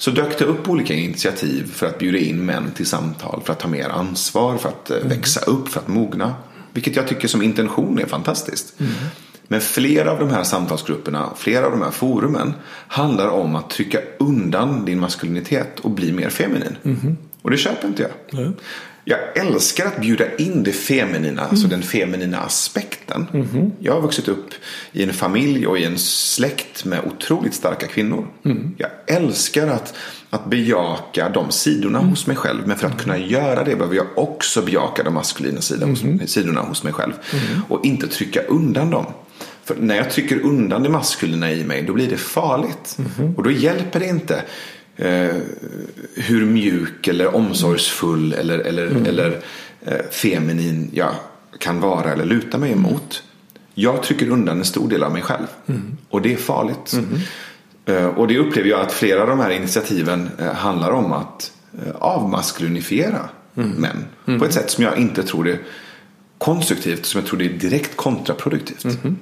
[0.00, 3.42] Så dök det upp olika initiativ för att bjuda in män till samtal.
[3.44, 6.34] För att ta mer ansvar, för att eh, växa upp, för att mogna.
[6.72, 8.74] Vilket jag tycker som intention är fantastiskt.
[9.48, 12.54] Men flera av de här samtalsgrupperna, flera av de här forumen
[12.88, 16.76] handlar om att trycka undan din maskulinitet och bli mer feminin.
[17.42, 18.10] Och det köper inte jag.
[18.30, 18.52] Nej.
[19.10, 23.26] Jag älskar att bjuda in det feminina, alltså den feminina aspekten.
[23.80, 24.50] Jag har vuxit upp
[24.92, 28.26] i en familj och i en släkt med otroligt starka kvinnor.
[28.76, 29.94] Jag älskar att,
[30.30, 32.60] att bejaka de sidorna hos mig själv.
[32.66, 36.60] Men för att kunna göra det behöver jag också bejaka de maskulina sidorna, hos, sidorna
[36.60, 37.12] hos mig själv.
[37.68, 39.06] Och inte trycka undan dem.
[39.64, 42.98] För när jag trycker undan det maskulina i mig då blir det farligt.
[43.36, 44.42] Och då hjälper det inte
[45.00, 45.36] eh,
[46.14, 49.40] hur mjuk eller omsorgsfull eller, eller, eller
[49.86, 51.14] eh, feminin jag
[51.58, 53.22] kan vara eller luta mig emot.
[53.74, 55.46] Jag trycker undan en stor del av mig själv.
[56.08, 56.94] Och det är farligt.
[57.84, 61.52] Eh, och det upplever jag att flera av de här initiativen eh, handlar om att
[61.86, 64.04] eh, avmaskulinifiera män.
[64.38, 65.58] På ett sätt som jag inte tror är
[66.38, 68.84] konstruktivt, som jag tror det är direkt kontraproduktivt.
[68.84, 69.12] Eh,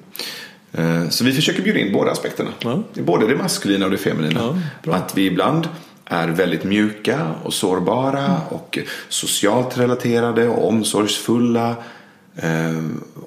[1.11, 2.51] Så vi försöker bjuda in båda aspekterna.
[2.61, 2.82] Ja.
[2.95, 4.61] Både det maskulina och det feminina.
[4.82, 5.69] Ja, att vi ibland
[6.05, 8.78] är väldigt mjuka och sårbara och
[9.09, 11.77] socialt relaterade och omsorgsfulla.
[12.36, 12.82] Eh,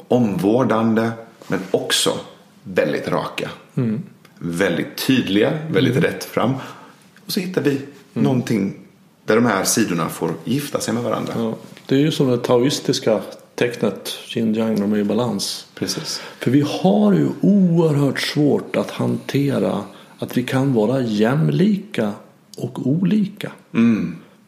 [0.07, 1.11] omvårdande.
[1.47, 2.19] Men också
[2.63, 3.49] väldigt raka.
[4.39, 6.53] Väldigt tydliga, väldigt rätt fram.
[7.25, 7.81] Och så hittar vi
[8.13, 8.73] någonting
[9.25, 11.33] där de här sidorna får gifta sig med varandra.
[11.37, 11.55] Ja,
[11.85, 13.21] det är ju som det taoistiska
[13.61, 15.67] tecknet yin yang, de är i balans.
[15.75, 16.21] Precis.
[16.39, 19.83] För vi har ju oerhört svårt att hantera
[20.19, 22.13] att vi kan vara jämlika
[22.57, 23.51] och olika.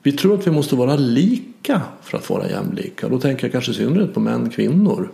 [0.04, 3.10] Vi tror att vi måste vara lika för att vara jämlika.
[3.10, 5.12] Då tänker jag kanske i synnerhet på män kvinnor.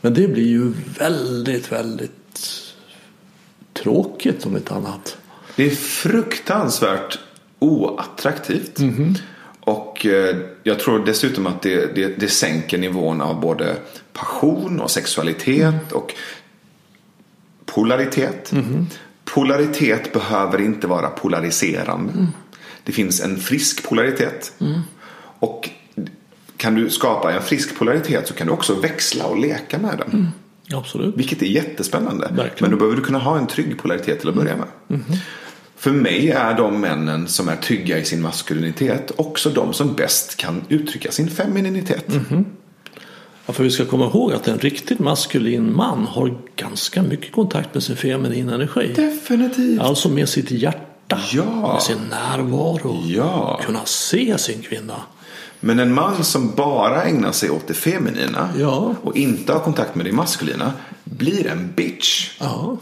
[0.00, 2.40] Men det blir ju väldigt, väldigt
[3.72, 5.16] tråkigt om inte annat.
[5.56, 7.18] Det är fruktansvärt
[7.58, 8.78] oattraktivt.
[9.60, 13.76] Och eh, jag tror dessutom att det, det, det sänker nivån av både
[14.12, 16.14] passion och sexualitet och
[17.66, 18.52] polaritet.
[19.24, 22.12] Polaritet behöver inte vara polariserande.
[22.84, 24.52] Det finns en frisk polaritet.
[25.38, 25.70] Och
[26.56, 30.28] kan du skapa en frisk polaritet så kan du också växla och leka med den.
[30.72, 31.16] Absolut.
[31.16, 32.26] Vilket är jättespännande.
[32.26, 32.52] Verkligen.
[32.60, 35.00] Men då behöver du kunna ha en trygg polaritet till att börja med.
[35.80, 40.36] För mig är de männen som är trygga i sin maskulinitet också de som bäst
[40.36, 42.04] kan uttrycka sin femininitet.
[43.46, 47.74] Ja, för vi ska komma ihåg att en riktigt maskulin man har ganska mycket kontakt
[47.74, 48.92] med sin feminina energi.
[48.96, 49.80] Definitivt.
[49.80, 51.72] Alltså med sitt hjärta, Ja.
[51.72, 53.02] med sin närvaro.
[53.06, 53.60] Ja.
[53.66, 54.96] Kunna se sin kvinna.
[55.60, 58.94] Men en man som bara ägnar sig åt det feminina Ja.
[59.02, 60.72] och inte har kontakt med det maskulina
[61.04, 62.30] blir en bitch.
[62.40, 62.76] Ja.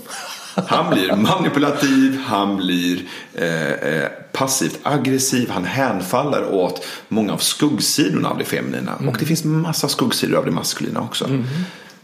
[0.67, 3.03] Han blir manipulativ, han blir
[3.35, 8.95] eh, eh, passivt aggressiv, han hänfaller åt många av skuggsidorna av det feminina.
[8.95, 11.29] Och det finns massa skuggsidor av det maskulina också.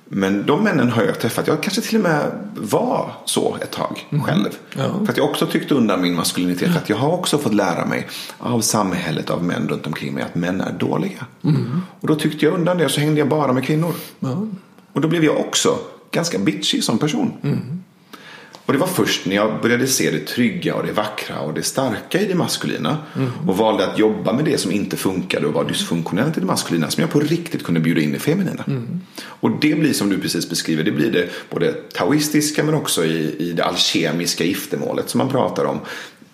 [0.09, 1.47] Men de männen har jag träffat.
[1.47, 4.49] Jag kanske till och med var så ett tag själv.
[4.77, 4.85] Ja.
[5.05, 6.73] För att jag också tryckte undan min maskulinitet.
[6.73, 8.07] För att jag har också fått lära mig
[8.39, 11.27] av samhället, av män runt omkring mig att män är dåliga.
[12.01, 13.95] Och då tyckte jag undan det och så hängde jag bara med kvinnor.
[14.21, 14.47] Ja.
[14.93, 15.79] Och då blev jag också
[16.11, 17.33] ganska bitchig som person.
[18.67, 21.63] Och det var först när jag började se det trygga och det vackra och det
[21.63, 22.99] starka i det maskulina.
[23.47, 26.91] Och valde att jobba med det som inte funkade och var dysfunktionellt i det maskulina.
[26.91, 28.65] Som jag på riktigt kunde bjuda in i det feminina.
[29.23, 30.85] Och det blir som du precis beskriver.
[30.85, 35.65] Det blir det både taoistiska men också i, i det alkemiska giftermålet som man pratar
[35.65, 35.81] om.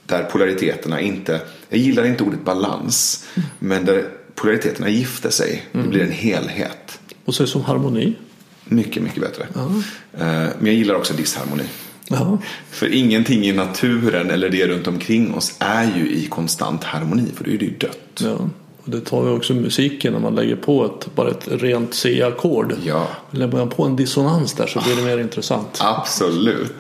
[0.07, 3.27] Där polariteterna inte, jag gillar inte ordet balans.
[3.59, 4.05] Men där
[4.35, 5.67] polariteterna gifter sig.
[5.73, 7.01] Det blir en helhet.
[7.25, 8.15] Och så är det som harmoni.
[8.65, 9.47] Mycket, mycket bättre.
[9.55, 10.21] Eh,
[10.59, 11.63] Men jag gillar också disharmoni.
[12.13, 12.39] Ja.
[12.71, 17.27] För ingenting i naturen eller det runt omkring oss är ju i konstant harmoni.
[17.37, 18.21] För då är det ju dött.
[18.23, 18.37] ja.
[18.85, 22.75] Och det tar ju också musiken när man lägger på ett, bara ett rent C-ackord.
[22.85, 25.79] Ja, Lägger man på en dissonans där så blir det mer intressant.
[25.81, 26.75] absolut.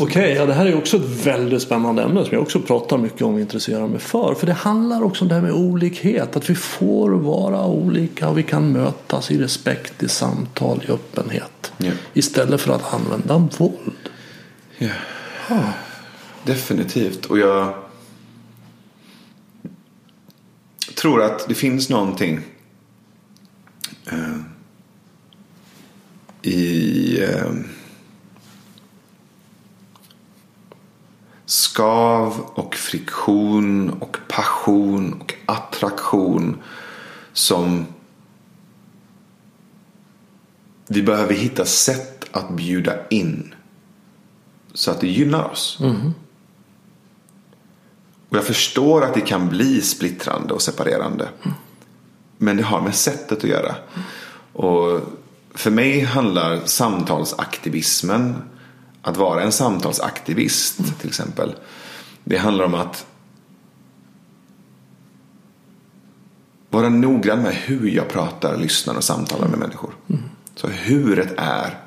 [0.00, 3.22] Okej, ja, det här är också ett väldigt spännande ämne som jag också pratar mycket
[3.22, 4.34] om och intresserar mig för.
[4.34, 6.36] För det handlar också om det här med olikhet.
[6.36, 11.72] Att vi får vara olika och vi kan mötas i respekt, i samtal, i öppenhet.
[11.76, 11.92] Ja.
[12.12, 14.08] Istället för att använda våld.
[14.78, 14.88] Ja.
[16.44, 17.26] Definitivt.
[17.26, 17.74] Och jag
[20.94, 22.40] tror att det finns någonting
[24.10, 24.38] eh,
[26.42, 27.18] i
[31.48, 36.56] skav och friktion och passion och attraktion
[37.32, 37.86] som
[40.86, 43.54] vi behöver hitta sätt att bjuda in
[44.74, 45.78] så att det gynnar oss.
[48.28, 51.28] Och jag förstår att det kan bli splittrande och separerande.
[52.38, 53.74] Men det har med sättet att göra.
[54.52, 55.00] Och
[55.54, 58.34] för mig handlar samtalsaktivismen,
[59.08, 61.54] att vara en samtalsaktivist till exempel.
[62.24, 63.06] Det handlar om att
[66.70, 69.94] vara noggrann med hur jag pratar, lyssnar och samtalar med människor.
[70.54, 71.78] Så huret är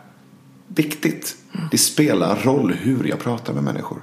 [0.68, 1.36] viktigt.
[1.72, 4.02] Det spelar roll hur jag pratar med människor.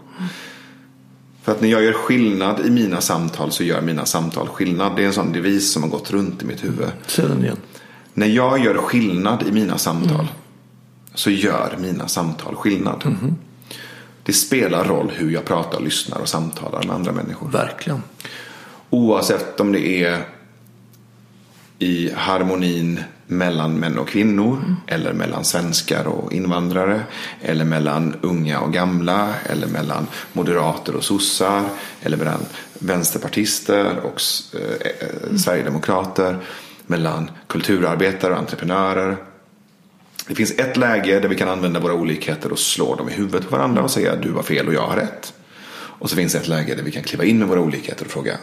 [1.43, 4.97] För att när jag gör skillnad i mina samtal så gör mina samtal skillnad.
[4.97, 6.89] Det är en sån devis som har gått runt i mitt huvud.
[7.07, 7.57] Se den igen.
[8.15, 10.27] När jag gör skillnad i mina samtal
[11.19, 13.17] så gör mina samtal skillnad.
[14.23, 17.49] Det spelar roll hur jag pratar, lyssnar och samtalar med andra människor.
[17.49, 18.03] Verkligen.
[18.91, 20.25] Oavsett om det är
[21.79, 27.03] i harmonin mellan män och kvinnor eller mellan svenskar och invandrare
[27.43, 31.65] eller mellan unga och gamla eller mellan moderater och sossar
[32.03, 32.41] eller mellan
[32.79, 34.21] vänsterpartister och
[34.55, 36.39] eh, eh, sverigedemokrater
[36.87, 39.17] mellan kulturarbetare och entreprenörer.
[40.29, 43.49] Det finns ett läge där vi kan använda våra olikheter och slå dem i huvudet
[43.49, 45.35] på varandra och säga du har fel och jag har rätt.
[46.01, 48.11] Och så finns det ett läge där vi kan kliva in med våra olikheter och
[48.11, 48.37] fråga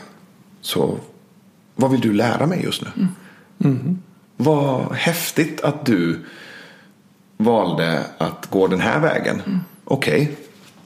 [0.62, 1.00] så
[1.76, 3.08] vad vill du lära mig just nu?
[4.38, 6.20] Vad häftigt att du
[7.38, 9.42] valde att gå den här vägen.
[9.84, 10.38] Okej,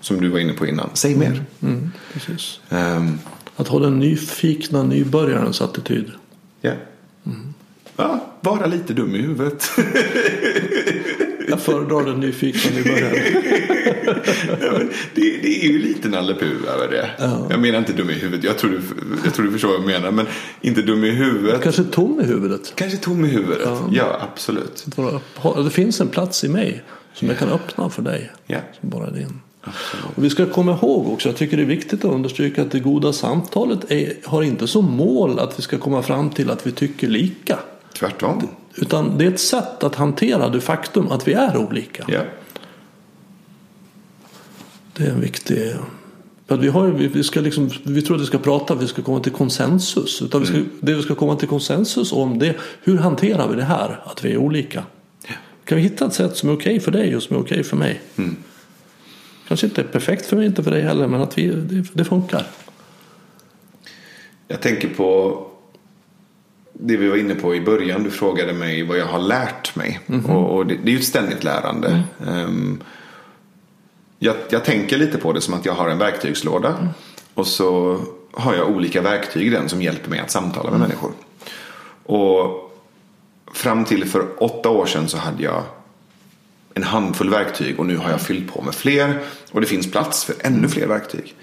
[0.01, 0.89] som du var inne på innan.
[0.93, 1.43] Säg mer.
[1.61, 1.91] Mm.
[2.69, 3.19] Ehm,
[3.55, 6.11] Att ha den nyfikna nybörjarens attityd.
[6.61, 6.71] ja.
[7.99, 9.71] Ja, vara lite dum i huvudet.
[11.49, 13.15] Jag föredrar den nyfikna nybörjaren.
[14.61, 17.09] Ja, men det, det är ju lite Nalle Puh över det.
[17.49, 18.43] Jag menar inte dum i huvudet.
[18.45, 18.81] Jag tror, du,
[19.23, 20.11] jag tror du förstår vad jag menar.
[20.11, 20.25] Men
[20.61, 21.61] inte dum i huvudet.
[21.63, 22.73] Kanske tom i huvudet.
[22.75, 23.69] Kanske tom i huvudet.
[23.91, 24.85] Ja, absolut.
[24.95, 28.31] Vara upp- Det finns en plats i mig som jag kan öppna för dig.
[28.47, 28.57] Ja.
[28.79, 29.39] Som bara är din.
[30.15, 32.79] Och vi ska komma ihåg också, jag tycker det är viktigt att understryka att det
[32.79, 36.71] goda samtalet är, har inte som mål att vi ska komma fram till att vi
[36.71, 37.59] tycker lika.
[37.99, 38.47] Tvärtom.
[38.75, 42.05] Utan det är ett sätt att hantera det faktum att vi är olika.
[42.07, 42.21] Ja.
[44.93, 45.75] Det är en viktig...
[46.47, 49.19] För vi, har, vi, ska liksom, vi tror att vi ska prata, vi ska komma
[49.19, 50.21] till konsensus.
[50.21, 53.63] Utan vi ska, det vi ska komma till konsensus om det hur hanterar vi det
[53.63, 54.83] här, att vi är olika.
[55.65, 57.77] Kan vi hitta ett sätt som är okej för dig och som är okej för
[57.77, 58.01] mig?
[59.47, 62.05] Kanske inte är perfekt för mig, inte för dig heller, men att vi, det, det
[62.05, 62.47] funkar.
[64.47, 65.48] Jag tänker på
[66.73, 68.03] det vi var inne på i början.
[68.03, 69.99] Du frågade mig vad jag har lärt mig.
[70.27, 72.03] Och, och det, det är ju ett ständigt lärande.
[72.27, 72.81] Ehm,
[74.19, 76.87] jag, jag tänker lite på det som att jag har en verktygslåda.
[77.33, 77.99] Och så
[78.31, 81.11] har jag olika verktyg i den som hjälper mig att samtala med människor.
[82.05, 82.71] Och
[83.53, 85.63] fram till för åtta år sedan så hade jag
[86.73, 89.19] en handfull verktyg och nu har jag fyllt på med fler.
[89.51, 91.35] Och det finns plats för ännu fler verktyg.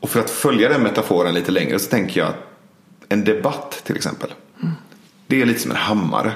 [0.00, 2.46] Och för att följa den metaforen lite längre så tänker jag att
[3.08, 4.30] en debatt till exempel.
[5.30, 6.32] Det är lite som en hammare.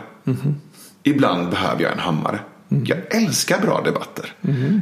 [1.03, 2.39] Ibland behöver jag en hammare.
[2.85, 4.33] Jag älskar bra debatter.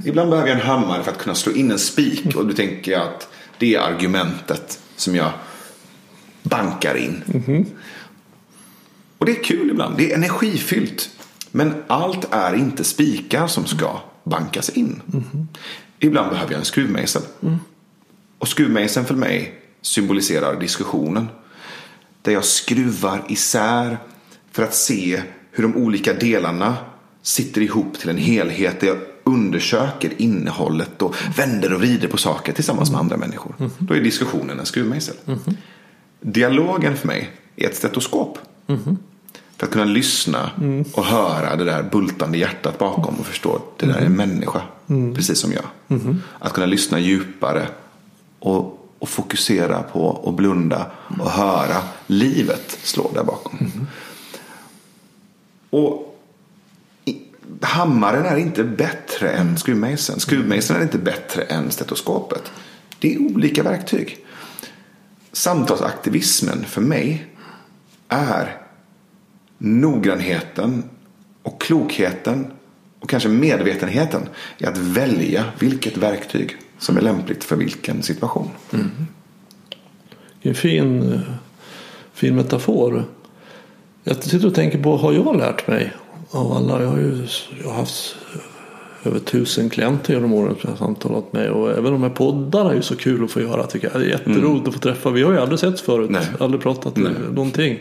[0.05, 2.37] Ibland behöver jag en hammare för att kunna slå in en spik.
[2.37, 3.29] Och då tänker jag att
[3.59, 5.31] det är argumentet som jag
[6.43, 7.23] bankar in.
[9.19, 9.97] Och det är kul ibland.
[9.97, 11.11] Det är energifyllt.
[11.51, 15.03] Men allt är inte spikar som ska bankas in.
[15.99, 17.23] Ibland behöver jag en skruvmejsel.
[18.39, 21.29] Och skruvmejseln för mig symboliserar diskussionen.
[22.23, 23.99] Där jag skruvar isär
[24.53, 26.77] för att se hur de olika delarna
[27.23, 28.81] sitter ihop till en helhet.
[28.81, 33.55] Där jag undersöker innehållet och vänder och vrider på saker tillsammans med andra människor.
[33.79, 35.17] Då är diskussionen en skruvmejsel.
[36.21, 38.39] Dialogen för mig är ett stetoskop.
[39.57, 40.51] För att kunna lyssna
[40.93, 44.63] och höra det där bultande hjärtat bakom och förstå att det där är en människa.
[45.15, 45.65] Precis som jag.
[46.39, 47.69] Att kunna lyssna djupare
[48.39, 51.77] och, och fokusera på och blunda och höra
[52.07, 53.87] livet slå där bakom.
[55.71, 56.19] Och
[57.05, 57.19] i-
[57.61, 60.21] hammaren är inte bättre än skruvmejseln.
[60.21, 62.53] Skruvmejseln är inte bättre än stetoskopet.
[62.99, 64.19] Det är olika verktyg.
[65.33, 67.27] Samtalsaktivismen för mig
[68.09, 68.57] är
[69.59, 70.85] noggrannheten
[71.43, 72.47] och klokheten
[73.01, 78.51] och kanske medvetenheten i att välja vilket verktyg som är lämpligt för vilken situation.
[80.43, 81.21] En fin,
[82.13, 83.05] fin metafor.
[84.05, 85.93] Jag sitter och tänker på, har jag lärt mig
[86.31, 86.83] av alla?
[86.83, 87.27] Jag har ju
[87.63, 88.17] jag har haft
[89.05, 91.51] över tusen klienter genom åren som jag har samtalat med.
[91.51, 94.01] Och även de här poddarna är ju så kul att få göra tycker jag.
[94.01, 95.11] Det är jätteroligt att få träffa.
[95.11, 96.11] Vi har ju aldrig setts förut.
[96.11, 96.27] Nej.
[96.41, 97.79] Aldrig pratat någonting.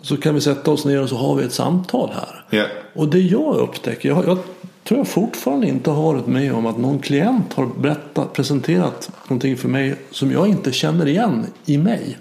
[0.00, 2.58] Så kan vi sätta oss ner och så har vi ett samtal här.
[2.58, 2.64] Ja.
[2.94, 4.38] Och det jag upptäcker, jag, jag
[4.84, 9.56] tror jag fortfarande inte har varit med om att någon klient har berättat, presenterat någonting
[9.56, 12.18] för mig som jag inte känner igen i mig.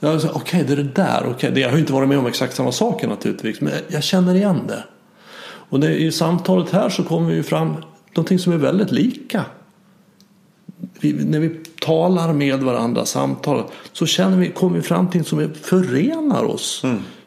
[0.00, 2.26] Jag säger, okej det är det där, okej, det- jag har inte varit med om
[2.26, 4.84] exakt samma saker naturligtvis, men jag känner igen det.
[5.68, 7.74] Och det, i samtalet här så kommer vi fram
[8.14, 9.44] någonting som är väldigt lika.
[11.00, 15.28] Vi, när vi talar med varandra, samtalar, så känner vi, kommer vi fram till något
[15.28, 16.82] som är, förenar oss.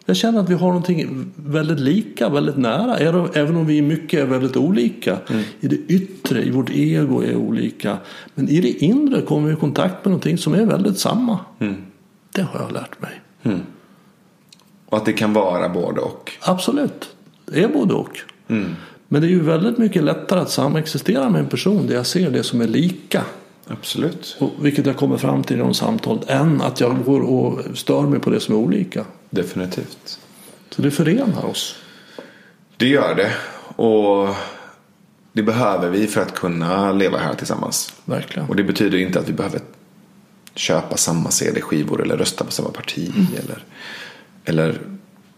[0.09, 2.97] Jag känner att vi har någonting väldigt lika, väldigt nära.
[3.33, 5.17] Även- om vi i mycket är väldigt olika.
[5.59, 7.97] I det yttre, i vårt ego är olika.
[8.35, 11.39] Men i det inre kommer vi i kontakt med någonting som är väldigt samma.
[12.35, 13.21] Det har jag lärt mig.
[14.85, 16.31] Och att det kan vara både och.
[16.41, 17.09] Absolut,
[17.45, 18.19] det är både och.
[19.07, 22.31] Men det är ju väldigt mycket lättare att samexistera med en person där jag ser
[22.31, 23.23] det som är lika.
[23.67, 24.37] Absolut.
[24.39, 26.19] Och, vilket jag kommer fram till i de samtal.
[26.27, 29.05] Än att jag går och stör mig på det som är olika.
[29.29, 30.19] Definitivt.
[30.69, 31.75] Så det förenar oss.
[32.77, 33.33] Det gör det.
[33.75, 34.35] Och
[35.33, 37.93] det behöver vi för att kunna leva här tillsammans.
[38.05, 38.49] Verkligen.
[38.49, 39.61] Och det betyder inte att vi behöver
[40.55, 43.11] köpa samma CD-skivor eller rösta på samma parti.
[43.43, 43.63] Eller,
[44.45, 44.81] eller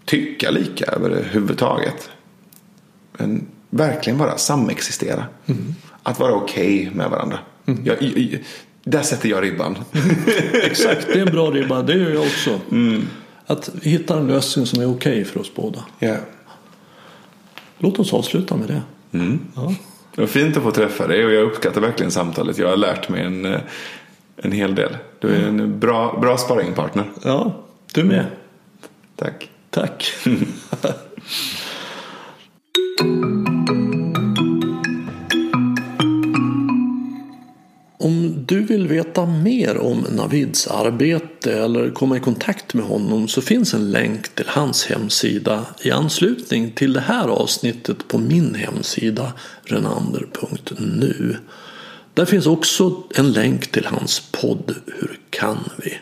[0.05, 2.09] tycka lika överhuvudtaget.
[3.17, 5.25] Men verkligen bara samexistera.
[6.03, 7.39] Att vara okej med varandra.
[7.65, 8.39] Jag, jag, jag,
[8.83, 9.77] där sätter jag ribban.
[10.63, 11.81] Exakt, det är en bra ribba.
[11.81, 12.59] Det gör jag också.
[13.45, 15.85] Att hitta en lösning som är okej för oss båda.
[15.99, 16.15] Ja.
[17.77, 18.81] Låt oss avsluta med det.
[19.55, 19.73] Ja.
[20.15, 22.57] Det var fint att få träffa dig och jag uppskattar verkligen samtalet.
[22.57, 23.59] Jag har lärt mig en, eh,
[24.37, 24.97] en hel del.
[25.19, 27.05] Du är en bra, bra sparringpartner.
[27.23, 27.63] ja,
[27.93, 28.25] du med.
[29.15, 29.49] Tack.
[29.69, 30.13] Tack.
[38.51, 43.73] du vill veta mer om Navids arbete eller komma i kontakt med honom så finns
[43.73, 49.33] en länk till hans hemsida i anslutning till det här avsnittet på min hemsida
[49.63, 51.37] renander.nu.
[52.13, 55.99] Där finns också en länk till hans podd Hur kan vi?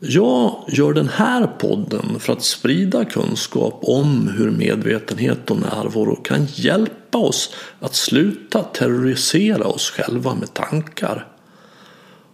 [0.00, 6.46] Jag gör den här podden för att sprida kunskap om hur medvetenhet och närvaro kan
[6.54, 11.26] hjälpa oss att sluta terrorisera oss själva med tankar.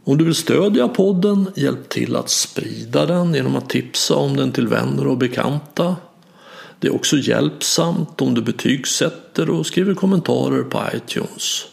[0.04, 4.52] Om du vill stödja podden, hjälp till att sprida den genom att tipsa om den
[4.52, 5.96] till vänner och bekanta.
[6.80, 11.66] Det är också hjälpsamt om du betygsätter och skriver kommentarer på iTunes.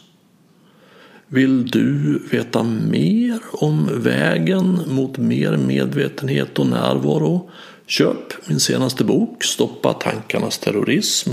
[1.34, 7.49] Vill du veta mer om vägen mot mer medvetenhet och närvaro?
[7.88, 11.30] Köp min senaste bok Stoppa tankarnas terrorism.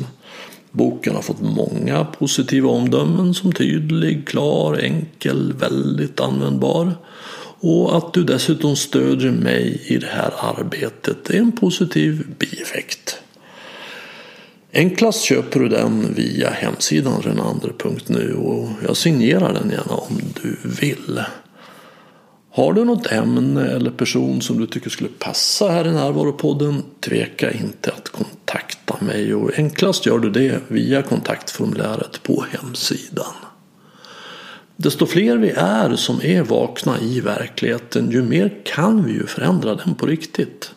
[0.70, 6.93] Boken har fått många positiva omdömen som tydlig, klar, enkel, väldigt användbar.
[7.61, 13.19] Och att du dessutom stödjer mig i det här arbetet är en positiv bieffekt.
[14.73, 21.20] Enklast köper du den via hemsidan renander.nu och jag signerar den gärna om du vill.
[22.51, 27.53] Har du något ämne eller person som du tycker skulle passa här i Närvaropodden tveka
[27.53, 33.35] inte att kontakta mig och enklast gör du det via kontaktformuläret på hemsidan.
[34.77, 39.74] Desto fler vi är som är vakna i verkligheten ju mer kan vi ju förändra
[39.74, 40.74] den på riktigt.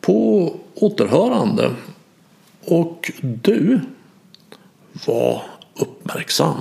[0.00, 1.70] På återhörande
[2.64, 3.80] och du,
[5.06, 5.42] Var
[5.74, 6.56] uppmärksam.